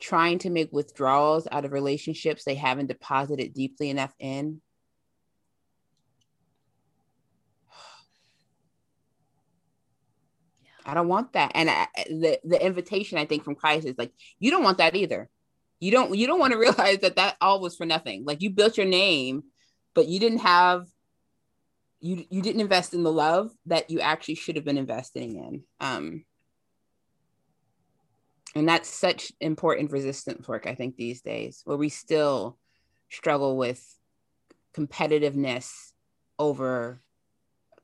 trying 0.00 0.38
to 0.40 0.50
make 0.50 0.72
withdrawals 0.72 1.48
out 1.50 1.64
of 1.64 1.72
relationships 1.72 2.44
they 2.44 2.54
haven't 2.54 2.86
deposited 2.86 3.52
deeply 3.52 3.90
enough 3.90 4.14
in 4.18 4.60
I 10.88 10.94
don't 10.94 11.08
want 11.08 11.34
that. 11.34 11.52
And 11.54 11.68
I, 11.68 11.86
the 12.08 12.40
the 12.44 12.64
invitation 12.64 13.18
I 13.18 13.26
think 13.26 13.44
from 13.44 13.54
Christ 13.54 13.86
is 13.86 13.98
like, 13.98 14.10
you 14.38 14.50
don't 14.50 14.64
want 14.64 14.78
that 14.78 14.96
either. 14.96 15.28
You 15.80 15.90
don't 15.90 16.16
you 16.16 16.26
don't 16.26 16.40
want 16.40 16.54
to 16.54 16.58
realize 16.66 16.98
that 17.00 17.16
that 17.16 17.36
all 17.42 17.60
was 17.60 17.76
for 17.76 17.84
nothing. 17.84 18.24
Like 18.24 18.40
you 18.40 18.48
built 18.48 18.78
your 18.78 18.86
name, 18.86 19.44
but 19.94 20.08
you 20.08 20.18
didn't 20.18 20.38
have 20.38 20.86
you 22.00 22.24
you 22.30 22.40
didn't 22.40 22.62
invest 22.62 22.94
in 22.94 23.02
the 23.02 23.12
love 23.12 23.50
that 23.66 23.90
you 23.90 24.00
actually 24.00 24.36
should 24.36 24.56
have 24.56 24.64
been 24.64 24.78
investing 24.78 25.36
in. 25.36 25.62
Um, 25.78 26.24
and 28.54 28.66
that's 28.66 28.88
such 28.88 29.30
important 29.42 29.92
resistance 29.92 30.48
work 30.48 30.66
I 30.66 30.74
think 30.74 30.96
these 30.96 31.20
days, 31.20 31.60
where 31.64 31.76
we 31.76 31.90
still 31.90 32.56
struggle 33.10 33.58
with 33.58 33.84
competitiveness 34.74 35.92
over 36.38 37.02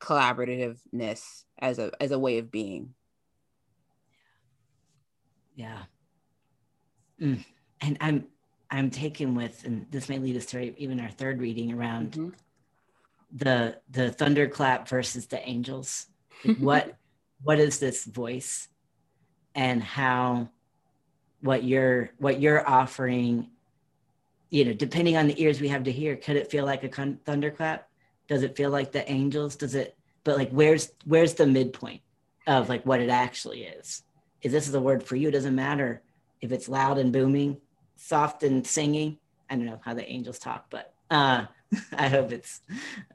collaborativeness 0.01 1.45
as 1.59 1.79
a 1.79 1.91
as 2.01 2.11
a 2.11 2.19
way 2.19 2.39
of 2.39 2.51
being. 2.51 2.95
Yeah. 5.55 5.83
Mm. 7.21 7.45
And 7.81 7.97
I'm 8.01 8.27
I'm 8.71 8.91
taken 8.91 9.35
with, 9.35 9.65
and 9.65 9.87
this 9.91 10.09
may 10.09 10.19
lead 10.19 10.37
us 10.37 10.47
to 10.47 10.81
even 10.81 11.01
our 11.01 11.11
third 11.11 11.41
reading 11.41 11.73
around 11.73 12.13
mm-hmm. 12.13 12.29
the 13.33 13.79
the 13.91 14.11
thunderclap 14.11 14.89
versus 14.89 15.27
the 15.27 15.47
angels. 15.49 16.07
What 16.59 16.97
what 17.43 17.61
is 17.61 17.79
this 17.79 18.05
voice, 18.05 18.69
and 19.55 19.83
how 19.83 20.49
what 21.41 21.63
you're 21.63 22.11
what 22.19 22.41
you're 22.41 22.67
offering 22.69 23.51
you 24.49 24.65
know 24.65 24.73
depending 24.73 25.17
on 25.17 25.27
the 25.27 25.43
ears 25.43 25.61
we 25.61 25.69
have 25.69 25.85
to 25.85 25.93
hear 25.93 26.17
could 26.17 26.37
it 26.37 26.51
feel 26.51 26.65
like 26.65 26.85
a 26.85 26.89
con- 26.89 27.19
thunderclap 27.27 27.89
does 28.29 28.43
it 28.43 28.57
feel 28.57 28.71
like 28.71 28.93
the 28.93 29.11
angels 29.11 29.57
does 29.57 29.75
it 29.75 29.97
but 30.25 30.37
like 30.37 30.51
where's 30.51 30.91
where's 31.05 31.35
the 31.35 31.47
midpoint 31.47 32.01
of 32.47 32.69
like 32.69 32.85
what 32.85 33.01
it 33.01 33.11
actually 33.11 33.65
is? 33.65 34.03
Is 34.43 34.53
this 34.53 34.69
is 34.69 34.75
a 34.75 34.81
word 34.81 35.03
for 35.03 35.17
you 35.17 35.29
it 35.29 35.33
doesn't 35.33 35.55
matter. 35.55 36.03
If 36.41 36.53
it's 36.53 36.69
loud 36.69 36.99
and 36.99 37.13
booming 37.13 37.59
soft 37.97 38.43
and 38.43 38.67
singing 38.67 39.19
i 39.49 39.55
don't 39.55 39.67
know 39.67 39.81
how 39.85 39.95
the 39.95 40.07
angels 40.11 40.39
talk 40.39 40.67
but 40.71 40.93
uh 41.11 41.45
i 41.97 42.09
hope 42.09 42.33
it's 42.33 42.61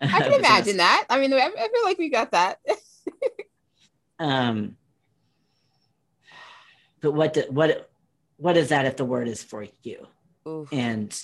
i 0.01 0.07
can 0.07 0.33
imagine 0.33 0.77
that. 0.77 1.05
I 1.09 1.19
mean 1.19 1.33
i 1.33 1.49
feel 1.49 1.83
like 1.83 1.97
we 1.97 2.09
got 2.09 2.31
that. 2.31 2.59
Um 4.19 4.75
but 6.99 7.13
what 7.13 7.33
do, 7.33 7.43
what 7.49 7.89
what 8.35 8.57
is 8.57 8.67
that 8.69 8.85
if 8.85 8.97
the 8.97 9.05
word 9.05 9.29
is 9.29 9.41
for 9.41 9.65
you? 9.81 10.07
Oof. 10.45 10.67
and 10.73 11.17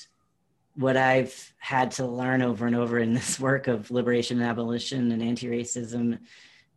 what 0.75 0.97
I've 0.97 1.53
had 1.57 1.91
to 1.91 2.05
learn 2.05 2.41
over 2.41 2.67
and 2.67 2.75
over 2.75 2.99
in 2.99 3.13
this 3.13 3.39
work 3.39 3.67
of 3.67 3.91
liberation 3.91 4.41
and 4.41 4.49
abolition 4.49 5.11
and 5.11 5.23
anti-racism 5.23 6.19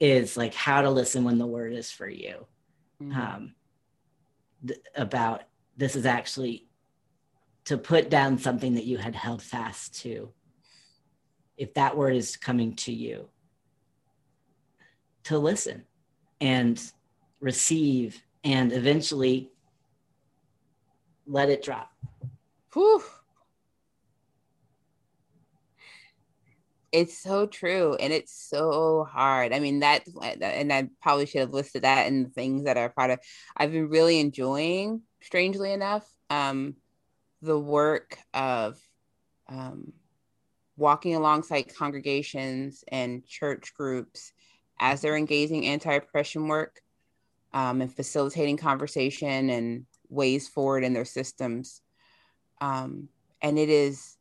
is 0.01 0.36
like 0.36 0.55
how 0.55 0.82
to 0.82 0.90
listen 0.90 1.24
when 1.24 1.38
the 1.38 1.46
word 1.46 1.72
is 1.72 1.90
for 1.90 2.09
you. 2.09 2.46
Mm-hmm. 3.03 3.20
Um, 3.20 3.55
th- 4.66 4.80
about 4.94 5.42
this 5.76 5.96
is 5.96 6.07
actually 6.07 6.66
to 7.64 7.76
put 7.76 8.09
down 8.09 8.38
something 8.38 8.74
that 8.74 8.84
you 8.84 8.99
had 8.99 9.14
held 9.14 9.42
fast 9.42 10.01
to. 10.03 10.30
If 11.57 11.74
that 11.74 11.96
word 11.96 12.14
is 12.14 12.36
coming 12.36 12.76
to 12.76 12.92
you, 12.92 13.28
to 15.24 15.38
listen 15.38 15.84
and 16.40 16.80
receive 17.40 18.22
and 18.44 18.72
eventually 18.72 19.51
let 21.26 21.51
it 21.51 21.62
drop. 21.62 21.92
Whew. 22.72 23.03
It's 26.91 27.18
so 27.18 27.47
true, 27.47 27.95
and 27.95 28.12
it's 28.12 28.32
so 28.32 29.07
hard. 29.11 29.53
I 29.53 29.61
mean 29.61 29.80
that, 29.80 30.05
and 30.41 30.72
I 30.72 30.89
probably 31.03 31.26
should 31.26 31.43
have 31.43 31.53
listed 31.53 31.82
that 31.82 32.07
in 32.07 32.24
the 32.24 32.30
things 32.30 32.64
that 32.64 32.78
are 32.78 32.89
part 32.89 33.11
of. 33.11 33.18
I've 33.57 33.72
been 33.72 33.89
really 33.89 34.20
enjoying, 34.20 35.03
strangely 35.20 35.72
enough, 35.72 36.11
um, 36.30 36.76
the 37.43 37.59
work 37.59 38.18
of 38.32 38.78
um, 39.49 39.93
walking 40.76 41.14
alongside 41.14 41.74
congregations 41.76 42.84
and 42.89 43.26
church 43.26 43.74
groups 43.74 44.32
as 44.80 45.01
they're 45.01 45.16
engaging 45.16 45.66
anti-oppression 45.66 46.49
work 46.49 46.80
um, 47.53 47.80
and 47.80 47.95
facilitating 47.95 48.57
conversation 48.57 49.51
and 49.51 49.86
ways 50.09 50.49
forward 50.49 50.84
in 50.84 50.93
their 50.93 51.05
systems 51.05 51.82
um, 52.61 53.09
and 53.43 53.59
it 53.59 53.68
is 53.68 54.17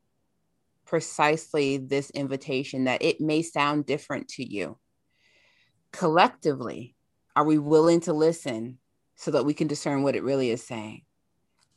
precisely 0.88 1.78
this 1.78 2.10
invitation 2.12 2.86
that 2.86 3.02
it 3.02 3.22
may 3.22 3.42
sound 3.42 3.86
different 3.86 4.28
to 4.28 4.44
you 4.44 4.78
collectively 5.92 6.96
are 7.36 7.46
we 7.46 7.58
willing 7.58 8.00
to 8.00 8.14
listen 8.14 8.78
so 9.16 9.32
that 9.32 9.46
we 9.46 9.54
can 9.54 9.68
discern 9.68 10.04
what 10.04 10.16
it 10.16 10.24
really 10.24 10.50
is 10.50 10.66
saying 10.66 11.02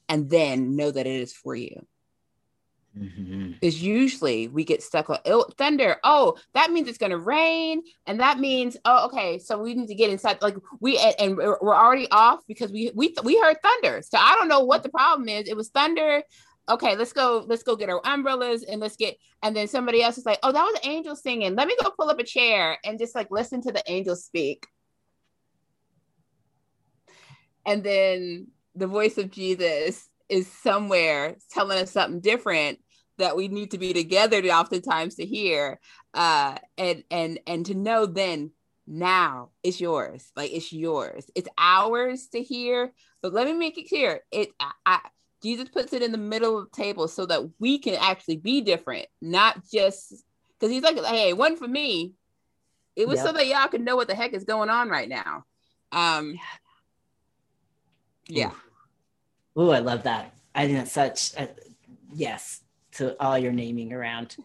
and 0.08 0.30
then 0.30 0.76
know 0.76 0.90
that 0.90 1.06
it 1.06 1.20
is 1.20 1.32
for 1.32 1.54
you 1.54 1.86
Mm-hmm. 2.98 3.52
Is 3.62 3.80
usually 3.80 4.48
we 4.48 4.64
get 4.64 4.82
stuck 4.82 5.10
on 5.10 5.18
oh, 5.26 5.44
thunder. 5.56 5.96
Oh, 6.02 6.36
that 6.54 6.72
means 6.72 6.88
it's 6.88 6.98
going 6.98 7.12
to 7.12 7.18
rain, 7.18 7.82
and 8.06 8.18
that 8.18 8.40
means 8.40 8.76
oh, 8.84 9.06
okay. 9.06 9.38
So 9.38 9.58
we 9.58 9.74
need 9.74 9.86
to 9.86 9.94
get 9.94 10.10
inside. 10.10 10.42
Like 10.42 10.56
we 10.80 10.98
and, 10.98 11.14
and 11.20 11.36
we're 11.36 11.76
already 11.76 12.10
off 12.10 12.40
because 12.48 12.72
we 12.72 12.90
we 12.94 13.14
we 13.22 13.38
heard 13.38 13.58
thunder. 13.62 14.02
So 14.02 14.18
I 14.18 14.34
don't 14.34 14.48
know 14.48 14.64
what 14.64 14.82
the 14.82 14.88
problem 14.88 15.28
is. 15.28 15.48
It 15.48 15.56
was 15.56 15.68
thunder. 15.68 16.22
Okay, 16.70 16.94
let's 16.96 17.12
go. 17.12 17.44
Let's 17.48 17.64
go 17.64 17.74
get 17.74 17.90
our 17.90 18.00
umbrellas 18.04 18.62
and 18.62 18.80
let's 18.80 18.96
get. 18.96 19.16
And 19.42 19.56
then 19.56 19.66
somebody 19.66 20.02
else 20.02 20.18
is 20.18 20.24
like, 20.24 20.38
oh, 20.44 20.52
that 20.52 20.62
was 20.62 20.80
an 20.82 20.90
angel 20.90 21.16
singing. 21.16 21.56
Let 21.56 21.66
me 21.66 21.76
go 21.82 21.90
pull 21.90 22.08
up 22.08 22.20
a 22.20 22.24
chair 22.24 22.78
and 22.84 22.98
just 22.98 23.14
like 23.14 23.28
listen 23.30 23.60
to 23.62 23.72
the 23.72 23.82
angels 23.88 24.24
speak. 24.24 24.66
And 27.66 27.82
then 27.82 28.48
the 28.76 28.86
voice 28.86 29.18
of 29.18 29.30
Jesus 29.30 30.08
is 30.28 30.46
somewhere 30.46 31.36
telling 31.50 31.78
us 31.78 31.90
something 31.90 32.20
different 32.20 32.78
that 33.18 33.36
we 33.36 33.48
need 33.48 33.72
to 33.72 33.78
be 33.78 33.92
together 33.92 34.40
to 34.40 34.48
oftentimes 34.48 35.16
to 35.16 35.26
hear 35.26 35.78
uh 36.14 36.56
and 36.78 37.04
and 37.10 37.38
and 37.46 37.66
to 37.66 37.74
know 37.74 38.06
then 38.06 38.50
now 38.86 39.50
it's 39.62 39.80
yours 39.80 40.32
like 40.36 40.50
it's 40.52 40.72
yours 40.72 41.26
it's 41.34 41.48
ours 41.58 42.28
to 42.28 42.42
hear 42.42 42.92
but 43.22 43.32
let 43.32 43.46
me 43.46 43.52
make 43.52 43.76
it 43.76 43.88
clear 43.88 44.20
it 44.32 44.48
I, 44.58 44.72
I 44.86 45.00
jesus 45.42 45.68
puts 45.68 45.92
it 45.92 46.02
in 46.02 46.12
the 46.12 46.18
middle 46.18 46.58
of 46.58 46.70
the 46.70 46.76
table 46.76 47.08
so 47.08 47.26
that 47.26 47.48
we 47.58 47.78
can 47.78 47.94
actually 47.94 48.36
be 48.36 48.60
different 48.60 49.06
not 49.20 49.56
just 49.72 50.24
because 50.58 50.72
he's 50.72 50.82
like 50.82 50.98
hey 51.04 51.32
one 51.32 51.56
for 51.56 51.68
me 51.68 52.12
it 52.96 53.08
was 53.08 53.16
yep. 53.16 53.26
so 53.26 53.32
that 53.32 53.46
y'all 53.46 53.68
can 53.68 53.84
know 53.84 53.96
what 53.96 54.08
the 54.08 54.14
heck 54.14 54.32
is 54.32 54.44
going 54.44 54.70
on 54.70 54.88
right 54.88 55.08
now 55.08 55.44
um 55.92 56.38
yeah 58.26 58.50
Oh, 59.56 59.70
I 59.70 59.80
love 59.80 60.04
that. 60.04 60.34
I 60.54 60.66
think 60.66 60.78
that's 60.78 60.92
such 60.92 61.34
a 61.34 61.48
yes 62.12 62.62
to 62.92 63.20
all 63.22 63.38
your 63.38 63.52
naming 63.52 63.92
around. 63.92 64.36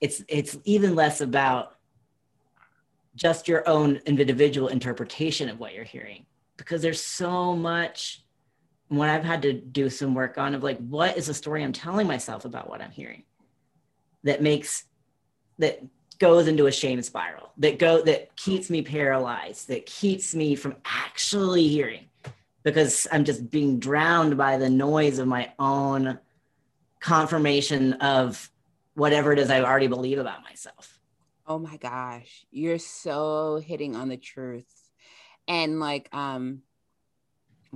It's 0.00 0.24
it's 0.28 0.56
even 0.64 0.94
less 0.94 1.20
about 1.20 1.76
just 3.16 3.48
your 3.48 3.68
own 3.68 4.00
individual 4.06 4.68
interpretation 4.68 5.48
of 5.48 5.60
what 5.60 5.74
you're 5.74 5.84
hearing 5.84 6.26
because 6.56 6.82
there's 6.82 7.02
so 7.02 7.54
much 7.54 8.23
when 8.96 9.08
I've 9.08 9.24
had 9.24 9.42
to 9.42 9.52
do 9.52 9.90
some 9.90 10.14
work 10.14 10.38
on 10.38 10.54
of 10.54 10.62
like 10.62 10.78
what 10.78 11.16
is 11.16 11.26
the 11.26 11.34
story 11.34 11.62
I'm 11.62 11.72
telling 11.72 12.06
myself 12.06 12.44
about 12.44 12.68
what 12.68 12.80
I'm 12.80 12.90
hearing 12.90 13.24
that 14.24 14.42
makes 14.42 14.84
that 15.58 15.80
goes 16.18 16.46
into 16.48 16.66
a 16.66 16.72
shame 16.72 17.02
spiral 17.02 17.50
that 17.58 17.78
go 17.78 18.02
that 18.02 18.34
keeps 18.36 18.70
me 18.70 18.82
paralyzed 18.82 19.68
that 19.68 19.86
keeps 19.86 20.34
me 20.34 20.54
from 20.54 20.76
actually 20.84 21.68
hearing 21.68 22.06
because 22.62 23.06
I'm 23.12 23.24
just 23.24 23.50
being 23.50 23.78
drowned 23.78 24.36
by 24.36 24.56
the 24.56 24.70
noise 24.70 25.18
of 25.18 25.28
my 25.28 25.52
own 25.58 26.18
confirmation 27.00 27.94
of 27.94 28.50
whatever 28.94 29.32
it 29.32 29.38
is 29.38 29.50
I 29.50 29.60
already 29.60 29.86
believe 29.86 30.18
about 30.18 30.42
myself. 30.42 30.98
Oh 31.46 31.58
my 31.58 31.76
gosh, 31.76 32.46
you're 32.50 32.78
so 32.78 33.60
hitting 33.64 33.94
on 33.94 34.08
the 34.08 34.16
truth. 34.16 34.66
And 35.46 35.78
like 35.78 36.08
um 36.14 36.62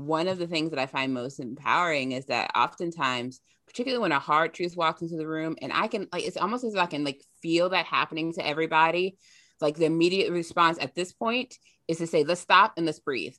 one 0.07 0.29
of 0.29 0.39
the 0.39 0.47
things 0.47 0.71
that 0.71 0.79
I 0.79 0.87
find 0.87 1.13
most 1.13 1.41
empowering 1.41 2.13
is 2.13 2.27
that 2.27 2.51
oftentimes, 2.55 3.41
particularly 3.67 4.03
when 4.03 4.13
a 4.13 4.19
hard 4.19 4.55
truth 4.55 4.77
walks 4.77 5.03
into 5.03 5.17
the 5.17 5.27
room, 5.27 5.57
and 5.61 5.73
I 5.73 5.89
can 5.89 6.09
like 6.13 6.25
it's 6.25 6.37
almost 6.37 6.65
as 6.65 6.75
if 6.75 6.81
I 6.81 6.87
can 6.87 7.05
like 7.05 7.23
feel 7.43 7.71
that 7.71 7.87
happening 7.87 8.33
to 8.35 8.47
everybody. 8.47 9.17
Like 9.61 9.77
the 9.77 9.87
immediate 9.87 10.31
response 10.31 10.79
at 10.81 10.95
this 10.95 11.13
point 11.13 11.57
is 11.89 11.99
to 11.99 12.07
say, 12.07 12.23
let's 12.23 12.41
stop 12.41 12.75
and 12.77 12.87
let's 12.87 13.01
breathe 13.01 13.35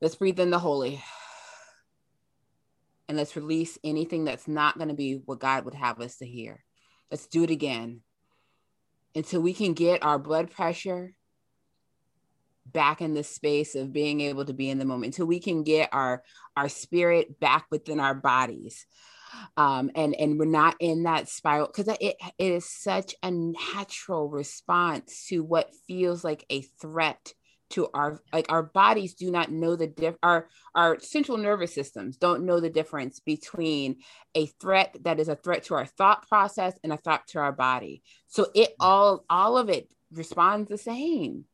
Let's 0.00 0.14
breathe 0.14 0.38
in 0.38 0.50
the 0.50 0.60
holy. 0.60 1.02
And 3.08 3.16
let's 3.16 3.34
release 3.34 3.78
anything 3.82 4.24
that's 4.24 4.46
not 4.46 4.76
going 4.76 4.88
to 4.88 4.94
be 4.94 5.14
what 5.14 5.40
God 5.40 5.64
would 5.64 5.74
have 5.74 6.00
us 6.00 6.18
to 6.18 6.26
hear. 6.26 6.64
Let's 7.10 7.26
do 7.26 7.42
it 7.42 7.50
again 7.50 8.02
until 9.14 9.40
we 9.40 9.54
can 9.54 9.72
get 9.72 10.04
our 10.04 10.18
blood 10.18 10.50
pressure 10.50 11.14
back 12.72 13.00
in 13.00 13.14
the 13.14 13.24
space 13.24 13.74
of 13.74 13.92
being 13.92 14.20
able 14.20 14.44
to 14.44 14.52
be 14.52 14.70
in 14.70 14.78
the 14.78 14.84
moment 14.84 15.14
until 15.14 15.26
we 15.26 15.40
can 15.40 15.62
get 15.62 15.88
our 15.92 16.22
our 16.56 16.68
spirit 16.68 17.38
back 17.40 17.66
within 17.70 18.00
our 18.00 18.14
bodies. 18.14 18.86
Um 19.56 19.90
and 19.94 20.14
and 20.14 20.38
we're 20.38 20.46
not 20.46 20.76
in 20.80 21.04
that 21.04 21.28
spiral 21.28 21.66
because 21.66 21.88
it, 22.00 22.16
it 22.38 22.52
is 22.52 22.68
such 22.68 23.14
a 23.22 23.30
natural 23.30 24.28
response 24.28 25.26
to 25.28 25.42
what 25.42 25.74
feels 25.86 26.24
like 26.24 26.44
a 26.50 26.62
threat 26.80 27.32
to 27.70 27.88
our 27.92 28.20
like 28.32 28.50
our 28.50 28.62
bodies 28.62 29.14
do 29.14 29.30
not 29.30 29.50
know 29.50 29.76
the 29.76 29.86
diff 29.86 30.14
our 30.22 30.48
our 30.74 30.98
central 31.00 31.36
nervous 31.36 31.74
systems 31.74 32.16
don't 32.16 32.44
know 32.44 32.60
the 32.60 32.70
difference 32.70 33.20
between 33.20 33.96
a 34.34 34.46
threat 34.46 34.96
that 35.02 35.20
is 35.20 35.28
a 35.28 35.36
threat 35.36 35.64
to 35.64 35.74
our 35.74 35.86
thought 35.86 36.26
process 36.28 36.74
and 36.82 36.92
a 36.92 36.96
threat 36.96 37.26
to 37.28 37.38
our 37.38 37.52
body. 37.52 38.02
So 38.28 38.46
it 38.54 38.74
all 38.80 39.24
all 39.28 39.58
of 39.58 39.68
it 39.68 39.88
responds 40.12 40.68
the 40.70 40.78
same 40.78 41.44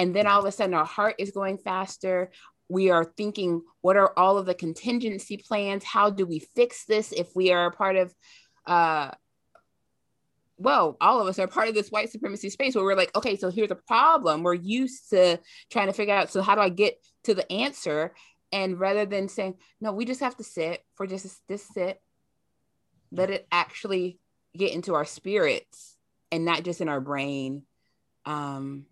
and 0.00 0.16
then 0.16 0.26
all 0.26 0.40
of 0.40 0.46
a 0.46 0.52
sudden 0.52 0.74
our 0.74 0.84
heart 0.84 1.14
is 1.18 1.30
going 1.30 1.58
faster 1.58 2.30
we 2.68 2.90
are 2.90 3.04
thinking 3.04 3.62
what 3.82 3.96
are 3.96 4.18
all 4.18 4.38
of 4.38 4.46
the 4.46 4.54
contingency 4.54 5.36
plans 5.36 5.84
how 5.84 6.08
do 6.08 6.24
we 6.24 6.38
fix 6.38 6.86
this 6.86 7.12
if 7.12 7.28
we 7.36 7.52
are 7.52 7.66
a 7.66 7.70
part 7.70 7.96
of 7.96 8.14
uh 8.66 9.10
well, 10.60 10.98
all 11.00 11.22
of 11.22 11.26
us 11.26 11.38
are 11.38 11.46
part 11.46 11.68
of 11.68 11.74
this 11.74 11.88
white 11.88 12.10
supremacy 12.10 12.50
space 12.50 12.74
where 12.74 12.84
we're 12.84 12.94
like, 12.94 13.16
okay, 13.16 13.34
so 13.34 13.50
here's 13.50 13.70
a 13.70 13.76
problem. 13.76 14.42
We're 14.42 14.52
used 14.52 15.08
to 15.08 15.40
trying 15.70 15.86
to 15.86 15.94
figure 15.94 16.14
out, 16.14 16.30
so 16.30 16.42
how 16.42 16.54
do 16.54 16.60
I 16.60 16.68
get 16.68 17.02
to 17.24 17.34
the 17.34 17.50
answer? 17.50 18.12
And 18.52 18.78
rather 18.78 19.06
than 19.06 19.28
saying, 19.28 19.54
no, 19.80 19.92
we 19.92 20.04
just 20.04 20.20
have 20.20 20.36
to 20.36 20.44
sit 20.44 20.84
for 20.96 21.06
just 21.06 21.40
this 21.48 21.66
sit, 21.66 21.98
let 23.10 23.30
it 23.30 23.48
actually 23.50 24.18
get 24.54 24.72
into 24.72 24.94
our 24.94 25.06
spirits 25.06 25.96
and 26.30 26.44
not 26.44 26.62
just 26.62 26.82
in 26.82 26.90
our 26.90 27.00
brain. 27.00 27.62
Um, 28.26 28.84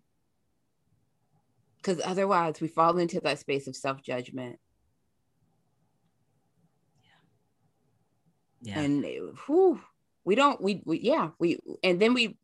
because 1.79 2.01
otherwise 2.05 2.61
we 2.61 2.68
fall 2.68 2.99
into 2.99 3.20
that 3.20 3.39
space 3.39 3.66
of 3.66 3.76
self-judgment. 3.76 4.59
Yeah. 8.62 8.81
And 8.81 9.05
eh, 9.05 9.18
whew, 9.47 9.81
we 10.24 10.35
don't 10.35 10.61
we, 10.61 10.83
we 10.85 11.01
yeah 11.01 11.31
we 11.39 11.59
and 11.83 12.01
then 12.01 12.12
we 12.12 12.37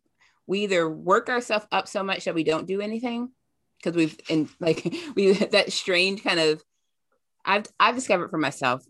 we 0.47 0.61
either 0.61 0.89
work 0.89 1.28
ourselves 1.28 1.66
up 1.72 1.89
so 1.89 2.03
much 2.03 2.24
that 2.24 2.35
we 2.35 2.45
don't 2.45 2.66
do 2.66 2.80
anything 2.80 3.30
because 3.78 3.97
we've 3.97 4.16
and 4.30 4.49
like 4.61 4.95
we 5.16 5.32
that 5.32 5.72
strange 5.72 6.22
kind 6.22 6.41
of 6.41 6.62
I've 7.45 7.66
I've 7.78 7.97
discovered 7.97 8.30
for 8.30 8.39
myself 8.39 8.85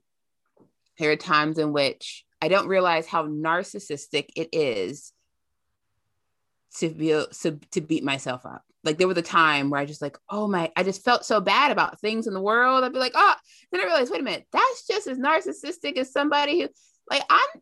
there 0.99 1.11
are 1.11 1.17
times 1.17 1.59
in 1.59 1.73
which 1.73 2.25
I 2.41 2.49
don't 2.49 2.69
realize 2.69 3.07
how 3.07 3.27
narcissistic 3.27 4.29
it 4.37 4.51
is 4.53 5.13
to 6.77 6.91
be 6.91 7.09
to, 7.09 7.59
to 7.71 7.81
beat 7.81 8.05
myself 8.05 8.45
up. 8.45 8.65
Like 8.85 8.99
there 8.99 9.09
was 9.09 9.16
a 9.16 9.22
time 9.22 9.70
where 9.70 9.80
I 9.80 9.87
just 9.87 10.03
like, 10.03 10.18
oh 10.28 10.47
my, 10.47 10.70
I 10.76 10.82
just 10.82 11.05
felt 11.05 11.24
so 11.24 11.41
bad 11.41 11.72
about 11.72 12.01
things 12.01 12.26
in 12.26 12.35
the 12.35 12.43
world. 12.43 12.85
I'd 12.85 12.93
be 12.93 12.99
like, 12.99 13.14
oh, 13.14 13.35
then 13.72 13.80
I 13.80 13.85
realized, 13.85 14.12
wait 14.12 14.20
a 14.20 14.24
minute, 14.24 14.47
that's 14.53 14.87
just 14.87 15.07
as 15.07 15.18
narcissistic 15.18 15.97
as 15.97 16.12
somebody 16.12 16.61
who 16.61 16.68
like 17.11 17.22
I'm 17.28 17.61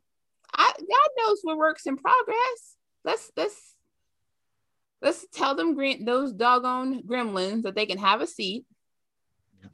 I, 0.54 0.72
God 0.78 1.10
knows 1.16 1.38
what 1.42 1.56
works 1.56 1.86
in 1.86 1.96
progress. 1.96 2.76
Let's 3.04 3.30
let's 3.36 3.74
let's 5.00 5.26
tell 5.32 5.54
them 5.54 5.74
green 5.74 6.04
those 6.04 6.32
doggone 6.32 7.02
gremlins 7.04 7.62
that 7.62 7.74
they 7.74 7.86
can 7.86 7.98
have 7.98 8.20
a 8.20 8.26
seat. 8.26 8.64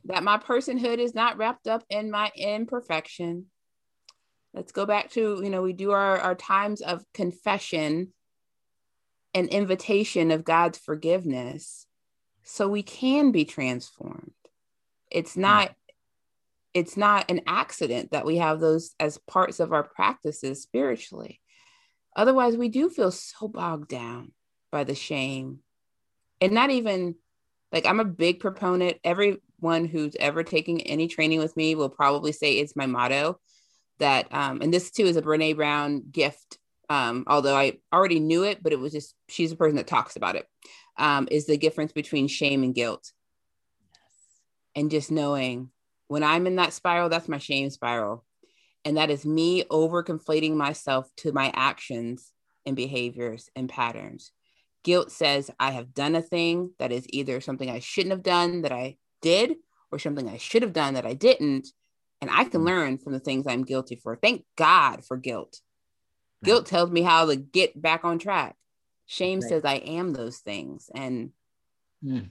That 0.05 0.23
my 0.23 0.39
personhood 0.39 0.99
is 0.99 1.15
not 1.15 1.37
wrapped 1.37 1.67
up 1.67 1.83
in 1.91 2.11
my 2.11 2.31
imperfection. 2.37 3.47
Let's 4.55 4.73
go 4.73 4.87
back 4.87 5.11
to 5.13 5.41
you 5.43 5.51
know 5.51 5.63
we 5.63 5.73
do 5.73 5.91
our 5.91 6.19
our 6.19 6.35
times 6.35 6.81
of 6.81 7.05
confession 7.13 8.13
and 9.35 9.49
invitation 9.49 10.31
of 10.31 10.45
God's 10.45 10.79
forgiveness, 10.79 11.87
so 12.43 12.69
we 12.69 12.83
can 12.83 13.31
be 13.33 13.45
transformed. 13.45 14.33
It's 15.11 15.37
not 15.37 15.75
it's 16.75 16.97
not 16.97 17.31
an 17.31 17.41
accident 17.47 18.13
that 18.13 18.27
we 18.27 18.37
have 18.37 18.61
those 18.61 18.95
as 19.01 19.19
parts 19.19 19.59
of 19.59 19.73
our 19.73 19.83
practices 19.83 20.63
spiritually. 20.63 21.41
Otherwise, 22.15 22.57
we 22.57 22.69
do 22.69 22.91
feel 22.91 23.11
so 23.11 23.49
bogged 23.49 23.89
down 23.89 24.33
by 24.71 24.85
the 24.85 24.95
shame. 24.95 25.61
And 26.41 26.53
not 26.53 26.71
even 26.71 27.17
like 27.73 27.87
I'm 27.87 28.01
a 28.01 28.05
big 28.05 28.41
proponent. 28.41 28.99
Everyone 29.05 29.87
who's 29.87 30.17
ever 30.21 30.43
taken 30.45 30.81
any 30.81 31.09
training 31.09 31.39
with 31.39 31.57
me 31.57 31.75
will 31.75 31.89
probably 31.89 32.33
say 32.33 32.59
it's 32.59 32.77
my 32.77 32.87
motto. 32.87 33.41
that 33.99 34.33
um 34.33 34.61
and 34.63 34.73
this 34.73 34.91
too 34.91 35.05
is 35.07 35.17
a 35.17 35.23
Brene 35.23 35.57
Brown 35.57 36.03
gift 36.11 36.59
um 36.89 37.25
although 37.27 37.57
I 37.57 37.79
already 37.93 38.21
knew 38.21 38.45
it 38.45 38.63
but 38.63 38.73
it 38.73 38.79
was 38.79 38.93
just 38.93 39.15
she's 39.29 39.53
a 39.53 39.57
person 39.57 39.77
that 39.77 39.87
talks 39.87 40.17
about 40.17 40.37
it 40.37 40.47
um 40.97 41.29
is 41.31 41.47
the 41.47 41.57
difference 41.57 41.93
between 41.93 42.29
shame 42.29 42.63
and 42.63 42.75
guilt 42.75 43.13
and 44.75 44.91
just 44.91 45.11
knowing 45.11 45.71
when 46.09 46.23
I'm 46.23 46.47
in 46.47 46.57
that 46.57 46.73
spiral 46.73 47.09
that's 47.09 47.29
my 47.29 47.39
shame 47.39 47.71
spiral 47.71 48.25
and 48.85 48.97
that 48.97 49.11
is 49.11 49.27
me 49.27 49.65
over 49.71 50.03
conflating 50.03 50.55
myself 50.55 51.11
to 51.19 51.33
my 51.33 51.53
actions 51.55 52.33
and 52.65 52.77
behaviors 52.77 53.51
and 53.57 53.69
patterns 53.69 54.33
guilt 54.85 55.11
says 55.11 55.51
I 55.59 55.73
have 55.73 55.95
done 55.95 56.15
a 56.15 56.23
thing 56.23 56.73
that 56.79 56.93
is 56.93 57.07
either 57.11 57.41
something 57.41 57.71
I 57.71 57.81
shouldn't 57.81 58.13
have 58.13 58.23
done 58.23 58.63
that 58.63 58.73
I 58.73 58.97
did 59.21 59.57
or 59.91 59.99
something 59.99 60.29
I 60.29 60.37
should 60.39 60.63
have 60.63 60.73
done 60.73 60.95
that 60.95 61.07
I 61.07 61.15
didn't 61.15 61.69
and 62.21 62.31
I 62.31 62.45
can 62.45 62.63
mm. 62.63 62.67
learn 62.67 62.99
from 62.99 63.13
the 63.13 63.21
things 63.21 63.47
I'm 63.47 63.65
guilty 63.65 63.97
for. 63.97 64.17
Thank 64.17 64.45
God 64.57 65.05
for 65.05 65.17
guilt. 65.17 65.61
Guilt 66.45 66.67
tells 66.67 66.91
me 66.91 67.03
how 67.03 67.27
to 67.27 67.37
get 67.37 67.81
back 67.81 68.05
on 68.05 68.19
track. 68.19 68.57
Shame 69.07 69.41
right. 69.41 69.49
says 69.49 69.65
I 69.65 69.75
am 69.75 70.13
those 70.13 70.39
things. 70.39 70.91
And 70.95 71.31
mm. 72.05 72.29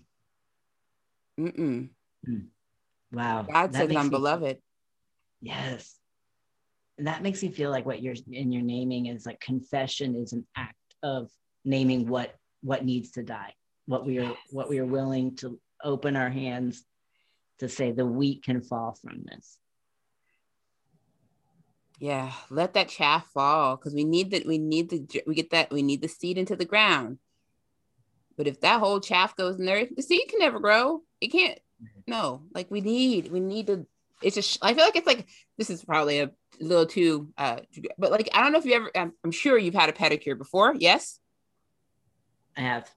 Mm. 1.40 1.90
wow. 3.12 3.44
God 3.44 3.74
that 3.74 3.90
says 3.90 3.96
I'm 3.96 4.10
beloved. 4.10 4.58
Yes. 5.42 5.96
And 6.98 7.08
that 7.08 7.22
makes 7.22 7.44
me 7.44 7.52
feel 7.52 7.70
like 7.70 7.86
what 7.86 8.02
you're 8.02 8.16
in 8.32 8.52
your 8.52 8.64
naming 8.64 9.08
is 9.08 9.26
like 9.26 9.40
confession 9.40 10.16
is 10.16 10.34
an 10.34 10.46
act 10.56 10.76
of 11.04 11.30
naming 11.64 12.08
what 12.08 12.34
what 12.62 12.84
needs 12.84 13.12
to 13.12 13.24
die, 13.24 13.54
what 13.86 14.06
we 14.06 14.20
are 14.20 14.36
what 14.50 14.70
we 14.70 14.80
are 14.80 14.86
willing 14.86 15.36
to 15.38 15.60
open 15.84 16.16
our 16.16 16.30
hands 16.30 16.84
to 17.60 17.70
say 17.70 17.92
the 17.92 18.06
wheat 18.06 18.44
can 18.44 18.62
fall 18.62 18.98
from 19.02 19.24
this. 19.26 19.58
Yeah, 22.00 22.32
let 22.50 22.74
that 22.74 22.90
chaff 22.90 23.28
fall 23.34 23.76
because 23.76 23.94
we 23.94 24.04
need 24.04 24.32
that. 24.32 24.46
We 24.46 24.58
need 24.60 24.90
the 24.90 25.24
we 25.26 25.34
get 25.34 25.50
that 25.52 25.72
we 25.72 25.82
need 25.82 26.02
the 26.02 26.08
seed 26.08 26.38
into 26.38 26.56
the 26.56 26.66
ground. 26.66 27.18
But 28.38 28.48
if 28.48 28.62
that 28.62 28.80
whole 28.80 29.00
chaff 29.00 29.36
goes 29.36 29.60
in 29.60 29.66
there, 29.66 29.88
the 29.96 30.04
seed 30.04 30.30
can 30.30 30.40
never 30.40 30.60
grow. 30.60 31.02
It 31.20 31.30
can't. 31.30 31.60
Mm-hmm. 31.82 32.12
No, 32.12 32.44
like 32.54 32.70
we 32.70 32.82
need 32.82 33.32
we 33.32 33.40
need 33.40 33.68
to. 33.68 33.88
It's 34.22 34.36
just 34.36 34.60
I 34.62 34.74
feel 34.76 34.86
like 34.86 34.96
it's 34.96 35.08
like 35.08 35.28
this 35.58 35.72
is 35.72 35.84
probably 35.84 36.20
a 36.20 36.32
little 36.60 36.86
too. 36.86 37.30
uh 37.38 37.58
But 37.98 38.12
like 38.12 38.30
I 38.32 38.44
don't 38.44 38.52
know 38.52 38.60
if 38.60 38.66
you 38.66 38.74
ever. 38.74 38.92
I'm, 38.96 39.14
I'm 39.24 39.32
sure 39.32 39.58
you've 39.58 39.74
had 39.74 39.90
a 39.90 39.94
pedicure 39.94 40.38
before. 40.38 40.76
Yes, 40.78 41.20
I 42.56 42.62
have. 42.62 42.90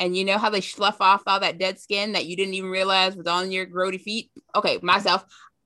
And 0.00 0.16
you 0.16 0.24
know 0.24 0.38
how 0.38 0.50
they 0.50 0.60
slough 0.60 1.00
off 1.00 1.22
all 1.26 1.40
that 1.40 1.58
dead 1.58 1.80
skin 1.80 2.12
that 2.12 2.26
you 2.26 2.36
didn't 2.36 2.54
even 2.54 2.70
realize 2.70 3.16
was 3.16 3.26
on 3.26 3.50
your 3.50 3.66
grody 3.66 4.00
feet? 4.00 4.30
Okay, 4.54 4.78
myself, 4.80 5.24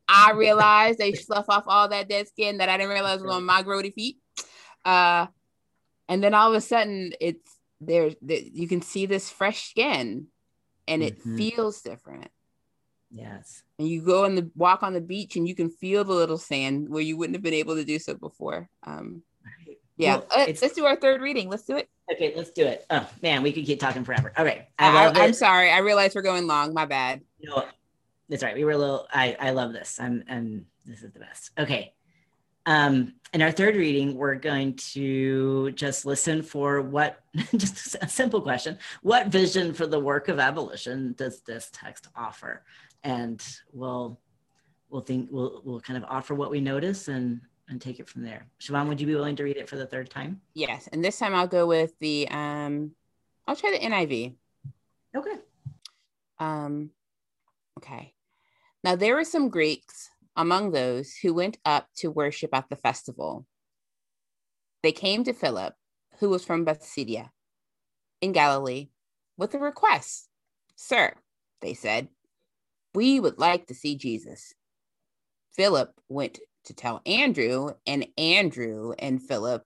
I 0.08 0.32
realized 0.36 0.98
they 0.98 1.12
slough 1.12 1.46
off 1.48 1.64
all 1.66 1.88
that 1.88 2.08
dead 2.08 2.28
skin 2.28 2.58
that 2.58 2.68
I 2.68 2.76
didn't 2.76 2.92
realize 2.92 3.20
was 3.20 3.30
on 3.30 3.44
my 3.44 3.62
grody 3.62 3.92
feet. 3.92 4.18
Uh, 4.84 5.26
and 6.08 6.22
then 6.22 6.34
all 6.34 6.50
of 6.50 6.56
a 6.56 6.60
sudden, 6.60 7.12
it's 7.20 7.58
there. 7.80 8.10
You 8.20 8.68
can 8.68 8.82
see 8.82 9.06
this 9.06 9.30
fresh 9.30 9.70
skin, 9.70 10.26
and 10.88 11.02
it 11.02 11.20
mm-hmm. 11.20 11.36
feels 11.36 11.80
different. 11.82 12.30
Yes. 13.10 13.62
And 13.78 13.88
you 13.88 14.02
go 14.02 14.24
and 14.24 14.50
walk 14.54 14.82
on 14.82 14.94
the 14.94 15.00
beach, 15.00 15.36
and 15.36 15.46
you 15.46 15.54
can 15.54 15.70
feel 15.70 16.04
the 16.04 16.12
little 16.12 16.38
sand 16.38 16.88
where 16.88 17.02
you 17.02 17.16
wouldn't 17.16 17.36
have 17.36 17.42
been 17.42 17.54
able 17.54 17.76
to 17.76 17.84
do 17.84 17.98
so 17.98 18.14
before. 18.14 18.68
Um, 18.84 19.22
yeah. 19.96 20.16
Well, 20.16 20.26
uh, 20.34 20.46
let's 20.46 20.74
do 20.74 20.86
our 20.86 20.96
third 20.96 21.20
reading. 21.20 21.48
Let's 21.48 21.64
do 21.64 21.76
it. 21.76 21.88
Okay, 22.12 22.32
let's 22.36 22.50
do 22.50 22.66
it. 22.66 22.84
Oh 22.90 23.08
man, 23.22 23.42
we 23.42 23.52
could 23.52 23.64
keep 23.64 23.78
talking 23.78 24.04
forever. 24.04 24.32
Okay. 24.36 24.68
I 24.78 25.24
am 25.24 25.32
sorry. 25.32 25.70
I 25.70 25.78
realize 25.78 26.14
we're 26.14 26.22
going 26.22 26.46
long. 26.46 26.74
My 26.74 26.86
bad. 26.86 27.20
Know, 27.40 27.64
that's 28.32 28.42
right. 28.42 28.54
We 28.54 28.64
were 28.64 28.72
a 28.72 28.78
little. 28.78 29.06
I 29.12 29.36
I 29.38 29.50
love 29.50 29.74
this. 29.74 30.00
I'm 30.00 30.24
and 30.26 30.64
this 30.86 31.02
is 31.02 31.12
the 31.12 31.20
best. 31.20 31.50
Okay. 31.58 31.92
Um, 32.64 33.14
in 33.34 33.42
our 33.42 33.50
third 33.50 33.76
reading, 33.76 34.14
we're 34.14 34.36
going 34.36 34.74
to 34.76 35.70
just 35.72 36.06
listen 36.06 36.42
for 36.42 36.80
what, 36.80 37.20
just 37.56 37.96
a 38.00 38.08
simple 38.08 38.40
question. 38.40 38.78
What 39.02 39.28
vision 39.28 39.74
for 39.74 39.86
the 39.86 39.98
work 40.00 40.28
of 40.28 40.38
abolition 40.38 41.14
does 41.14 41.40
this 41.40 41.70
text 41.72 42.08
offer? 42.14 42.64
And 43.02 43.44
we'll, 43.72 44.20
we'll 44.90 45.02
think, 45.02 45.28
we'll, 45.30 45.60
we'll 45.64 45.80
kind 45.80 46.02
of 46.02 46.08
offer 46.08 46.34
what 46.34 46.52
we 46.52 46.60
notice 46.60 47.08
and, 47.08 47.40
and 47.68 47.80
take 47.80 47.98
it 47.98 48.08
from 48.08 48.22
there. 48.22 48.46
Siobhan, 48.60 48.86
would 48.86 49.00
you 49.00 49.08
be 49.08 49.14
willing 49.14 49.36
to 49.36 49.44
read 49.44 49.56
it 49.56 49.68
for 49.68 49.76
the 49.76 49.86
third 49.86 50.08
time? 50.08 50.40
Yes. 50.54 50.88
And 50.92 51.04
this 51.04 51.18
time 51.18 51.34
I'll 51.34 51.48
go 51.48 51.66
with 51.66 51.98
the, 51.98 52.28
um, 52.28 52.92
I'll 53.46 53.56
try 53.56 53.72
the 53.72 53.84
NIV. 53.84 54.34
Okay. 55.16 55.36
Um, 56.38 56.90
okay. 57.78 58.14
Now 58.84 58.96
there 58.96 59.14
were 59.14 59.24
some 59.24 59.48
Greeks 59.48 60.10
among 60.36 60.72
those 60.72 61.14
who 61.14 61.34
went 61.34 61.58
up 61.64 61.88
to 61.96 62.10
worship 62.10 62.50
at 62.52 62.68
the 62.68 62.76
festival. 62.76 63.46
They 64.82 64.92
came 64.92 65.24
to 65.24 65.32
Philip, 65.32 65.74
who 66.18 66.30
was 66.30 66.44
from 66.44 66.64
Bethsaida 66.64 67.30
in 68.20 68.32
Galilee, 68.32 68.88
with 69.36 69.54
a 69.54 69.58
request. 69.58 70.28
Sir, 70.76 71.14
they 71.60 71.74
said, 71.74 72.08
we 72.94 73.20
would 73.20 73.38
like 73.38 73.66
to 73.66 73.74
see 73.74 73.96
Jesus. 73.96 74.54
Philip 75.54 75.92
went 76.08 76.38
to 76.64 76.74
tell 76.74 77.00
Andrew, 77.06 77.70
and 77.86 78.06
Andrew 78.16 78.92
and 78.98 79.22
Philip 79.22 79.64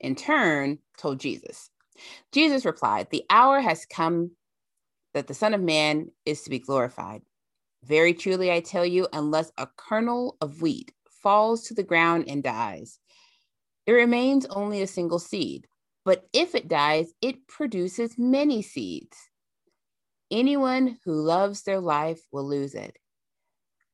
in 0.00 0.14
turn 0.14 0.78
told 0.96 1.20
Jesus. 1.20 1.70
Jesus 2.32 2.64
replied, 2.64 3.08
The 3.10 3.24
hour 3.28 3.60
has 3.60 3.84
come 3.84 4.32
that 5.14 5.26
the 5.26 5.34
Son 5.34 5.54
of 5.54 5.60
Man 5.60 6.10
is 6.24 6.42
to 6.42 6.50
be 6.50 6.58
glorified. 6.58 7.22
Very 7.84 8.12
truly, 8.12 8.50
I 8.52 8.60
tell 8.60 8.84
you, 8.84 9.08
unless 9.12 9.52
a 9.56 9.68
kernel 9.76 10.36
of 10.40 10.60
wheat 10.62 10.92
falls 11.22 11.62
to 11.64 11.74
the 11.74 11.82
ground 11.82 12.24
and 12.28 12.42
dies, 12.42 12.98
it 13.86 13.92
remains 13.92 14.46
only 14.46 14.82
a 14.82 14.86
single 14.86 15.18
seed. 15.18 15.66
But 16.04 16.28
if 16.32 16.54
it 16.54 16.68
dies, 16.68 17.12
it 17.20 17.46
produces 17.48 18.18
many 18.18 18.62
seeds. 18.62 19.16
Anyone 20.30 20.98
who 21.04 21.12
loves 21.12 21.62
their 21.62 21.80
life 21.80 22.20
will 22.32 22.46
lose 22.46 22.74
it, 22.74 22.98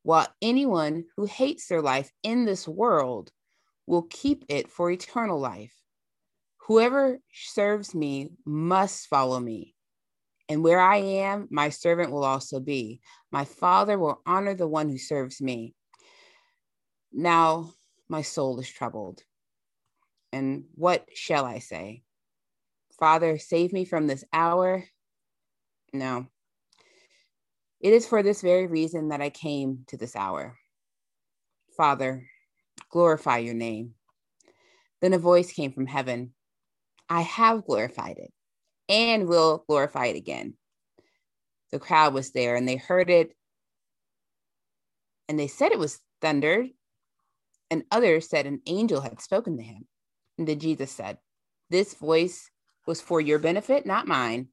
while 0.03 0.29
anyone 0.43 1.05
who 1.17 1.25
hates 1.27 1.69
their 1.69 1.83
life 1.83 2.11
in 2.23 2.45
this 2.45 2.67
world 2.67 3.31
will 3.87 4.07
keep 4.11 4.45
it 4.49 4.71
for 4.71 4.91
eternal 4.91 5.39
life. 5.39 5.75
Whoever 6.67 7.19
serves 7.33 7.95
me 7.95 8.31
must 8.45 9.07
follow 9.07 9.39
me. 9.39 9.74
And 10.49 10.63
where 10.63 10.81
I 10.81 10.97
am, 10.97 11.49
my 11.51 11.71
servant 11.71 12.11
will 12.11 12.25
also 12.25 12.61
be. 12.61 13.01
My 13.33 13.45
Father 13.45 13.99
will 13.99 14.21
honor 14.27 14.55
the 14.55 14.69
one 14.69 14.89
who 14.89 14.99
serves 14.99 15.41
me. 15.41 15.75
Now 17.13 17.71
my 18.09 18.23
soul 18.23 18.61
is 18.61 18.69
troubled. 18.69 19.23
And 20.33 20.65
what 20.75 21.07
shall 21.15 21.45
I 21.45 21.61
say? 21.61 22.03
Father, 22.99 23.39
save 23.39 23.73
me 23.73 23.85
from 23.85 24.07
this 24.07 24.25
hour. 24.33 24.85
No. 25.93 26.27
It 27.81 27.93
is 27.93 28.07
for 28.07 28.23
this 28.23 28.43
very 28.43 28.67
reason 28.67 29.09
that 29.09 29.21
I 29.21 29.31
came 29.31 29.85
to 29.89 29.97
this 29.97 30.17
hour. 30.17 30.59
Father, 31.77 32.27
glorify 32.91 33.39
your 33.39 33.55
name. 33.55 33.95
Then 35.01 35.13
a 35.13 35.19
voice 35.19 35.53
came 35.53 35.73
from 35.73 35.87
heaven 35.87 36.35
I 37.09 37.21
have 37.21 37.67
glorified 37.67 38.19
it 38.19 38.33
and 38.95 39.27
will 39.27 39.65
glorify 39.67 40.07
it 40.07 40.17
again. 40.17 40.55
The 41.73 41.81
crowd 41.81 42.15
was 42.15 42.31
there 42.31 42.55
and 42.55 42.69
they 42.69 42.77
heard 42.77 43.11
it 43.11 43.35
and 45.29 45.39
they 45.39 45.49
said 45.49 45.73
it 45.73 45.79
was 45.79 46.01
thunder. 46.21 46.67
And 47.71 47.83
others 47.91 48.29
said 48.29 48.47
an 48.47 48.61
angel 48.67 49.01
had 49.01 49.21
spoken 49.21 49.57
to 49.57 49.63
him. 49.63 49.87
And 50.39 50.47
then 50.47 50.61
Jesus 50.61 50.93
said, 50.93 51.19
This 51.71 51.95
voice 51.95 52.51
was 52.87 53.01
for 53.01 53.21
your 53.21 53.39
benefit, 53.39 53.87
not 53.87 54.07
mine. 54.07 54.49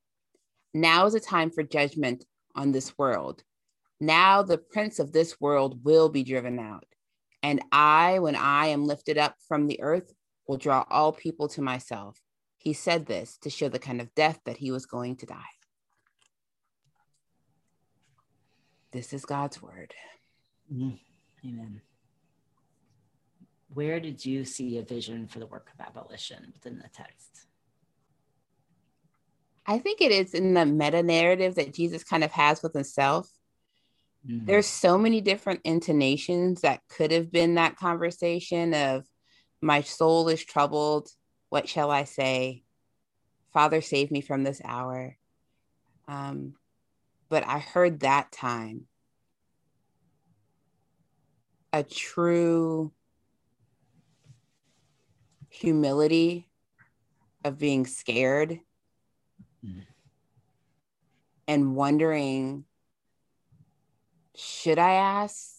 Now 0.74 1.06
is 1.06 1.14
the 1.14 1.20
time 1.20 1.52
for 1.52 1.62
judgment 1.62 2.26
on 2.56 2.72
this 2.72 2.98
world. 2.98 3.44
Now 4.00 4.42
the 4.42 4.58
prince 4.58 4.98
of 4.98 5.12
this 5.12 5.40
world 5.40 5.84
will 5.84 6.10
be 6.10 6.24
driven 6.24 6.58
out. 6.58 6.86
And 7.44 7.62
I, 7.72 8.20
when 8.20 8.36
I 8.36 8.68
am 8.68 8.86
lifted 8.86 9.18
up 9.18 9.36
from 9.48 9.68
the 9.68 9.82
earth, 9.82 10.12
will 10.48 10.58
draw 10.58 10.86
all 10.90 11.12
people 11.12 11.50
to 11.50 11.62
myself. 11.62 12.20
He 12.62 12.74
said 12.74 13.08
this 13.08 13.38
to 13.38 13.50
show 13.50 13.70
the 13.70 13.80
kind 13.80 14.00
of 14.00 14.14
death 14.14 14.40
that 14.46 14.58
he 14.58 14.70
was 14.70 14.86
going 14.86 15.16
to 15.16 15.26
die. 15.26 15.56
This 18.92 19.14
is 19.14 19.26
God's 19.26 19.60
word. 19.60 19.96
Mm-hmm. 20.72 21.50
Amen. 21.50 21.82
Where 23.74 24.00
did 24.00 24.24
you 24.24 24.46
see 24.46 24.78
a 24.78 24.84
vision 24.84 25.28
for 25.28 25.40
the 25.40 25.48
work 25.48 25.72
of 25.74 25.84
abolition 25.84 26.54
within 26.54 26.78
the 26.78 26.90
text? 26.94 27.48
I 29.66 29.80
think 29.80 30.00
it 30.00 30.12
is 30.12 30.36
in 30.36 30.54
the 30.54 30.68
meta 30.68 31.02
narrative 31.02 31.56
that 31.56 31.74
Jesus 31.74 32.04
kind 32.04 32.24
of 32.24 32.32
has 32.32 32.62
with 32.62 32.74
himself. 32.74 33.28
Mm-hmm. 34.30 34.46
There's 34.46 34.68
so 34.68 35.00
many 35.00 35.20
different 35.20 35.62
intonations 35.64 36.62
that 36.62 36.82
could 36.90 37.12
have 37.12 37.32
been 37.32 37.56
that 37.56 37.78
conversation 37.78 38.76
of 38.76 39.08
my 39.64 39.82
soul 39.82 40.28
is 40.30 40.46
troubled, 40.46 41.10
what 41.52 41.68
shall 41.68 41.92
I 41.92 42.06
say? 42.06 42.64
Father, 43.52 43.82
save 43.82 44.10
me 44.10 44.22
from 44.22 44.44
this 44.44 44.62
hour. 44.64 45.18
Um, 46.08 46.54
but 47.28 47.46
I 47.46 47.60
heard 47.60 48.00
that 48.00 48.32
time 48.32 48.88
a 51.74 51.84
true 51.84 52.94
humility 55.50 56.48
of 57.44 57.60
being 57.60 57.86
scared 57.86 58.62
mm. 59.66 59.84
and 61.50 61.76
wondering 61.76 62.64
should 64.38 64.80
I 64.80 64.92
ask 64.94 65.52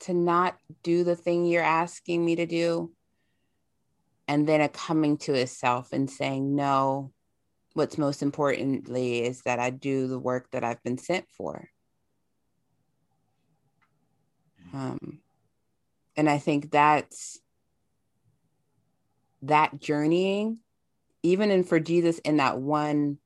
to 0.00 0.14
not 0.14 0.56
do 0.84 1.02
the 1.02 1.16
thing 1.16 1.44
you're 1.44 1.64
asking 1.64 2.24
me 2.24 2.36
to 2.36 2.46
do? 2.46 2.92
And 4.28 4.46
then 4.48 4.60
a 4.60 4.68
coming 4.68 5.18
to 5.18 5.34
itself 5.34 5.92
and 5.92 6.10
saying, 6.10 6.56
no, 6.56 7.12
what's 7.74 7.98
most 7.98 8.22
importantly 8.22 9.22
is 9.22 9.42
that 9.42 9.58
I 9.58 9.70
do 9.70 10.08
the 10.08 10.18
work 10.18 10.50
that 10.50 10.64
I've 10.64 10.82
been 10.82 10.98
sent 10.98 11.26
for. 11.30 11.68
Um, 14.72 15.20
and 16.16 16.28
I 16.28 16.38
think 16.38 16.70
that's 16.70 17.38
that 19.42 19.78
journeying, 19.78 20.58
even 21.22 21.50
in 21.50 21.62
for 21.64 21.78
Jesus 21.78 22.18
in 22.18 22.38
that 22.38 22.58
one 22.58 23.18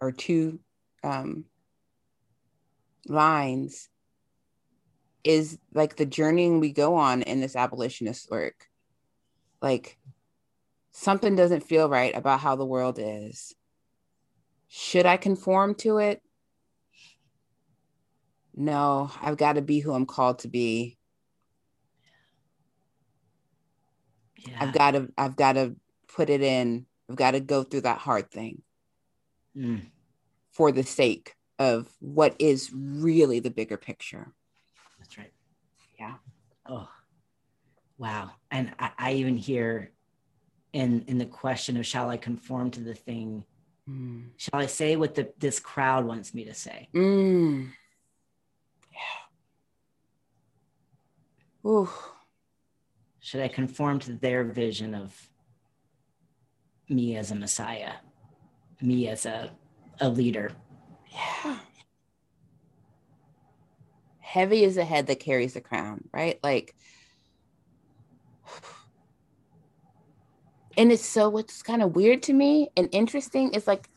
or 0.00 0.10
two 0.10 0.60
um, 1.04 1.44
lines, 3.06 3.88
is 5.22 5.58
like 5.74 5.96
the 5.96 6.06
journeying 6.06 6.60
we 6.60 6.72
go 6.72 6.96
on 6.96 7.22
in 7.22 7.40
this 7.40 7.54
abolitionist 7.54 8.30
work. 8.30 8.66
Like 9.60 9.98
something 10.92 11.36
doesn't 11.36 11.62
feel 11.62 11.88
right 11.88 12.16
about 12.16 12.40
how 12.40 12.56
the 12.56 12.66
world 12.66 12.98
is. 13.00 13.54
Should 14.68 15.06
I 15.06 15.16
conform 15.16 15.74
to 15.76 15.98
it? 15.98 16.22
No, 18.54 19.10
I've 19.20 19.36
got 19.36 19.54
to 19.54 19.62
be 19.62 19.80
who 19.80 19.92
I'm 19.92 20.06
called 20.06 20.40
to 20.40 20.48
be. 20.48 20.98
Yeah. 24.46 24.56
I've 24.60 24.72
got 24.72 24.90
to 24.92 25.08
I've 25.16 25.36
got 25.36 25.54
to 25.54 25.76
put 26.14 26.30
it 26.30 26.42
in. 26.42 26.86
I've 27.08 27.16
got 27.16 27.32
to 27.32 27.40
go 27.40 27.62
through 27.62 27.82
that 27.82 27.98
hard 27.98 28.30
thing. 28.30 28.62
Mm. 29.56 29.86
For 30.52 30.72
the 30.72 30.82
sake 30.82 31.34
of 31.58 31.88
what 32.00 32.36
is 32.38 32.70
really 32.72 33.40
the 33.40 33.50
bigger 33.50 33.76
picture. 33.76 34.32
That's 34.98 35.18
right. 35.18 35.32
Yeah. 35.98 36.14
Oh, 36.66 36.88
wow. 37.98 38.30
And 38.50 38.72
I, 38.78 38.90
I 38.98 39.12
even 39.14 39.36
hear 39.36 39.92
in 40.72 41.04
in 41.06 41.18
the 41.18 41.26
question 41.26 41.76
of 41.76 41.86
shall 41.86 42.08
I 42.10 42.16
conform 42.16 42.70
to 42.72 42.80
the 42.80 42.94
thing? 42.94 43.44
Mm. 43.88 44.30
Shall 44.36 44.60
I 44.60 44.66
say 44.66 44.96
what 44.96 45.14
the 45.14 45.32
this 45.38 45.60
crowd 45.60 46.04
wants 46.04 46.34
me 46.34 46.44
to 46.44 46.54
say? 46.54 46.88
Mm. 46.94 47.70
Yeah. 48.92 48.98
Ooh. 51.70 51.90
Should 53.20 53.42
I 53.42 53.48
conform 53.48 53.98
to 54.00 54.12
their 54.14 54.44
vision 54.44 54.94
of 54.94 55.14
me 56.88 57.16
as 57.16 57.30
a 57.30 57.34
Messiah, 57.34 57.92
me 58.80 59.08
as 59.08 59.26
a, 59.26 59.50
a 60.00 60.08
leader? 60.08 60.52
Yeah 61.12 61.58
heavy 64.30 64.62
is 64.62 64.76
the 64.76 64.84
head 64.84 65.08
that 65.08 65.18
carries 65.18 65.54
the 65.54 65.60
crown, 65.60 66.08
right? 66.12 66.38
Like, 66.40 66.76
and 70.76 70.92
it's 70.92 71.04
so 71.04 71.28
what's 71.28 71.62
kind 71.62 71.82
of 71.82 71.96
weird 71.96 72.22
to 72.24 72.32
me 72.32 72.68
and 72.76 72.88
interesting 72.92 73.52
is 73.54 73.66
like 73.66 73.88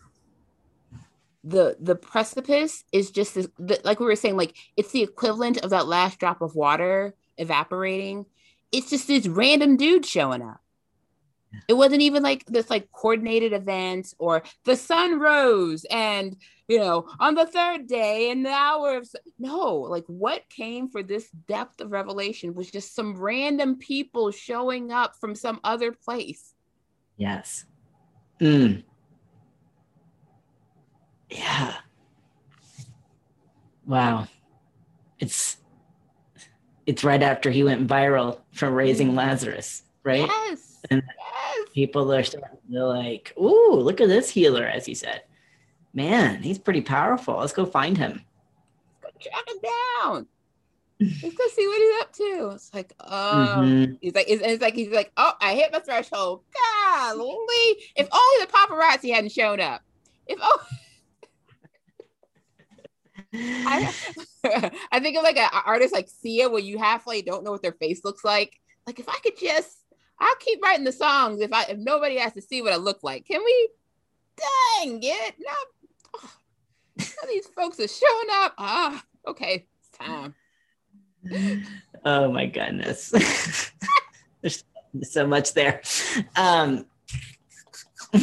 the 1.44 1.76
the 1.80 1.96
precipice 1.96 2.84
is 2.92 3.12
just 3.12 3.36
this, 3.36 3.48
the, 3.60 3.80
like 3.84 4.00
we 4.00 4.06
were 4.06 4.16
saying 4.16 4.38
like 4.38 4.56
it's 4.78 4.92
the 4.92 5.04
equivalent 5.04 5.58
of 5.58 5.72
that 5.72 5.88
last 5.88 6.20
drop 6.20 6.42
of 6.42 6.56
water 6.56 7.14
evaporating. 7.38 8.26
It's 8.72 8.90
just 8.90 9.08
this 9.08 9.28
random 9.28 9.78
dude 9.78 10.06
showing 10.06 10.42
up. 10.42 10.62
It 11.68 11.74
wasn't 11.74 12.02
even 12.02 12.24
like 12.24 12.46
this 12.46 12.70
like 12.70 12.92
coordinated 12.92 13.54
event 13.54 14.14
or 14.18 14.44
the 14.64 14.76
sun 14.76 15.20
rose 15.20 15.86
and 15.92 16.38
you 16.68 16.80
know 16.80 17.08
on 17.20 17.36
the 17.36 17.46
third 17.46 17.88
day 17.88 18.32
and 18.32 18.46
the 18.46 18.50
hour 18.50 18.98
of 18.98 19.08
no 19.38 19.76
like 19.76 20.06
what 20.08 20.50
came 20.50 20.90
for 20.90 21.04
this 21.04 21.30
depth 21.48 21.82
of 21.82 21.92
revelation 21.92 22.56
was 22.56 22.72
just 22.72 22.96
some 22.96 23.20
random 23.20 23.78
people 23.78 24.32
showing 24.32 24.92
up 24.92 25.16
from 25.20 25.36
some 25.36 25.60
other 25.64 25.92
place 25.92 26.53
yes 27.18 27.66
mm. 28.40 28.84
yeah 31.30 31.74
wow 33.86 34.28
it's 35.20 35.58
it's 36.86 37.04
right 37.04 37.24
after 37.24 37.50
he 37.50 37.64
went 37.64 37.88
viral 37.88 38.40
from 38.52 38.74
raising 38.74 39.12
mm. 39.12 39.16
lazarus 39.16 39.84
right 40.04 40.28
yes 40.28 40.82
and 40.90 41.04
people 41.74 42.14
are 42.14 42.24
starting 42.24 42.60
to 42.72 42.86
like, 42.86 43.34
ooh, 43.40 43.76
look 43.76 44.00
at 44.00 44.08
this 44.08 44.30
healer, 44.30 44.66
as 44.66 44.86
he 44.86 44.94
said. 44.94 45.24
Man, 45.94 46.42
he's 46.42 46.60
pretty 46.60 46.82
powerful. 46.82 47.38
Let's 47.38 47.54
go 47.54 47.66
find 47.66 47.98
him. 47.98 48.24
Let's 49.04 49.18
go 49.18 49.30
track 49.30 49.50
him 49.50 49.58
down. 50.02 50.28
Let's 51.24 51.36
go 51.36 51.48
see 51.50 51.68
what 51.68 51.82
he's 51.82 52.02
up 52.02 52.14
to. 52.14 52.56
It's 52.56 52.74
like, 52.74 52.94
oh, 53.00 53.56
mm-hmm. 53.58 53.94
he's 54.02 54.16
like, 54.16 54.30
it's, 54.30 54.42
it's, 54.44 54.62
like 54.62 54.74
he's 54.74 54.92
like, 54.92 55.12
oh, 55.18 55.34
I 55.42 55.56
hit 55.56 55.72
my 55.72 55.80
threshold. 55.80 56.42
Golly, 56.54 57.38
if 57.96 58.08
only 58.12 58.46
the 58.46 58.52
paparazzi 58.52 59.14
hadn't 59.14 59.32
shown 59.32 59.60
up. 59.60 59.82
If 60.28 60.40
oh. 60.42 60.66
I, 63.34 63.94
I 64.92 65.00
think 65.00 65.18
of 65.18 65.24
like 65.24 65.38
an 65.38 65.50
artist 65.66 65.94
like 65.94 66.10
Sia, 66.10 66.50
where 66.50 66.62
you 66.62 66.78
halfway 66.78 67.22
don't 67.22 67.44
know 67.44 67.52
what 67.52 67.62
their 67.62 67.74
face 67.74 68.04
looks 68.04 68.24
like. 68.24 68.60
Like 68.86 69.00
if 69.00 69.08
I 69.08 69.18
could 69.24 69.38
just 69.40 69.84
I'll 70.20 70.36
keep 70.36 70.64
writing 70.64 70.86
the 70.86 70.92
songs 70.92 71.42
if 71.42 71.52
I 71.52 71.64
if 71.64 71.78
nobody 71.78 72.18
has 72.18 72.34
to 72.34 72.42
see 72.42 72.62
what 72.62 72.74
I 72.74 72.78
look 72.78 73.04
like. 73.04 73.26
Can 73.26 73.44
we? 73.44 73.70
Dang 74.38 75.00
it! 75.02 75.36
No, 75.40 75.54
oh, 76.18 76.32
these 77.28 77.48
folks 77.48 77.80
are 77.80 77.88
showing 77.88 78.28
up. 78.32 78.54
Ah, 78.58 79.04
okay, 79.28 79.68
it's 79.80 79.98
time. 79.98 80.34
Oh 82.06 82.30
my 82.30 82.48
goodness, 82.48 83.12
there's 84.42 84.66
so 85.04 85.26
much 85.26 85.54
there. 85.54 85.82
Um, 86.36 86.86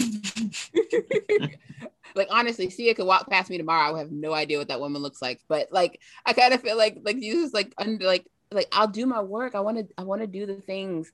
like 2.14 2.28
honestly, 2.28 2.68
Sia 2.68 2.94
could 2.94 3.06
walk 3.06 3.30
past 3.30 3.48
me 3.48 3.56
tomorrow. 3.56 3.88
I 3.88 3.92
would 3.92 3.98
have 4.00 4.12
no 4.12 4.34
idea 4.34 4.58
what 4.58 4.68
that 4.68 4.80
woman 4.80 5.00
looks 5.00 5.22
like. 5.22 5.40
But 5.48 5.68
like, 5.72 5.98
I 6.26 6.34
kind 6.34 6.52
of 6.52 6.60
feel 6.60 6.76
like 6.76 6.98
like 7.02 7.20
Jesus 7.20 7.54
like 7.54 7.72
under 7.78 8.04
like 8.04 8.26
like 8.52 8.68
I'll 8.70 8.86
do 8.86 9.06
my 9.06 9.22
work. 9.22 9.54
I 9.54 9.60
want 9.60 9.78
to 9.78 9.88
I 9.96 10.02
want 10.02 10.20
to 10.20 10.26
do 10.26 10.44
the 10.44 10.56
things 10.56 11.10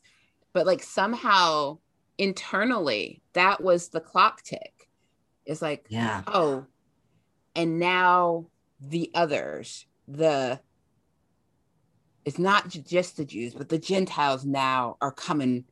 but 0.56 0.64
like 0.64 0.82
somehow 0.82 1.76
internally 2.16 3.20
that 3.34 3.62
was 3.62 3.90
the 3.90 4.00
clock 4.00 4.40
tick 4.42 4.88
it's 5.44 5.60
like 5.60 5.84
yeah 5.90 6.22
oh 6.28 6.64
and 7.54 7.78
now 7.78 8.46
the 8.80 9.10
others 9.14 9.84
the 10.08 10.58
it's 12.26 12.38
not 12.38 12.68
just 12.68 13.16
the 13.16 13.24
jews 13.24 13.54
but 13.54 13.70
the 13.70 13.78
gentiles 13.78 14.44
now 14.44 14.98
are 15.00 15.10
coming 15.10 15.64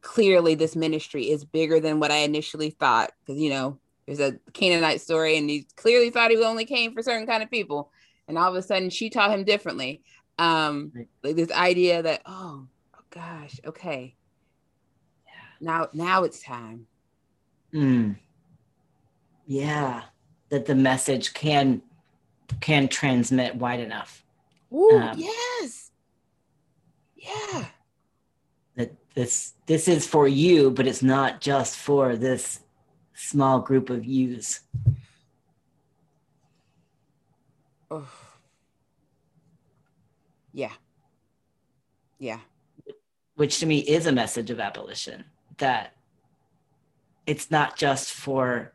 clearly 0.00 0.54
this 0.54 0.74
ministry 0.74 1.30
is 1.30 1.44
bigger 1.44 1.78
than 1.80 2.00
what 2.00 2.10
i 2.10 2.18
initially 2.18 2.70
thought 2.70 3.12
because 3.20 3.38
you 3.38 3.50
know 3.50 3.78
there's 4.06 4.20
a 4.20 4.38
canaanite 4.54 5.02
story 5.02 5.36
and 5.36 5.50
he 5.50 5.66
clearly 5.76 6.08
thought 6.08 6.30
he 6.30 6.42
only 6.42 6.64
came 6.64 6.94
for 6.94 7.02
certain 7.02 7.26
kind 7.26 7.42
of 7.42 7.50
people 7.50 7.90
and 8.28 8.38
all 8.38 8.48
of 8.48 8.54
a 8.54 8.62
sudden 8.62 8.88
she 8.88 9.10
taught 9.10 9.30
him 9.30 9.44
differently 9.44 10.02
um 10.38 10.90
like 11.22 11.36
this 11.36 11.50
idea 11.50 12.02
that 12.02 12.22
oh 12.24 12.66
gosh. 13.16 13.60
Okay. 13.66 14.14
Now, 15.60 15.88
now 15.92 16.24
it's 16.24 16.42
time. 16.42 16.86
Mm. 17.72 18.16
Yeah, 19.46 20.02
that 20.50 20.66
the 20.66 20.74
message 20.74 21.34
can 21.34 21.82
can 22.60 22.88
transmit 22.88 23.56
wide 23.56 23.80
enough. 23.80 24.24
Oh 24.78 25.00
um, 25.00 25.18
yes. 25.18 25.90
Yeah. 27.16 27.64
That 28.76 28.94
this 29.14 29.54
this 29.66 29.88
is 29.88 30.06
for 30.06 30.28
you, 30.28 30.70
but 30.70 30.86
it's 30.86 31.02
not 31.02 31.40
just 31.40 31.76
for 31.76 32.16
this 32.16 32.60
small 33.14 33.60
group 33.60 33.88
of 33.88 34.04
yous. 34.04 34.60
Oh. 37.90 38.06
Yeah. 40.52 40.72
Yeah 42.18 42.40
which 43.36 43.60
to 43.60 43.66
me 43.66 43.78
is 43.78 44.06
a 44.06 44.12
message 44.12 44.50
of 44.50 44.58
abolition 44.58 45.24
that 45.58 45.94
it's 47.26 47.50
not 47.50 47.76
just 47.76 48.12
for 48.12 48.72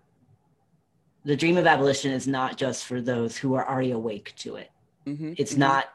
the 1.26 1.36
dream 1.36 1.58
of 1.58 1.68
abolition 1.68 2.12
is 2.12 2.28
not 2.28 2.58
just 2.58 2.86
for 2.86 3.02
those 3.02 3.38
who 3.38 3.54
are 3.54 3.68
already 3.68 3.92
awake 3.92 4.34
to 4.38 4.56
it 4.56 4.70
mm-hmm, 5.06 5.34
it's 5.38 5.52
mm-hmm. 5.52 5.62
not 5.62 5.86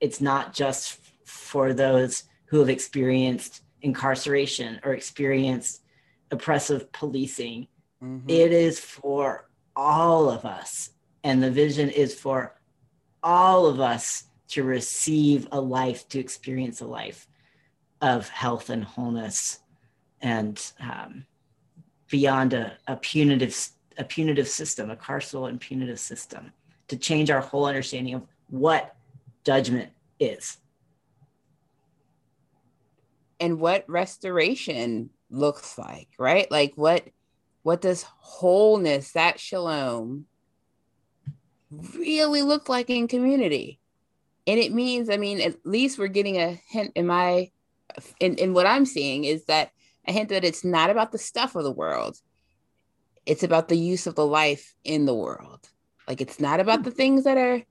it's 0.00 0.20
not 0.20 0.54
just 0.54 0.98
for 1.24 1.72
those 1.72 2.24
who 2.46 2.58
have 2.58 2.68
experienced 2.68 3.62
incarceration 3.82 4.80
or 4.84 4.94
experienced 4.94 5.82
oppressive 6.30 6.90
policing 6.92 7.66
mm-hmm. 8.02 8.28
it 8.28 8.52
is 8.52 8.78
for 8.78 9.48
all 9.76 10.28
of 10.30 10.44
us 10.44 10.90
and 11.24 11.42
the 11.42 11.50
vision 11.50 11.88
is 11.90 12.14
for 12.14 12.54
all 13.22 13.66
of 13.66 13.80
us 13.80 14.24
to 14.48 14.62
receive 14.62 15.46
a 15.52 15.60
life 15.60 16.08
to 16.08 16.18
experience 16.18 16.80
a 16.80 16.86
life 16.86 17.26
of 18.00 18.28
health 18.28 18.70
and 18.70 18.84
wholeness 18.84 19.60
and 20.20 20.72
um, 20.80 21.26
beyond 22.08 22.52
a, 22.54 22.76
a 22.86 22.96
punitive 22.96 23.70
a 23.98 24.04
punitive 24.04 24.48
system, 24.48 24.90
a 24.90 24.96
carceral 24.96 25.48
and 25.48 25.60
punitive 25.60 25.98
system, 25.98 26.52
to 26.86 26.96
change 26.96 27.30
our 27.30 27.40
whole 27.40 27.66
understanding 27.66 28.14
of 28.14 28.22
what 28.48 28.94
judgment 29.44 29.90
is. 30.18 30.58
And 33.40 33.60
what 33.60 33.84
restoration 33.88 35.10
looks 35.30 35.78
like, 35.78 36.08
right? 36.18 36.50
Like 36.50 36.72
what 36.76 37.04
what 37.62 37.80
does 37.80 38.02
wholeness, 38.02 39.12
that 39.12 39.38
shalom, 39.38 40.26
really 41.70 42.42
look 42.42 42.68
like 42.68 42.90
in 42.90 43.08
community? 43.08 43.78
And 44.46 44.58
it 44.58 44.72
means, 44.72 45.10
I 45.10 45.18
mean, 45.18 45.40
at 45.40 45.66
least 45.66 45.98
we're 45.98 46.08
getting 46.08 46.38
a 46.38 46.58
hint 46.68 46.92
in 46.94 47.06
my 47.06 47.50
in, 48.20 48.36
in 48.36 48.54
what 48.54 48.66
I'm 48.66 48.86
seeing 48.86 49.24
is 49.24 49.44
that 49.44 49.70
a 50.06 50.12
hint 50.12 50.30
that 50.30 50.44
it's 50.44 50.64
not 50.64 50.90
about 50.90 51.12
the 51.12 51.18
stuff 51.18 51.54
of 51.54 51.64
the 51.64 51.70
world. 51.70 52.16
It's 53.26 53.42
about 53.42 53.68
the 53.68 53.76
use 53.76 54.06
of 54.06 54.14
the 54.14 54.26
life 54.26 54.74
in 54.84 55.04
the 55.04 55.14
world. 55.14 55.68
Like 56.06 56.20
it's 56.20 56.40
not 56.40 56.60
about 56.60 56.78
hmm. 56.78 56.84
the 56.84 56.90
things 56.90 57.24
that 57.24 57.36
are 57.36 57.62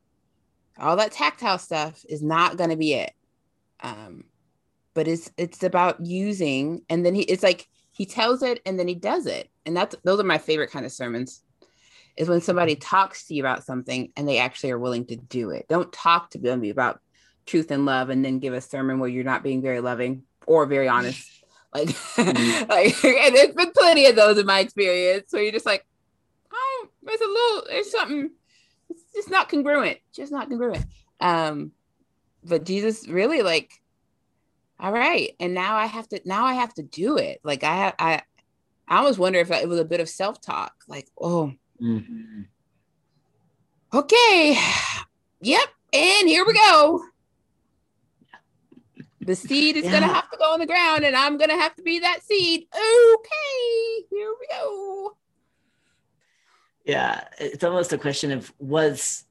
all 0.79 0.95
that 0.97 1.11
tactile 1.11 1.57
stuff 1.57 2.03
is 2.07 2.21
not 2.21 2.57
going 2.57 2.69
to 2.69 2.75
be 2.75 2.93
it. 2.93 3.11
Um, 3.81 4.25
but 4.93 5.07
it's 5.07 5.29
it's 5.37 5.63
about 5.63 6.03
using, 6.03 6.81
and 6.89 7.05
then 7.05 7.13
he 7.13 7.21
it's 7.21 7.43
like 7.43 7.67
he 7.91 8.05
tells 8.05 8.41
it 8.41 8.61
and 8.65 8.79
then 8.79 8.87
he 8.87 8.95
does 8.95 9.27
it, 9.27 9.49
and 9.65 9.77
that's 9.77 9.95
those 10.03 10.19
are 10.19 10.23
my 10.23 10.39
favorite 10.39 10.71
kind 10.71 10.85
of 10.85 10.91
sermons. 10.91 11.43
Is 12.15 12.27
when 12.27 12.41
somebody 12.41 12.75
talks 12.75 13.27
to 13.27 13.35
you 13.35 13.43
about 13.43 13.63
something 13.63 14.11
and 14.17 14.27
they 14.27 14.39
actually 14.39 14.71
are 14.71 14.79
willing 14.79 15.05
to 15.05 15.15
do 15.15 15.51
it. 15.51 15.67
Don't 15.69 15.93
talk 15.93 16.31
to 16.31 16.39
them 16.39 16.63
about 16.63 16.99
truth 17.45 17.71
and 17.71 17.85
love 17.85 18.09
and 18.09 18.25
then 18.25 18.39
give 18.39 18.53
a 18.53 18.61
sermon 18.61 18.99
where 18.99 19.09
you're 19.09 19.23
not 19.23 19.43
being 19.43 19.61
very 19.61 19.81
loving 19.81 20.23
or 20.45 20.65
very 20.65 20.87
honest. 20.87 21.31
Like, 21.73 21.89
mm-hmm. 21.89 22.69
like, 22.69 23.03
and 23.03 23.35
there's 23.35 23.53
been 23.53 23.71
plenty 23.71 24.05
of 24.05 24.15
those 24.15 24.37
in 24.37 24.45
my 24.45 24.61
experience 24.61 25.31
where 25.31 25.43
you're 25.43 25.51
just 25.51 25.65
like, 25.65 25.85
oh, 26.51 26.87
there's 27.03 27.19
a 27.19 27.27
little, 27.27 27.63
there's 27.67 27.91
something, 27.91 28.21
it's 28.25 28.33
just 29.17 29.31
not 29.31 29.49
congruent, 29.49 29.97
just 30.13 30.31
not 30.31 30.49
congruent. 30.49 30.85
Um, 31.19 31.71
but 32.43 32.63
Jesus 32.63 33.07
really 33.07 33.41
like, 33.41 33.71
all 34.79 34.91
right, 34.91 35.35
and 35.39 35.53
now 35.53 35.75
I 35.75 35.87
have 35.87 36.07
to, 36.09 36.21
now 36.23 36.45
I 36.45 36.53
have 36.53 36.73
to 36.75 36.83
do 36.83 37.17
it. 37.17 37.39
Like 37.43 37.63
I 37.63 37.93
I, 37.97 38.21
I 38.87 38.97
almost 38.97 39.19
wonder 39.19 39.39
if 39.39 39.51
it 39.51 39.67
was 39.67 39.79
a 39.79 39.85
bit 39.85 39.99
of 39.99 40.07
self 40.07 40.39
talk, 40.39 40.73
like, 40.87 41.07
oh, 41.19 41.51
mm-hmm. 41.81 42.41
okay, 43.93 44.57
yep, 45.41 45.67
and 45.93 46.27
here 46.27 46.45
we 46.45 46.53
go 46.53 47.01
the 49.27 49.35
seed 49.35 49.75
is 49.75 49.83
yeah. 49.83 49.91
gonna 49.91 50.11
have 50.11 50.29
to 50.31 50.37
go 50.37 50.53
on 50.53 50.59
the 50.59 50.65
ground 50.65 51.03
and 51.03 51.15
i'm 51.15 51.37
gonna 51.37 51.57
have 51.57 51.75
to 51.75 51.83
be 51.83 51.99
that 51.99 52.23
seed 52.23 52.65
okay 52.73 54.05
here 54.09 54.33
we 54.39 54.47
go 54.49 55.17
yeah 56.87 57.25
it's 57.37 57.63
almost 57.63 57.93
a 57.93 57.97
question 57.97 58.31
of 58.31 58.51
was 58.59 59.25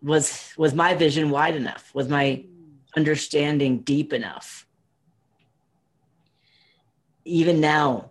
was 0.00 0.54
was 0.56 0.72
my 0.72 0.94
vision 0.94 1.28
wide 1.28 1.56
enough 1.56 1.90
was 1.92 2.08
my 2.08 2.42
understanding 2.96 3.80
deep 3.80 4.12
enough 4.12 4.66
even 7.24 7.60
now 7.60 8.10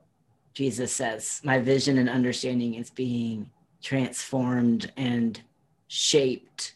jesus 0.53 0.91
says 0.91 1.39
my 1.43 1.57
vision 1.57 1.97
and 1.97 2.09
understanding 2.09 2.75
is 2.75 2.89
being 2.89 3.49
transformed 3.81 4.91
and 4.97 5.41
shaped 5.87 6.75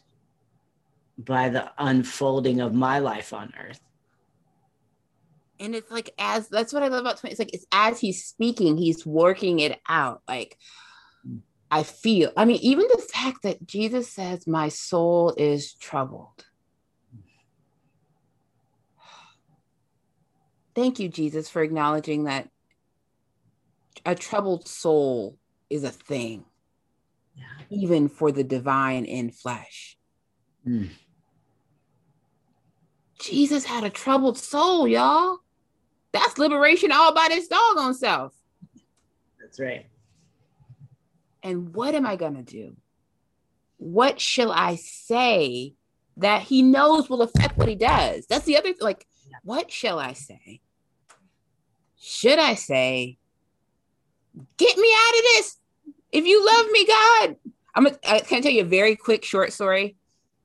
by 1.18 1.50
the 1.50 1.70
unfolding 1.76 2.60
of 2.60 2.72
my 2.72 2.98
life 2.98 3.34
on 3.34 3.52
earth 3.68 3.80
and 5.60 5.76
it's 5.76 5.90
like 5.92 6.10
as 6.18 6.48
that's 6.48 6.72
what 6.72 6.82
I 6.82 6.88
love 6.88 7.02
about 7.02 7.18
20. 7.18 7.30
It's 7.30 7.38
like 7.38 7.54
it's 7.54 7.66
as 7.70 8.00
he's 8.00 8.24
speaking, 8.24 8.76
he's 8.76 9.06
working 9.06 9.60
it 9.60 9.78
out. 9.88 10.20
Like 10.26 10.58
I 11.72 11.84
feel, 11.84 12.30
I 12.36 12.44
mean, 12.44 12.58
even 12.60 12.84
the 12.86 13.02
fact 13.02 13.44
that 13.44 13.66
Jesus 13.66 14.06
says, 14.06 14.46
My 14.46 14.68
soul 14.68 15.32
is 15.38 15.72
troubled. 15.72 16.44
Thank 20.74 20.98
you, 20.98 21.08
Jesus, 21.08 21.48
for 21.48 21.62
acknowledging 21.62 22.24
that 22.24 22.50
a 24.04 24.14
troubled 24.14 24.68
soul 24.68 25.38
is 25.70 25.82
a 25.82 25.90
thing, 25.90 26.44
yeah. 27.34 27.44
even 27.70 28.10
for 28.10 28.30
the 28.32 28.44
divine 28.44 29.06
in 29.06 29.30
flesh. 29.30 29.96
Mm. 30.68 30.90
Jesus 33.18 33.64
had 33.64 33.84
a 33.84 33.90
troubled 33.90 34.36
soul, 34.36 34.86
y'all. 34.86 35.38
That's 36.12 36.36
liberation 36.36 36.92
all 36.92 37.14
by 37.14 37.28
this 37.30 37.48
doggone 37.48 37.94
self. 37.94 38.34
That's 39.40 39.58
right. 39.58 39.86
And 41.42 41.74
what 41.74 41.94
am 41.94 42.06
I 42.06 42.16
going 42.16 42.34
to 42.34 42.42
do? 42.42 42.76
What 43.78 44.20
shall 44.20 44.52
I 44.52 44.76
say 44.76 45.74
that 46.16 46.42
he 46.42 46.62
knows 46.62 47.08
will 47.10 47.22
affect 47.22 47.56
what 47.56 47.68
he 47.68 47.74
does? 47.74 48.26
That's 48.26 48.44
the 48.44 48.56
other 48.56 48.74
like, 48.80 49.06
what 49.42 49.70
shall 49.70 49.98
I 49.98 50.12
say? 50.12 50.60
Should 51.98 52.38
I 52.38 52.54
say, 52.54 53.18
get 54.56 54.76
me 54.76 54.88
out 54.94 55.18
of 55.18 55.22
this? 55.22 55.58
If 56.12 56.26
you 56.26 56.44
love 56.44 56.66
me, 56.70 56.86
God. 56.86 57.36
I'm 57.74 57.84
gonna, 57.84 57.98
I 58.06 58.20
can 58.20 58.42
tell 58.42 58.52
you 58.52 58.62
a 58.62 58.66
very 58.66 58.96
quick 58.96 59.24
short 59.24 59.52
story. 59.52 59.96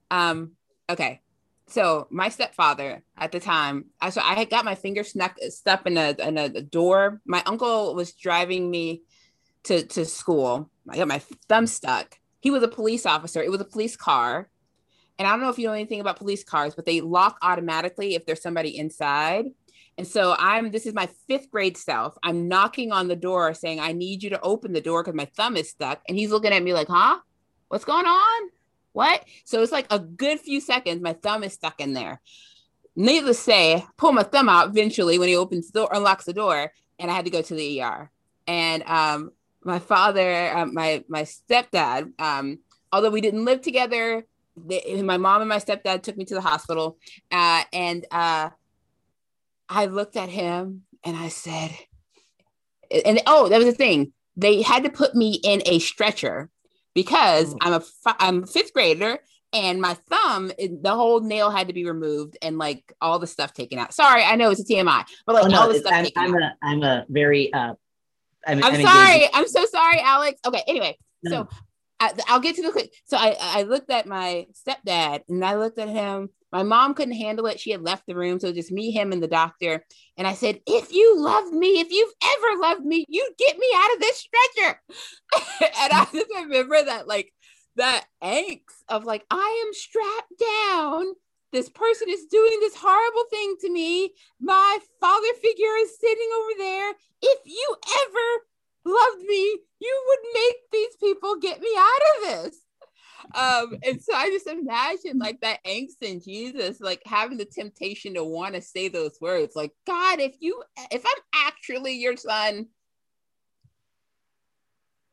Um, 0.10 0.52
okay 0.90 1.22
so 1.68 2.08
my 2.10 2.30
stepfather 2.30 3.04
at 3.18 3.32
the 3.32 3.40
time, 3.40 3.86
I 4.00 4.10
so 4.10 4.22
I 4.22 4.36
had 4.36 4.50
got 4.50 4.66
my 4.66 4.76
finger 4.76 5.04
snuck 5.04 5.38
stuck 5.50 5.86
in 5.86 5.98
a 5.98 6.16
in 6.20 6.38
a 6.38 6.50
door. 6.62 7.22
My 7.26 7.44
uncle 7.46 7.94
was 7.94 8.14
driving 8.14 8.72
me 8.72 9.04
to 9.64 9.86
to 9.86 10.06
school. 10.06 10.70
I 10.90 10.98
got 10.98 11.08
my 11.08 11.22
thumb 11.50 11.68
stuck. 11.68 12.20
He 12.40 12.52
was 12.52 12.64
a 12.64 12.68
police 12.68 13.06
officer. 13.06 13.42
It 13.42 13.52
was 13.52 13.62
a 13.62 13.66
police 13.66 13.96
car. 13.96 14.50
And 15.20 15.28
I 15.28 15.32
don't 15.32 15.42
know 15.42 15.50
if 15.50 15.58
you 15.58 15.68
know 15.68 15.74
anything 15.74 16.00
about 16.00 16.18
police 16.18 16.44
cars, 16.44 16.76
but 16.76 16.86
they 16.86 17.02
lock 17.02 17.38
automatically 17.42 18.16
if 18.16 18.26
there's 18.26 18.42
somebody 18.42 18.78
inside. 18.78 19.46
And 19.98 20.08
so 20.08 20.36
I'm 20.38 20.70
this 20.70 20.86
is 20.86 20.94
my 20.94 21.10
fifth 21.28 21.50
grade 21.50 21.76
self. 21.76 22.16
I'm 22.22 22.48
knocking 22.48 22.92
on 22.92 23.08
the 23.08 23.16
door 23.16 23.54
saying, 23.56 23.80
I 23.80 23.94
need 23.94 24.22
you 24.22 24.30
to 24.30 24.42
open 24.42 24.74
the 24.74 24.82
door 24.82 25.04
because 25.04 25.16
my 25.16 25.26
thumb 25.36 25.58
is 25.58 25.70
stuck. 25.70 26.02
And 26.08 26.18
he's 26.18 26.30
looking 26.30 26.54
at 26.54 26.62
me 26.62 26.74
like, 26.74 26.88
huh? 26.88 27.18
What's 27.70 27.86
going 27.86 28.06
on? 28.06 28.50
what? 28.98 29.26
So 29.46 29.62
it's 29.62 29.72
like 29.72 29.86
a 29.92 30.00
good 30.00 30.40
few 30.40 30.60
seconds. 30.60 31.04
My 31.04 31.14
thumb 31.14 31.44
is 31.44 31.54
stuck 31.54 31.80
in 31.80 31.94
there. 31.94 32.20
Needless 32.96 33.38
to 33.38 33.44
say, 33.44 33.86
pull 33.96 34.12
my 34.12 34.24
thumb 34.24 34.50
out 34.50 34.70
eventually 34.70 35.20
when 35.20 35.28
he 35.28 35.36
opens 35.36 35.70
the 35.70 35.82
door, 35.82 35.90
unlocks 35.94 36.26
the 36.26 36.34
door, 36.34 36.74
and 36.98 37.12
I 37.12 37.14
had 37.14 37.26
to 37.26 37.32
go 37.32 37.44
to 37.44 37.54
the 37.54 37.84
ER. 37.84 38.10
And 38.48 38.82
um, 38.88 39.32
my 39.68 39.80
father, 39.80 40.50
uh, 40.56 40.66
my 40.66 41.04
my 41.08 41.24
stepdad, 41.24 42.20
um, 42.20 42.60
although 42.92 43.12
we 43.12 43.22
didn't 43.22 43.46
live 43.46 43.62
together, 43.62 44.26
they, 44.56 45.02
my 45.04 45.18
mom 45.18 45.42
and 45.42 45.50
my 45.50 45.58
stepdad 45.58 46.02
took 46.02 46.18
me 46.18 46.26
to 46.26 46.34
the 46.34 46.42
hospital, 46.42 46.98
uh, 47.32 47.64
and 47.74 48.06
uh, 48.10 48.50
I 49.70 49.86
looked 49.86 50.16
at 50.16 50.30
him 50.30 50.84
and 51.04 51.18
I 51.18 51.28
said, 51.28 51.72
and 53.06 53.22
oh, 53.28 53.50
that 53.50 53.58
was 53.58 53.68
the 53.68 53.74
thing. 53.74 54.14
They 54.38 54.62
had 54.62 54.86
to 54.86 54.90
put 54.90 55.14
me 55.14 55.40
in 55.44 55.62
a 55.66 55.80
stretcher 55.80 56.50
because 56.96 57.54
mm. 57.54 57.58
I'm 57.62 57.74
a 57.74 57.84
I'm 58.06 58.44
a 58.44 58.48
fifth 58.48 58.74
grader 58.74 59.20
and 59.54 59.82
my 59.82 59.94
thumb 59.94 60.52
the 60.58 60.94
whole 60.94 61.22
nail 61.22 61.50
had 61.50 61.68
to 61.68 61.74
be 61.74 61.86
removed 61.86 62.38
and 62.42 62.58
like 62.58 62.94
all 63.02 63.20
the 63.20 63.28
stuff 63.28 63.54
taken 63.54 63.80
out. 63.80 63.94
Sorry, 63.94 64.24
I 64.24 64.36
know 64.36 64.50
it's 64.52 64.62
a 64.62 64.64
TMI, 64.64 65.04
but 65.26 65.36
like 65.36 65.46
oh, 65.46 65.48
no, 65.48 65.62
all 65.62 65.68
the 65.68 65.80
stuff 65.80 65.94
I'm, 65.94 66.08
I'm 66.16 66.36
a 66.36 66.56
I'm 66.62 66.84
a 66.84 67.06
very 67.10 67.52
uh 67.54 67.74
I'm, 68.46 68.64
I'm, 68.64 68.82
sorry. 68.82 69.28
I'm 69.34 69.48
so 69.48 69.66
sorry, 69.66 70.00
Alex. 70.00 70.40
Okay, 70.46 70.64
anyway, 70.68 70.98
so 71.26 71.48
uh, 72.00 72.10
I, 72.28 72.34
will 72.34 72.42
get 72.42 72.56
to 72.56 72.64
the 72.64 72.72
quick. 72.72 72.94
So 73.06 73.18
I 73.18 73.36
I 73.40 73.64
looked 73.64 73.90
at 73.90 74.06
my 74.06 74.48
stepdad 74.54 75.22
and 75.28 75.44
I 75.44 75.56
looked 75.56 75.80
at 75.80 75.90
him 75.90 76.30
my 76.52 76.64
mom 76.64 76.94
couldn't 76.94 77.16
handle 77.16 77.46
it. 77.48 77.60
She 77.60 77.72
had 77.72 77.82
left 77.82 78.06
the 78.08 78.16
room. 78.16 78.40
So 78.40 78.52
just 78.52 78.72
me, 78.72 78.92
him, 78.92 79.12
and 79.12 79.22
the 79.22 79.28
doctor. 79.28 79.84
And 80.18 80.26
I 80.26 80.34
said, 80.34 80.62
If 80.66 80.92
you 80.94 81.20
love 81.20 81.52
me, 81.52 81.80
if 81.80 81.92
you've 81.92 82.14
ever 82.24 82.62
loved 82.62 82.86
me, 82.86 83.06
you 83.10 83.30
get 83.38 83.58
me 83.58 83.68
out 83.76 83.94
of 83.94 84.00
this 84.00 84.18
stretcher. 84.18 84.82
and 85.62 85.94
I 85.94 86.08
just 86.12 86.28
remember 86.36 86.84
that, 86.86 87.08
like, 87.08 87.34
that 87.76 88.06
angst 88.24 88.62
of 88.90 89.04
like, 89.04 89.26
I 89.30 89.66
am 89.66 89.74
strapped 89.74 90.40
down. 90.40 91.06
This 91.58 91.70
person 91.70 92.08
is 92.10 92.26
doing 92.26 92.60
this 92.60 92.76
horrible 92.76 93.24
thing 93.32 93.56
to 93.62 93.72
me. 93.72 94.14
My 94.40 94.78
father 95.00 95.34
figure 95.42 95.76
is 95.80 96.00
sitting 96.00 96.30
over 96.40 96.52
there. 96.60 96.94
If 97.22 97.40
you 97.46 97.76
ever 98.06 98.96
loved 98.96 99.24
me, 99.26 99.58
you 99.80 100.04
would 100.08 100.20
make 100.34 100.56
these 100.72 100.96
people 101.00 101.36
get 101.38 101.60
me 101.60 101.70
out 101.78 102.02
of 102.16 102.44
this 102.46 102.60
um, 103.36 103.78
and 103.84 104.02
so 104.02 104.14
I 104.14 104.30
just 104.30 104.48
imagine 104.48 105.18
like 105.18 105.42
that 105.42 105.64
angst 105.66 106.02
in 106.02 106.22
Jesus, 106.22 106.80
like 106.80 107.02
having 107.06 107.38
the 107.38 107.46
temptation 107.46 108.14
to 108.14 108.24
want 108.24 108.56
to 108.56 108.62
say 108.62 108.88
those 108.88 109.18
words, 109.20 109.56
like, 109.56 109.74
God, 109.86 110.20
if 110.20 110.36
you 110.40 110.64
if 110.92 111.04
I'm 111.06 111.24
actually 111.48 111.94
your 111.94 112.16
son, 112.16 112.68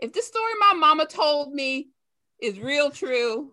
if 0.00 0.12
the 0.12 0.22
story 0.22 0.52
my 0.60 0.74
mama 0.74 1.06
told 1.06 1.52
me 1.52 1.88
is 2.40 2.58
real 2.58 2.90
true, 2.90 3.52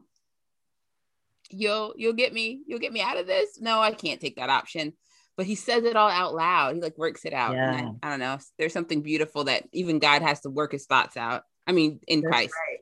you'll 1.53 1.93
you'll 1.97 2.13
get 2.13 2.33
me, 2.33 2.61
you'll 2.65 2.79
get 2.79 2.93
me 2.93 3.01
out 3.01 3.17
of 3.17 3.27
this. 3.27 3.59
No, 3.59 3.79
I 3.79 3.91
can't 3.91 4.19
take 4.21 4.35
that 4.37 4.49
option. 4.49 4.93
but 5.37 5.45
he 5.45 5.55
says 5.55 5.83
it 5.85 5.95
all 5.95 6.09
out 6.09 6.35
loud. 6.35 6.75
He 6.75 6.81
like 6.81 6.97
works 6.97 7.25
it 7.25 7.33
out. 7.33 7.53
Yeah. 7.53 7.91
I, 8.03 8.07
I, 8.07 8.09
don't 8.09 8.19
know. 8.19 8.37
There's 8.57 8.73
something 8.73 9.01
beautiful 9.01 9.45
that 9.45 9.63
even 9.71 9.99
God 9.99 10.21
has 10.21 10.41
to 10.41 10.49
work 10.49 10.71
his 10.71 10.85
thoughts 10.85 11.17
out. 11.17 11.43
I 11.65 11.71
mean, 11.71 11.99
in 12.07 12.21
That's 12.21 12.31
Christ. 12.31 12.53
Right. 12.69 12.79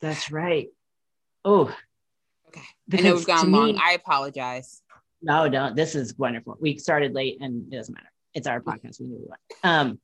That's 0.00 0.30
right. 0.30 0.68
Oh, 1.44 1.74
okay. 2.48 2.62
I 2.92 3.00
know 3.00 3.14
we've 3.14 3.26
gone 3.26 3.50
long. 3.50 3.72
Me, 3.72 3.80
I 3.82 3.92
apologize. 3.92 4.82
No, 5.20 5.48
don't. 5.48 5.74
This 5.74 5.94
is 5.94 6.16
wonderful. 6.16 6.56
We 6.60 6.78
started 6.78 7.14
late, 7.14 7.38
and 7.40 7.72
it 7.72 7.76
doesn't 7.76 7.94
matter. 7.94 8.12
It's 8.34 8.46
our 8.46 8.60
podcast. 8.60 9.00
We 9.00 9.06
knew 9.06 9.18
we 9.18 9.26
went. 9.28 9.40
Um, 9.64 10.00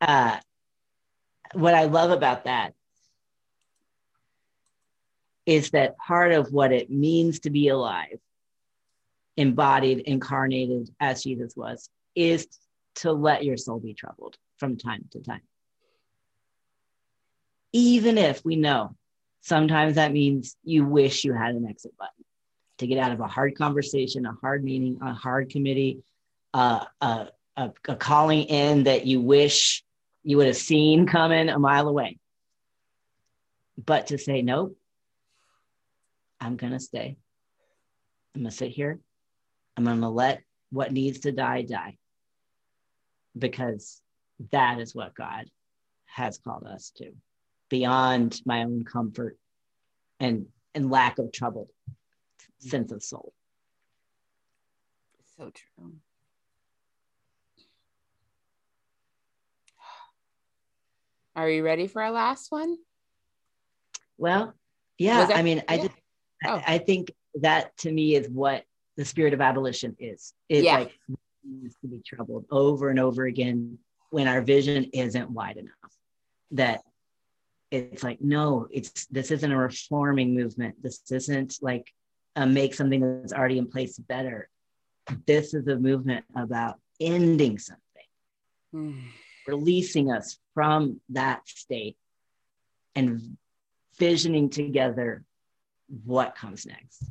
uh, 0.00 0.38
what 1.52 1.74
I 1.74 1.84
love 1.84 2.10
about 2.10 2.44
that 2.44 2.74
is 5.50 5.70
that 5.70 5.98
part 5.98 6.30
of 6.30 6.52
what 6.52 6.70
it 6.70 6.90
means 6.90 7.40
to 7.40 7.50
be 7.50 7.66
alive, 7.66 8.20
embodied, 9.36 9.98
incarnated 9.98 10.88
as 11.00 11.24
Jesus 11.24 11.56
was, 11.56 11.90
is 12.14 12.46
to 12.94 13.10
let 13.10 13.44
your 13.44 13.56
soul 13.56 13.80
be 13.80 13.92
troubled 13.92 14.36
from 14.58 14.76
time 14.76 15.04
to 15.10 15.18
time. 15.18 15.40
Even 17.72 18.16
if 18.16 18.44
we 18.44 18.54
know 18.54 18.94
sometimes 19.40 19.96
that 19.96 20.12
means 20.12 20.56
you 20.62 20.84
wish 20.84 21.24
you 21.24 21.32
had 21.32 21.56
an 21.56 21.66
exit 21.68 21.96
button 21.98 22.24
to 22.78 22.86
get 22.86 22.98
out 22.98 23.10
of 23.10 23.18
a 23.18 23.26
hard 23.26 23.58
conversation, 23.58 24.26
a 24.26 24.36
hard 24.40 24.62
meeting, 24.62 25.00
a 25.02 25.12
hard 25.12 25.50
committee, 25.50 26.04
uh, 26.54 26.84
a, 27.00 27.26
a, 27.56 27.72
a 27.88 27.96
calling 27.96 28.44
in 28.44 28.84
that 28.84 29.04
you 29.04 29.20
wish 29.20 29.82
you 30.22 30.36
would 30.36 30.46
have 30.46 30.56
seen 30.56 31.08
coming 31.08 31.48
a 31.48 31.58
mile 31.58 31.88
away. 31.88 32.18
But 33.84 34.08
to 34.08 34.18
say, 34.18 34.42
nope, 34.42 34.76
I'm 36.40 36.56
going 36.56 36.72
to 36.72 36.80
stay. 36.80 37.16
I'm 38.34 38.42
going 38.42 38.50
to 38.50 38.56
sit 38.56 38.70
here. 38.70 38.98
I'm 39.76 39.84
going 39.84 40.00
to 40.00 40.08
let 40.08 40.42
what 40.70 40.92
needs 40.92 41.20
to 41.20 41.32
die, 41.32 41.62
die. 41.62 41.98
Because 43.36 44.00
that 44.52 44.80
is 44.80 44.94
what 44.94 45.14
God 45.14 45.44
has 46.06 46.38
called 46.38 46.66
us 46.66 46.92
to, 46.96 47.12
beyond 47.68 48.40
my 48.44 48.64
own 48.64 48.84
comfort 48.84 49.36
and, 50.18 50.46
and 50.74 50.90
lack 50.90 51.18
of 51.18 51.32
trouble, 51.32 51.68
sense 52.58 52.90
of 52.90 53.02
soul. 53.02 53.32
So 55.36 55.50
true. 55.50 55.92
Are 61.36 61.48
you 61.48 61.64
ready 61.64 61.86
for 61.86 62.02
our 62.02 62.10
last 62.10 62.50
one? 62.50 62.76
Well, 64.18 64.54
yeah. 64.98 65.26
That, 65.26 65.36
I 65.36 65.42
mean, 65.42 65.62
I 65.68 65.78
just, 65.78 65.90
oh. 66.44 66.62
I, 66.66 66.74
I, 66.74 66.78
think 66.78 67.12
that 67.36 67.76
to 67.78 67.92
me 67.92 68.14
is 68.14 68.28
what 68.28 68.64
the 68.96 69.04
spirit 69.04 69.34
of 69.34 69.40
abolition 69.40 69.96
is. 69.98 70.32
It's 70.48 70.64
yeah. 70.64 70.78
like 70.78 70.92
needs 71.44 71.76
to 71.80 71.88
be 71.88 72.00
troubled 72.04 72.44
over 72.50 72.90
and 72.90 73.00
over 73.00 73.24
again 73.24 73.78
when 74.10 74.28
our 74.28 74.42
vision 74.42 74.90
isn't 74.92 75.30
wide 75.30 75.56
enough. 75.56 75.72
That 76.52 76.82
it's 77.70 78.02
like, 78.02 78.20
no, 78.20 78.66
it's 78.70 79.06
this 79.06 79.30
isn't 79.30 79.52
a 79.52 79.56
reforming 79.56 80.34
movement. 80.34 80.82
This 80.82 81.02
isn't 81.10 81.58
like 81.62 81.92
a 82.36 82.46
make 82.46 82.74
something 82.74 83.20
that's 83.20 83.32
already 83.32 83.58
in 83.58 83.68
place 83.68 83.98
better. 83.98 84.48
This 85.26 85.54
is 85.54 85.66
a 85.66 85.76
movement 85.76 86.24
about 86.34 86.76
ending 87.00 87.58
something. 87.58 87.80
Mm 88.74 89.02
releasing 89.46 90.10
us 90.10 90.38
from 90.54 91.00
that 91.10 91.46
state 91.48 91.96
and 92.94 93.36
visioning 93.98 94.50
together 94.50 95.24
what 96.04 96.34
comes 96.34 96.66
next. 96.66 97.04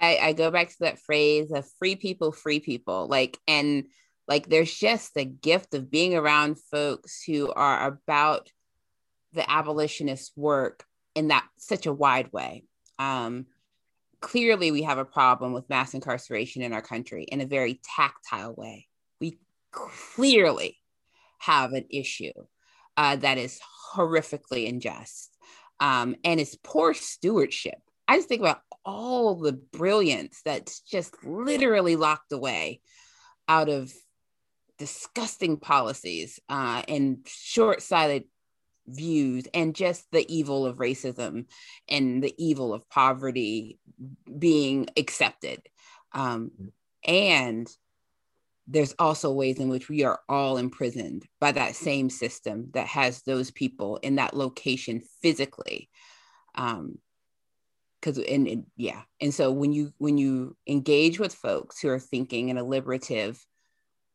I, 0.00 0.18
I 0.22 0.32
go 0.32 0.50
back 0.50 0.68
to 0.68 0.76
that 0.80 1.00
phrase 1.00 1.50
of 1.50 1.68
free 1.78 1.96
people, 1.96 2.32
free 2.32 2.60
people. 2.60 3.08
Like, 3.08 3.38
and 3.48 3.86
like 4.28 4.48
there's 4.48 4.72
just 4.72 5.14
the 5.14 5.24
gift 5.24 5.74
of 5.74 5.90
being 5.90 6.14
around 6.14 6.60
folks 6.70 7.22
who 7.22 7.52
are 7.52 7.86
about 7.86 8.50
the 9.32 9.48
abolitionist 9.50 10.32
work 10.36 10.84
in 11.14 11.28
that 11.28 11.46
such 11.58 11.86
a 11.86 11.92
wide 11.92 12.32
way. 12.32 12.64
Um, 12.98 13.46
clearly, 14.20 14.70
we 14.70 14.82
have 14.82 14.98
a 14.98 15.04
problem 15.04 15.52
with 15.52 15.68
mass 15.68 15.94
incarceration 15.94 16.62
in 16.62 16.72
our 16.72 16.82
country 16.82 17.24
in 17.24 17.40
a 17.40 17.46
very 17.46 17.80
tactile 17.96 18.54
way. 18.54 18.86
We 19.20 19.38
clearly 19.72 20.78
have 21.38 21.72
an 21.72 21.86
issue 21.90 22.32
uh, 22.96 23.16
that 23.16 23.38
is 23.38 23.60
horrifically 23.94 24.68
unjust 24.68 25.35
um, 25.80 26.16
and 26.24 26.40
it's 26.40 26.56
poor 26.62 26.94
stewardship. 26.94 27.78
I 28.08 28.16
just 28.16 28.28
think 28.28 28.40
about 28.40 28.60
all 28.84 29.34
the 29.34 29.52
brilliance 29.52 30.40
that's 30.44 30.80
just 30.80 31.14
literally 31.24 31.96
locked 31.96 32.32
away 32.32 32.80
out 33.48 33.68
of 33.68 33.92
disgusting 34.78 35.56
policies 35.56 36.38
uh, 36.48 36.82
and 36.88 37.18
short-sighted 37.26 38.24
views 38.86 39.46
and 39.52 39.74
just 39.74 40.04
the 40.12 40.24
evil 40.32 40.66
of 40.66 40.76
racism 40.76 41.46
and 41.88 42.22
the 42.22 42.34
evil 42.38 42.72
of 42.72 42.88
poverty 42.88 43.78
being 44.38 44.86
accepted 44.96 45.60
um, 46.12 46.50
and 47.04 47.68
there's 48.68 48.94
also 48.98 49.32
ways 49.32 49.58
in 49.58 49.68
which 49.68 49.88
we 49.88 50.04
are 50.04 50.20
all 50.28 50.56
imprisoned 50.56 51.24
by 51.40 51.52
that 51.52 51.76
same 51.76 52.10
system 52.10 52.70
that 52.74 52.86
has 52.86 53.22
those 53.22 53.50
people 53.50 53.98
in 53.98 54.16
that 54.16 54.34
location 54.34 55.00
physically 55.22 55.88
um 56.54 56.98
because 58.00 58.18
and, 58.18 58.46
and, 58.46 58.66
yeah. 58.76 59.02
And 59.20 59.34
so 59.34 59.50
when 59.50 59.72
you 59.72 59.92
when 59.98 60.16
you 60.16 60.56
engage 60.66 61.18
with 61.18 61.34
folks 61.34 61.80
who 61.80 61.88
are 61.88 61.98
thinking 61.98 62.50
in 62.50 62.58
a 62.58 62.62
liberative 62.62 63.44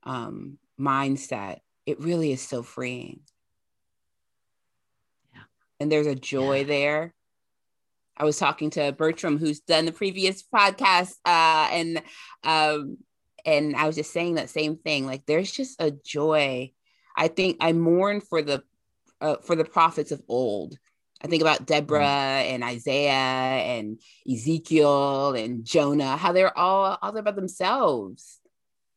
um 0.03 0.57
mindset 0.79 1.59
it 1.85 1.99
really 1.99 2.31
is 2.31 2.41
so 2.41 2.63
freeing. 2.63 3.21
Yeah. 5.33 5.41
And 5.79 5.91
there's 5.91 6.07
a 6.07 6.15
joy 6.15 6.59
yeah. 6.59 6.63
there. 6.63 7.13
I 8.17 8.23
was 8.23 8.37
talking 8.37 8.69
to 8.71 8.91
Bertram, 8.91 9.37
who's 9.37 9.61
done 9.61 9.85
the 9.85 9.91
previous 9.91 10.43
podcast, 10.43 11.13
uh, 11.25 11.69
and 11.71 12.01
um, 12.43 12.97
and 13.45 13.75
I 13.75 13.87
was 13.87 13.95
just 13.95 14.11
saying 14.11 14.35
that 14.35 14.49
same 14.49 14.77
thing. 14.77 15.05
Like 15.05 15.25
there's 15.25 15.51
just 15.51 15.81
a 15.81 15.91
joy. 15.91 16.71
I 17.15 17.27
think 17.27 17.57
I 17.59 17.73
mourn 17.73 18.21
for 18.21 18.41
the 18.41 18.63
uh, 19.19 19.37
for 19.43 19.55
the 19.55 19.65
prophets 19.65 20.11
of 20.11 20.21
old. 20.27 20.77
I 21.23 21.27
think 21.27 21.41
about 21.41 21.67
Deborah 21.67 22.01
mm. 22.01 22.53
and 22.53 22.63
Isaiah 22.63 23.11
and 23.11 23.99
Ezekiel 24.29 25.35
and 25.35 25.63
Jonah, 25.63 26.17
how 26.17 26.31
they're 26.31 26.57
all 26.57 26.97
all 27.01 27.15
about 27.15 27.35
themselves 27.35 28.39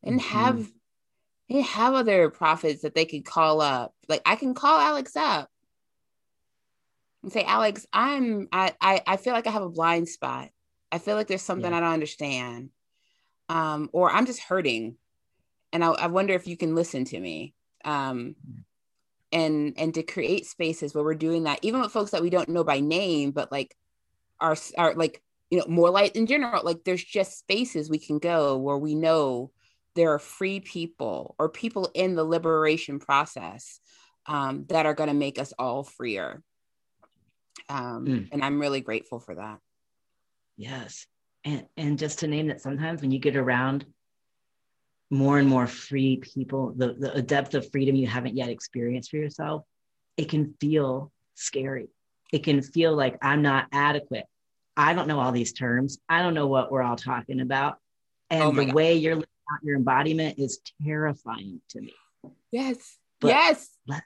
and 0.02 0.20
mm-hmm. 0.20 0.38
have 0.38 0.72
they 1.48 1.60
have 1.60 1.94
other 1.94 2.30
prophets 2.30 2.82
that 2.82 2.94
they 2.94 3.04
could 3.04 3.24
call 3.24 3.60
up. 3.60 3.94
Like 4.08 4.22
I 4.24 4.36
can 4.36 4.54
call 4.54 4.80
Alex 4.80 5.14
up 5.16 5.50
and 7.22 7.32
say, 7.32 7.42
Alex, 7.42 7.86
I'm 7.92 8.48
I 8.52 8.74
I, 8.80 9.02
I 9.06 9.16
feel 9.18 9.34
like 9.34 9.46
I 9.46 9.50
have 9.50 9.62
a 9.62 9.68
blind 9.68 10.08
spot. 10.08 10.48
I 10.90 10.98
feel 10.98 11.16
like 11.16 11.26
there's 11.26 11.42
something 11.42 11.70
yeah. 11.70 11.76
I 11.76 11.80
don't 11.80 11.92
understand 11.92 12.70
um, 13.48 13.90
or 13.92 14.10
I'm 14.10 14.26
just 14.26 14.40
hurting, 14.40 14.96
and 15.72 15.84
I, 15.84 15.88
I, 15.88 16.06
wonder 16.06 16.34
if 16.34 16.46
you 16.46 16.56
can 16.56 16.74
listen 16.74 17.04
to 17.06 17.20
me. 17.20 17.54
Um, 17.84 18.36
and 19.32 19.74
and 19.76 19.92
to 19.94 20.02
create 20.02 20.46
spaces 20.46 20.94
where 20.94 21.04
we're 21.04 21.14
doing 21.14 21.44
that, 21.44 21.58
even 21.62 21.80
with 21.80 21.92
folks 21.92 22.12
that 22.12 22.22
we 22.22 22.30
don't 22.30 22.48
know 22.48 22.64
by 22.64 22.80
name, 22.80 23.32
but 23.32 23.50
like 23.50 23.76
are 24.40 24.56
are 24.78 24.94
like 24.94 25.22
you 25.50 25.58
know 25.58 25.66
more 25.68 25.90
light 25.90 26.16
in 26.16 26.26
general. 26.26 26.62
Like 26.64 26.84
there's 26.84 27.04
just 27.04 27.38
spaces 27.38 27.90
we 27.90 27.98
can 27.98 28.18
go 28.18 28.56
where 28.56 28.78
we 28.78 28.94
know 28.94 29.50
there 29.94 30.12
are 30.12 30.18
free 30.18 30.60
people 30.60 31.34
or 31.38 31.48
people 31.48 31.90
in 31.94 32.14
the 32.14 32.24
liberation 32.24 32.98
process 32.98 33.80
um, 34.26 34.64
that 34.68 34.86
are 34.86 34.94
going 34.94 35.08
to 35.08 35.14
make 35.14 35.38
us 35.38 35.52
all 35.58 35.84
freer. 35.84 36.42
Um, 37.68 38.06
mm. 38.06 38.28
And 38.32 38.42
I'm 38.44 38.60
really 38.60 38.80
grateful 38.80 39.20
for 39.20 39.34
that. 39.34 39.58
Yes 40.56 41.06
and 41.44 41.66
and 41.76 41.98
just 41.98 42.20
to 42.20 42.26
name 42.26 42.48
that 42.48 42.60
sometimes 42.60 43.00
when 43.00 43.10
you 43.10 43.18
get 43.18 43.36
around 43.36 43.84
more 45.10 45.38
and 45.38 45.48
more 45.48 45.66
free 45.66 46.16
people 46.16 46.72
the, 46.76 46.92
the 46.94 47.22
depth 47.22 47.54
of 47.54 47.70
freedom 47.70 47.94
you 47.94 48.06
haven't 48.06 48.36
yet 48.36 48.48
experienced 48.48 49.10
for 49.10 49.16
yourself 49.16 49.64
it 50.16 50.28
can 50.28 50.54
feel 50.60 51.12
scary. 51.34 51.88
It 52.32 52.44
can 52.44 52.62
feel 52.62 52.94
like 52.94 53.18
i'm 53.22 53.42
not 53.42 53.66
adequate. 53.72 54.24
I 54.76 54.92
don't 54.94 55.06
know 55.06 55.20
all 55.20 55.32
these 55.32 55.52
terms. 55.52 55.98
I 56.08 56.22
don't 56.22 56.34
know 56.34 56.48
what 56.48 56.72
we're 56.72 56.82
all 56.82 56.96
talking 56.96 57.40
about. 57.40 57.78
And 58.30 58.42
oh 58.42 58.50
the 58.50 58.66
God. 58.66 58.74
way 58.74 58.94
you're 58.94 59.14
living 59.14 59.28
out 59.52 59.64
your 59.64 59.76
embodiment 59.76 60.38
is 60.38 60.60
terrifying 60.84 61.60
to 61.70 61.80
me. 61.80 61.94
Yes. 62.50 62.98
But 63.20 63.28
yes. 63.28 63.68
let, 63.86 64.02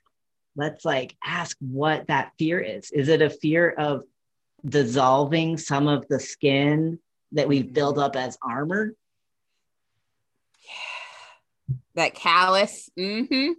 let's 0.57 0.85
like 0.85 1.17
ask 1.25 1.57
what 1.61 2.09
that 2.09 2.33
fear 2.39 2.61
is. 2.61 2.91
Is 2.91 3.09
it 3.09 3.23
a 3.23 3.31
fear 3.31 3.71
of 3.71 4.03
dissolving 4.67 5.57
some 5.57 5.89
of 5.89 6.07
the 6.09 6.21
skin 6.21 6.99
that 7.33 7.49
we've 7.49 7.73
built 7.73 7.97
mm-hmm. 7.97 8.05
up 8.05 8.17
as 8.17 8.39
armor. 8.43 8.95
Yeah. 10.65 11.75
That 11.95 12.15
callous. 12.15 12.89
Mm-hmm. 12.99 13.53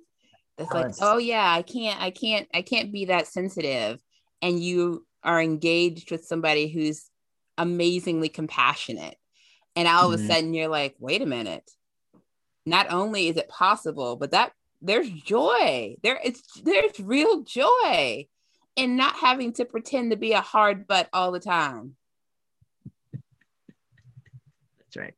It's 0.58 0.72
like, 0.72 0.94
oh 1.02 1.18
yeah, 1.18 1.50
I 1.50 1.62
can't, 1.62 2.02
I 2.02 2.12
can't, 2.12 2.48
I 2.54 2.62
can't 2.62 2.92
be 2.92 3.06
that 3.06 3.28
sensitive. 3.28 4.02
And 4.42 4.62
you 4.62 5.06
are 5.24 5.42
engaged 5.42 6.12
with 6.12 6.26
somebody 6.26 6.68
who's 6.68 7.10
amazingly 7.58 8.30
compassionate 8.30 9.18
And 9.76 9.88
all 9.88 10.08
of 10.08 10.14
a 10.14 10.18
mm-hmm. 10.18 10.28
sudden 10.28 10.54
you're 10.54 10.68
like, 10.68 10.96
wait 11.00 11.22
a 11.22 11.26
minute. 11.26 11.70
Not 12.66 12.92
only 12.92 13.30
is 13.30 13.38
it 13.38 13.50
possible, 13.50 14.16
but 14.16 14.32
that 14.32 14.52
there's 14.82 15.10
joy. 15.10 15.96
There 16.04 16.20
it's 16.24 16.42
there's 16.62 17.00
real 17.00 17.44
joy 17.44 18.28
in 18.76 18.96
not 18.96 19.16
having 19.16 19.54
to 19.54 19.66
pretend 19.66 20.12
to 20.12 20.18
be 20.18 20.34
a 20.34 20.42
hard 20.42 20.88
butt 20.88 21.10
all 21.14 21.32
the 21.32 21.40
time. 21.40 21.96
That's 24.90 25.06
right. 25.06 25.14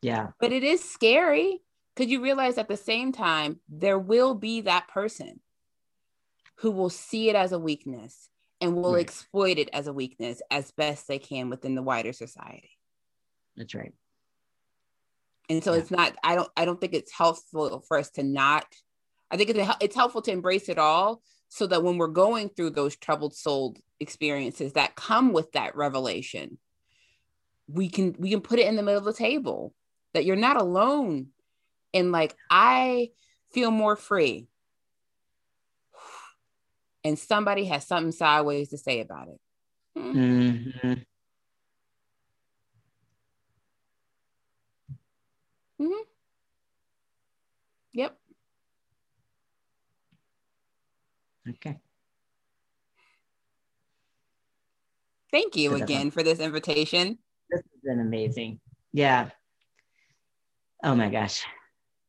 Yeah. 0.00 0.28
But 0.40 0.52
it 0.52 0.64
is 0.64 0.82
scary 0.82 1.60
because 1.94 2.10
you 2.10 2.20
realize 2.22 2.58
at 2.58 2.68
the 2.68 2.76
same 2.76 3.12
time, 3.12 3.60
there 3.68 3.98
will 3.98 4.34
be 4.34 4.62
that 4.62 4.88
person 4.88 5.40
who 6.56 6.72
will 6.72 6.90
see 6.90 7.28
it 7.28 7.36
as 7.36 7.52
a 7.52 7.58
weakness 7.58 8.28
and 8.60 8.74
will 8.74 8.94
right. 8.94 9.00
exploit 9.00 9.58
it 9.58 9.68
as 9.72 9.86
a 9.86 9.92
weakness 9.92 10.42
as 10.50 10.70
best 10.72 11.06
they 11.06 11.18
can 11.18 11.48
within 11.48 11.74
the 11.74 11.82
wider 11.82 12.12
society. 12.12 12.70
That's 13.56 13.74
right. 13.74 13.92
And 15.48 15.62
so 15.62 15.72
yeah. 15.72 15.80
it's 15.80 15.90
not, 15.90 16.16
I 16.24 16.34
don't, 16.34 16.50
I 16.56 16.64
don't 16.64 16.80
think 16.80 16.94
it's 16.94 17.12
helpful 17.12 17.84
for 17.86 17.98
us 17.98 18.10
to 18.12 18.22
not, 18.22 18.66
I 19.30 19.36
think 19.36 19.50
it's, 19.50 19.76
it's 19.80 19.96
helpful 19.96 20.22
to 20.22 20.32
embrace 20.32 20.68
it 20.68 20.78
all 20.78 21.22
so 21.48 21.66
that 21.66 21.82
when 21.84 21.98
we're 21.98 22.08
going 22.08 22.48
through 22.48 22.70
those 22.70 22.96
troubled 22.96 23.34
soul 23.34 23.76
experiences 24.00 24.72
that 24.72 24.96
come 24.96 25.32
with 25.32 25.52
that 25.52 25.76
revelation, 25.76 26.58
we 27.72 27.88
can, 27.88 28.14
we 28.18 28.30
can 28.30 28.40
put 28.40 28.58
it 28.58 28.66
in 28.66 28.76
the 28.76 28.82
middle 28.82 28.98
of 28.98 29.04
the 29.04 29.12
table 29.12 29.74
that 30.14 30.24
you're 30.24 30.36
not 30.36 30.56
alone 30.56 31.28
and 31.94 32.12
like, 32.12 32.34
I 32.50 33.10
feel 33.52 33.70
more 33.70 33.96
free 33.96 34.48
and 37.04 37.18
somebody 37.18 37.66
has 37.66 37.86
something 37.86 38.12
sideways 38.12 38.70
to 38.70 38.78
say 38.78 39.00
about 39.00 39.28
it. 39.28 39.40
Mm-hmm. 39.98 40.92
Mm-hmm. 45.80 46.02
Yep. 47.92 48.18
Okay. 51.48 51.78
Thank 55.30 55.56
you 55.56 55.74
again 55.74 56.10
for 56.10 56.22
this 56.22 56.38
invitation. 56.38 57.18
This 57.52 57.60
has 57.60 57.80
been 57.84 58.00
amazing. 58.00 58.60
Yeah. 58.92 59.28
Oh 60.82 60.94
my 60.94 61.10
gosh. 61.10 61.44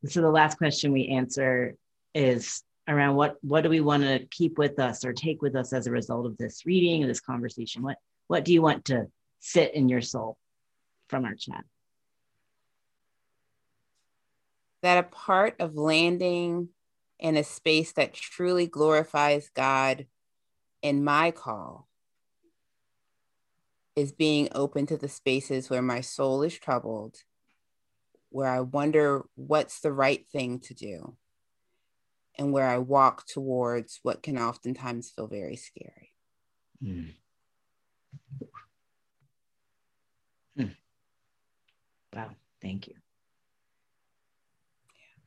So 0.06 0.22
the 0.22 0.30
last 0.30 0.57
question 0.57 0.94
we 0.94 1.07
answer 1.10 1.76
is 2.15 2.64
around 2.88 3.15
what 3.15 3.38
what 3.41 3.61
do 3.61 3.70
we 3.70 3.82
want 3.82 4.03
to 4.03 4.26
keep 4.32 4.57
with 4.57 4.80
us 4.80 5.06
or 5.06 5.14
take 5.14 5.41
with 5.41 5.56
us 5.56 5.74
as 5.74 5.88
a 5.88 5.91
result 5.91 6.26
of 6.26 6.38
this 6.38 6.65
reading 6.65 7.03
or 7.03 7.07
this 7.07 7.22
conversation 7.22 7.82
what 7.82 7.98
what 8.28 8.44
do 8.44 8.53
you 8.53 8.61
want 8.61 8.86
to 8.86 9.07
sit 9.40 9.74
in 9.74 9.88
your 9.88 10.02
soul 10.02 10.38
from 11.07 11.24
our 11.24 11.34
chat 11.34 11.64
that 14.82 14.98
a 14.98 15.03
part 15.03 15.56
of 15.60 15.76
landing 15.76 16.70
in 17.20 17.38
a 17.38 17.44
space 17.44 17.94
that 17.94 18.14
truly 18.14 18.68
glorifies 18.68 19.49
god 19.56 20.06
in 20.82 21.03
my 21.03 21.32
call 21.32 21.88
is 23.95 24.11
being 24.11 24.49
open 24.53 24.86
to 24.88 24.98
the 24.98 25.10
spaces 25.10 25.70
where 25.70 25.82
my 25.82 26.02
soul 26.02 26.44
is 26.44 26.57
troubled 26.57 27.15
where 28.30 28.49
i 28.49 28.60
wonder 28.60 29.24
what's 29.36 29.80
the 29.82 29.94
right 29.94 30.28
thing 30.28 30.60
to 30.60 30.74
do 30.74 31.15
and 32.38 32.52
where 32.52 32.68
I 32.68 32.80
walk 32.80 33.26
towards 33.28 33.99
what 34.03 34.24
can 34.24 34.38
oftentimes 34.38 35.11
feel 35.11 35.28
very 35.28 35.56
scary. 35.56 36.11
Mm. 36.84 37.14
Hmm. 40.57 40.65
Wow, 42.14 42.30
thank 42.61 42.88
you. 42.88 42.95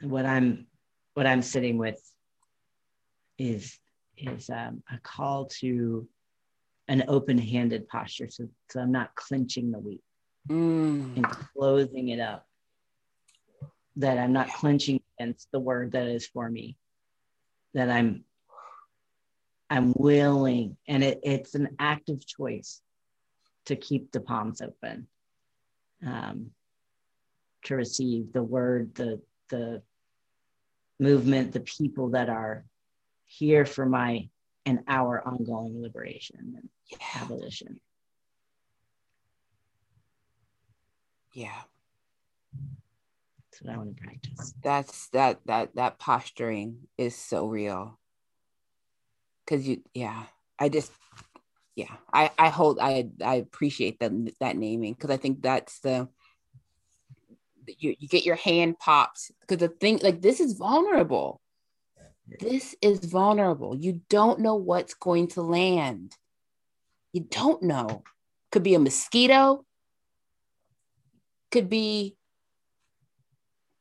What 0.02 0.26
I'm 0.26 0.66
what 1.14 1.26
I'm 1.26 1.42
sitting 1.42 1.78
with 1.78 2.00
is 3.38 3.78
is 4.16 4.50
um, 4.50 4.82
a 4.92 4.98
call 4.98 5.46
to 5.60 6.08
an 6.88 7.04
open-handed 7.08 7.88
posture, 7.88 8.28
so, 8.30 8.48
so 8.70 8.80
I'm 8.80 8.92
not 8.92 9.14
clenching 9.14 9.70
the 9.70 9.78
wheat 9.78 10.02
mm. 10.48 11.16
and 11.16 11.26
closing 11.26 12.08
it 12.08 12.20
up. 12.20 12.46
That 13.96 14.18
I'm 14.18 14.32
not 14.32 14.48
clenching 14.48 15.00
against 15.18 15.50
the 15.52 15.58
word 15.58 15.92
that 15.92 16.06
is 16.06 16.26
for 16.26 16.50
me, 16.50 16.76
that 17.72 17.88
I'm 17.90 18.24
I'm 19.68 19.94
willing, 19.96 20.76
and 20.86 21.02
it, 21.02 21.20
it's 21.22 21.54
an 21.54 21.70
active 21.78 22.24
choice 22.26 22.80
to 23.64 23.74
keep 23.74 24.12
the 24.12 24.20
palms 24.20 24.60
open, 24.60 25.08
um, 26.06 26.50
to 27.64 27.74
receive 27.74 28.32
the 28.32 28.42
word, 28.42 28.94
the 28.94 29.22
the 29.48 29.82
movement, 31.00 31.52
the 31.52 31.60
people 31.60 32.10
that 32.10 32.28
are 32.28 32.64
here 33.24 33.64
for 33.64 33.86
my 33.86 34.28
and 34.66 34.80
our 34.88 35.26
ongoing 35.26 35.80
liberation 35.80 36.54
and 36.56 36.68
yeah. 36.88 37.22
abolition. 37.22 37.80
Yeah. 41.32 41.62
That's 43.50 43.62
what 43.62 43.74
I 43.74 43.76
want 43.78 43.96
to 43.96 44.02
practice. 44.02 44.54
That's 44.62 45.08
that 45.10 45.40
that 45.46 45.74
that 45.76 45.98
posturing 45.98 46.88
is 46.98 47.14
so 47.14 47.46
real. 47.46 47.98
Cause 49.46 49.66
you 49.66 49.82
yeah, 49.94 50.24
I 50.58 50.68
just 50.68 50.90
yeah, 51.76 51.94
I 52.12 52.32
I 52.36 52.48
hold 52.48 52.78
I 52.80 53.08
I 53.24 53.36
appreciate 53.36 54.00
that 54.00 54.12
that 54.40 54.56
naming 54.56 54.94
because 54.94 55.10
I 55.10 55.16
think 55.16 55.42
that's 55.42 55.78
the 55.80 56.08
you, 57.66 57.94
you 57.98 58.08
get 58.08 58.24
your 58.24 58.36
hand 58.36 58.78
popped 58.78 59.30
because 59.40 59.58
the 59.58 59.68
thing 59.68 60.00
like 60.02 60.20
this 60.20 60.40
is 60.40 60.54
vulnerable. 60.54 61.40
This 62.26 62.74
is 62.82 62.98
vulnerable. 63.04 63.76
You 63.76 64.00
don't 64.08 64.40
know 64.40 64.56
what's 64.56 64.94
going 64.94 65.28
to 65.28 65.42
land. 65.42 66.16
You 67.12 67.26
don't 67.30 67.62
know. 67.62 68.02
Could 68.50 68.62
be 68.62 68.74
a 68.74 68.78
mosquito. 68.78 69.64
Could 71.52 71.68
be 71.68 72.16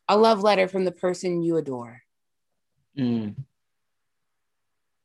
a 0.08 0.18
love 0.18 0.42
letter 0.42 0.68
from 0.68 0.86
the 0.86 0.92
person 0.92 1.42
you 1.42 1.58
adore. 1.58 2.02
Mm. 2.98 3.36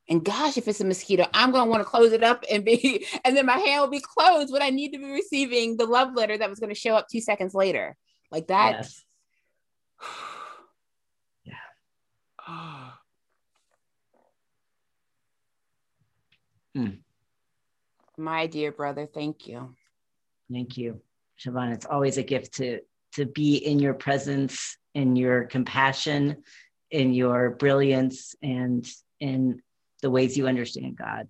And 0.09 0.25
gosh, 0.25 0.57
if 0.59 0.67
it's 0.67 0.81
a 0.81 0.85
mosquito, 0.85 1.27
I'm 1.33 1.53
going 1.53 1.65
to 1.65 1.71
want 1.71 1.81
to 1.83 1.89
close 1.89 2.13
it 2.13 2.23
up 2.23 2.45
and 2.51 2.65
be, 2.65 3.07
and 3.25 3.37
then 3.37 3.47
my 3.47 3.59
hand 3.59 3.81
will 3.81 3.89
be 3.89 4.03
closed 4.03 4.53
when 4.53 4.63
I 4.63 4.71
need 4.71 4.93
to 4.93 4.99
be 4.99 5.11
receiving 5.11 5.77
the 5.77 5.87
love 5.87 6.15
letter 6.15 6.37
that 6.37 6.51
was 6.51 6.59
going 6.59 6.75
to 6.75 6.79
show 6.79 6.97
up 6.97 7.07
two 7.09 7.21
seconds 7.21 7.55
later. 7.55 7.97
Like 8.31 8.49
that. 8.49 8.73
Yes. 8.73 9.05
yeah. 11.45 11.55
Mm. 16.81 16.99
My 18.17 18.47
dear 18.47 18.73
brother, 18.73 19.07
thank 19.07 19.47
you. 19.47 19.75
Thank 20.53 20.77
you, 20.77 21.01
Siobhan. 21.39 21.73
It's 21.73 21.87
always 21.87 22.19
a 22.19 22.23
gift 22.23 22.55
to 22.55 22.81
to 23.15 23.27
be 23.27 23.57
in 23.57 23.79
your 23.81 23.95
presence 23.95 24.77
in 24.95 25.17
your 25.17 25.45
compassion, 25.45 26.43
in 26.91 27.13
your 27.13 27.51
brilliance, 27.51 28.35
and 28.43 28.87
in 29.21 29.63
the 30.03 30.11
ways 30.11 30.37
you 30.37 30.47
understand 30.47 30.97
God 30.97 31.29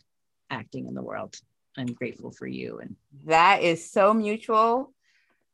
acting 0.51 0.87
in 0.87 0.95
the 0.95 1.03
world. 1.03 1.37
I'm 1.77 1.93
grateful 1.93 2.31
for 2.31 2.47
you. 2.47 2.79
And 2.79 2.97
that 3.27 3.63
is 3.63 3.91
so 3.91 4.13
mutual. 4.13 4.93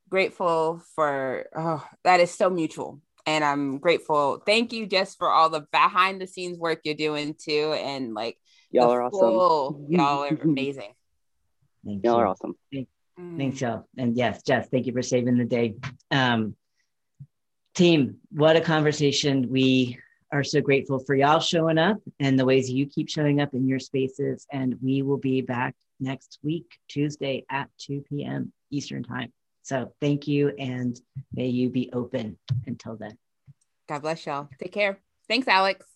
Grateful 0.08 0.82
for 0.94 1.46
oh, 1.56 1.84
that 2.04 2.20
is 2.20 2.30
so 2.30 2.48
mutual. 2.48 3.00
And 3.26 3.44
I'm 3.44 3.78
grateful. 3.78 4.40
Thank 4.46 4.72
you 4.72 4.86
just 4.86 5.18
for 5.18 5.28
all 5.28 5.50
the 5.50 5.62
behind 5.72 6.20
the 6.20 6.28
scenes 6.28 6.58
work 6.58 6.80
you're 6.84 6.94
doing 6.94 7.34
too. 7.34 7.72
And 7.76 8.14
like 8.14 8.38
y'all 8.76 8.90
are 8.90 9.10
full, 9.10 9.40
awesome. 9.40 9.82
Mm-hmm. 9.82 9.94
Y'all 9.94 10.24
are 10.24 10.30
mm-hmm. 10.30 10.50
amazing. 10.50 10.92
Thank 11.84 12.04
y'all 12.04 12.14
you. 12.14 12.20
are 12.20 12.26
awesome. 12.26 12.56
Mm. 12.74 13.36
Thanks, 13.38 13.60
y'all. 13.60 13.86
And 13.96 14.16
yes, 14.16 14.42
Jess, 14.42 14.68
thank 14.68 14.86
you 14.86 14.92
for 14.92 15.02
saving 15.02 15.38
the 15.38 15.44
day. 15.44 15.74
Um, 16.10 16.54
team, 17.74 18.16
what 18.30 18.56
a 18.56 18.60
conversation. 18.60 19.48
We 19.50 19.98
are 20.32 20.44
so 20.44 20.60
grateful 20.60 20.98
for 20.98 21.14
y'all 21.14 21.40
showing 21.40 21.78
up 21.78 21.98
and 22.20 22.38
the 22.38 22.44
ways 22.44 22.70
you 22.70 22.86
keep 22.86 23.08
showing 23.08 23.40
up 23.40 23.54
in 23.54 23.66
your 23.66 23.78
spaces. 23.78 24.46
And 24.52 24.76
we 24.82 25.02
will 25.02 25.18
be 25.18 25.40
back 25.40 25.74
next 26.00 26.38
week, 26.42 26.78
Tuesday 26.88 27.44
at 27.50 27.68
2 27.78 28.04
p.m. 28.08 28.52
Eastern 28.70 29.02
Time. 29.02 29.32
So 29.62 29.92
thank 30.00 30.28
you 30.28 30.52
and 30.58 31.00
may 31.32 31.46
you 31.46 31.70
be 31.70 31.90
open 31.92 32.38
until 32.66 32.96
then. 32.96 33.16
God 33.88 34.02
bless 34.02 34.26
y'all. 34.26 34.48
Take 34.60 34.72
care. 34.72 34.98
Thanks, 35.28 35.48
Alex. 35.48 35.86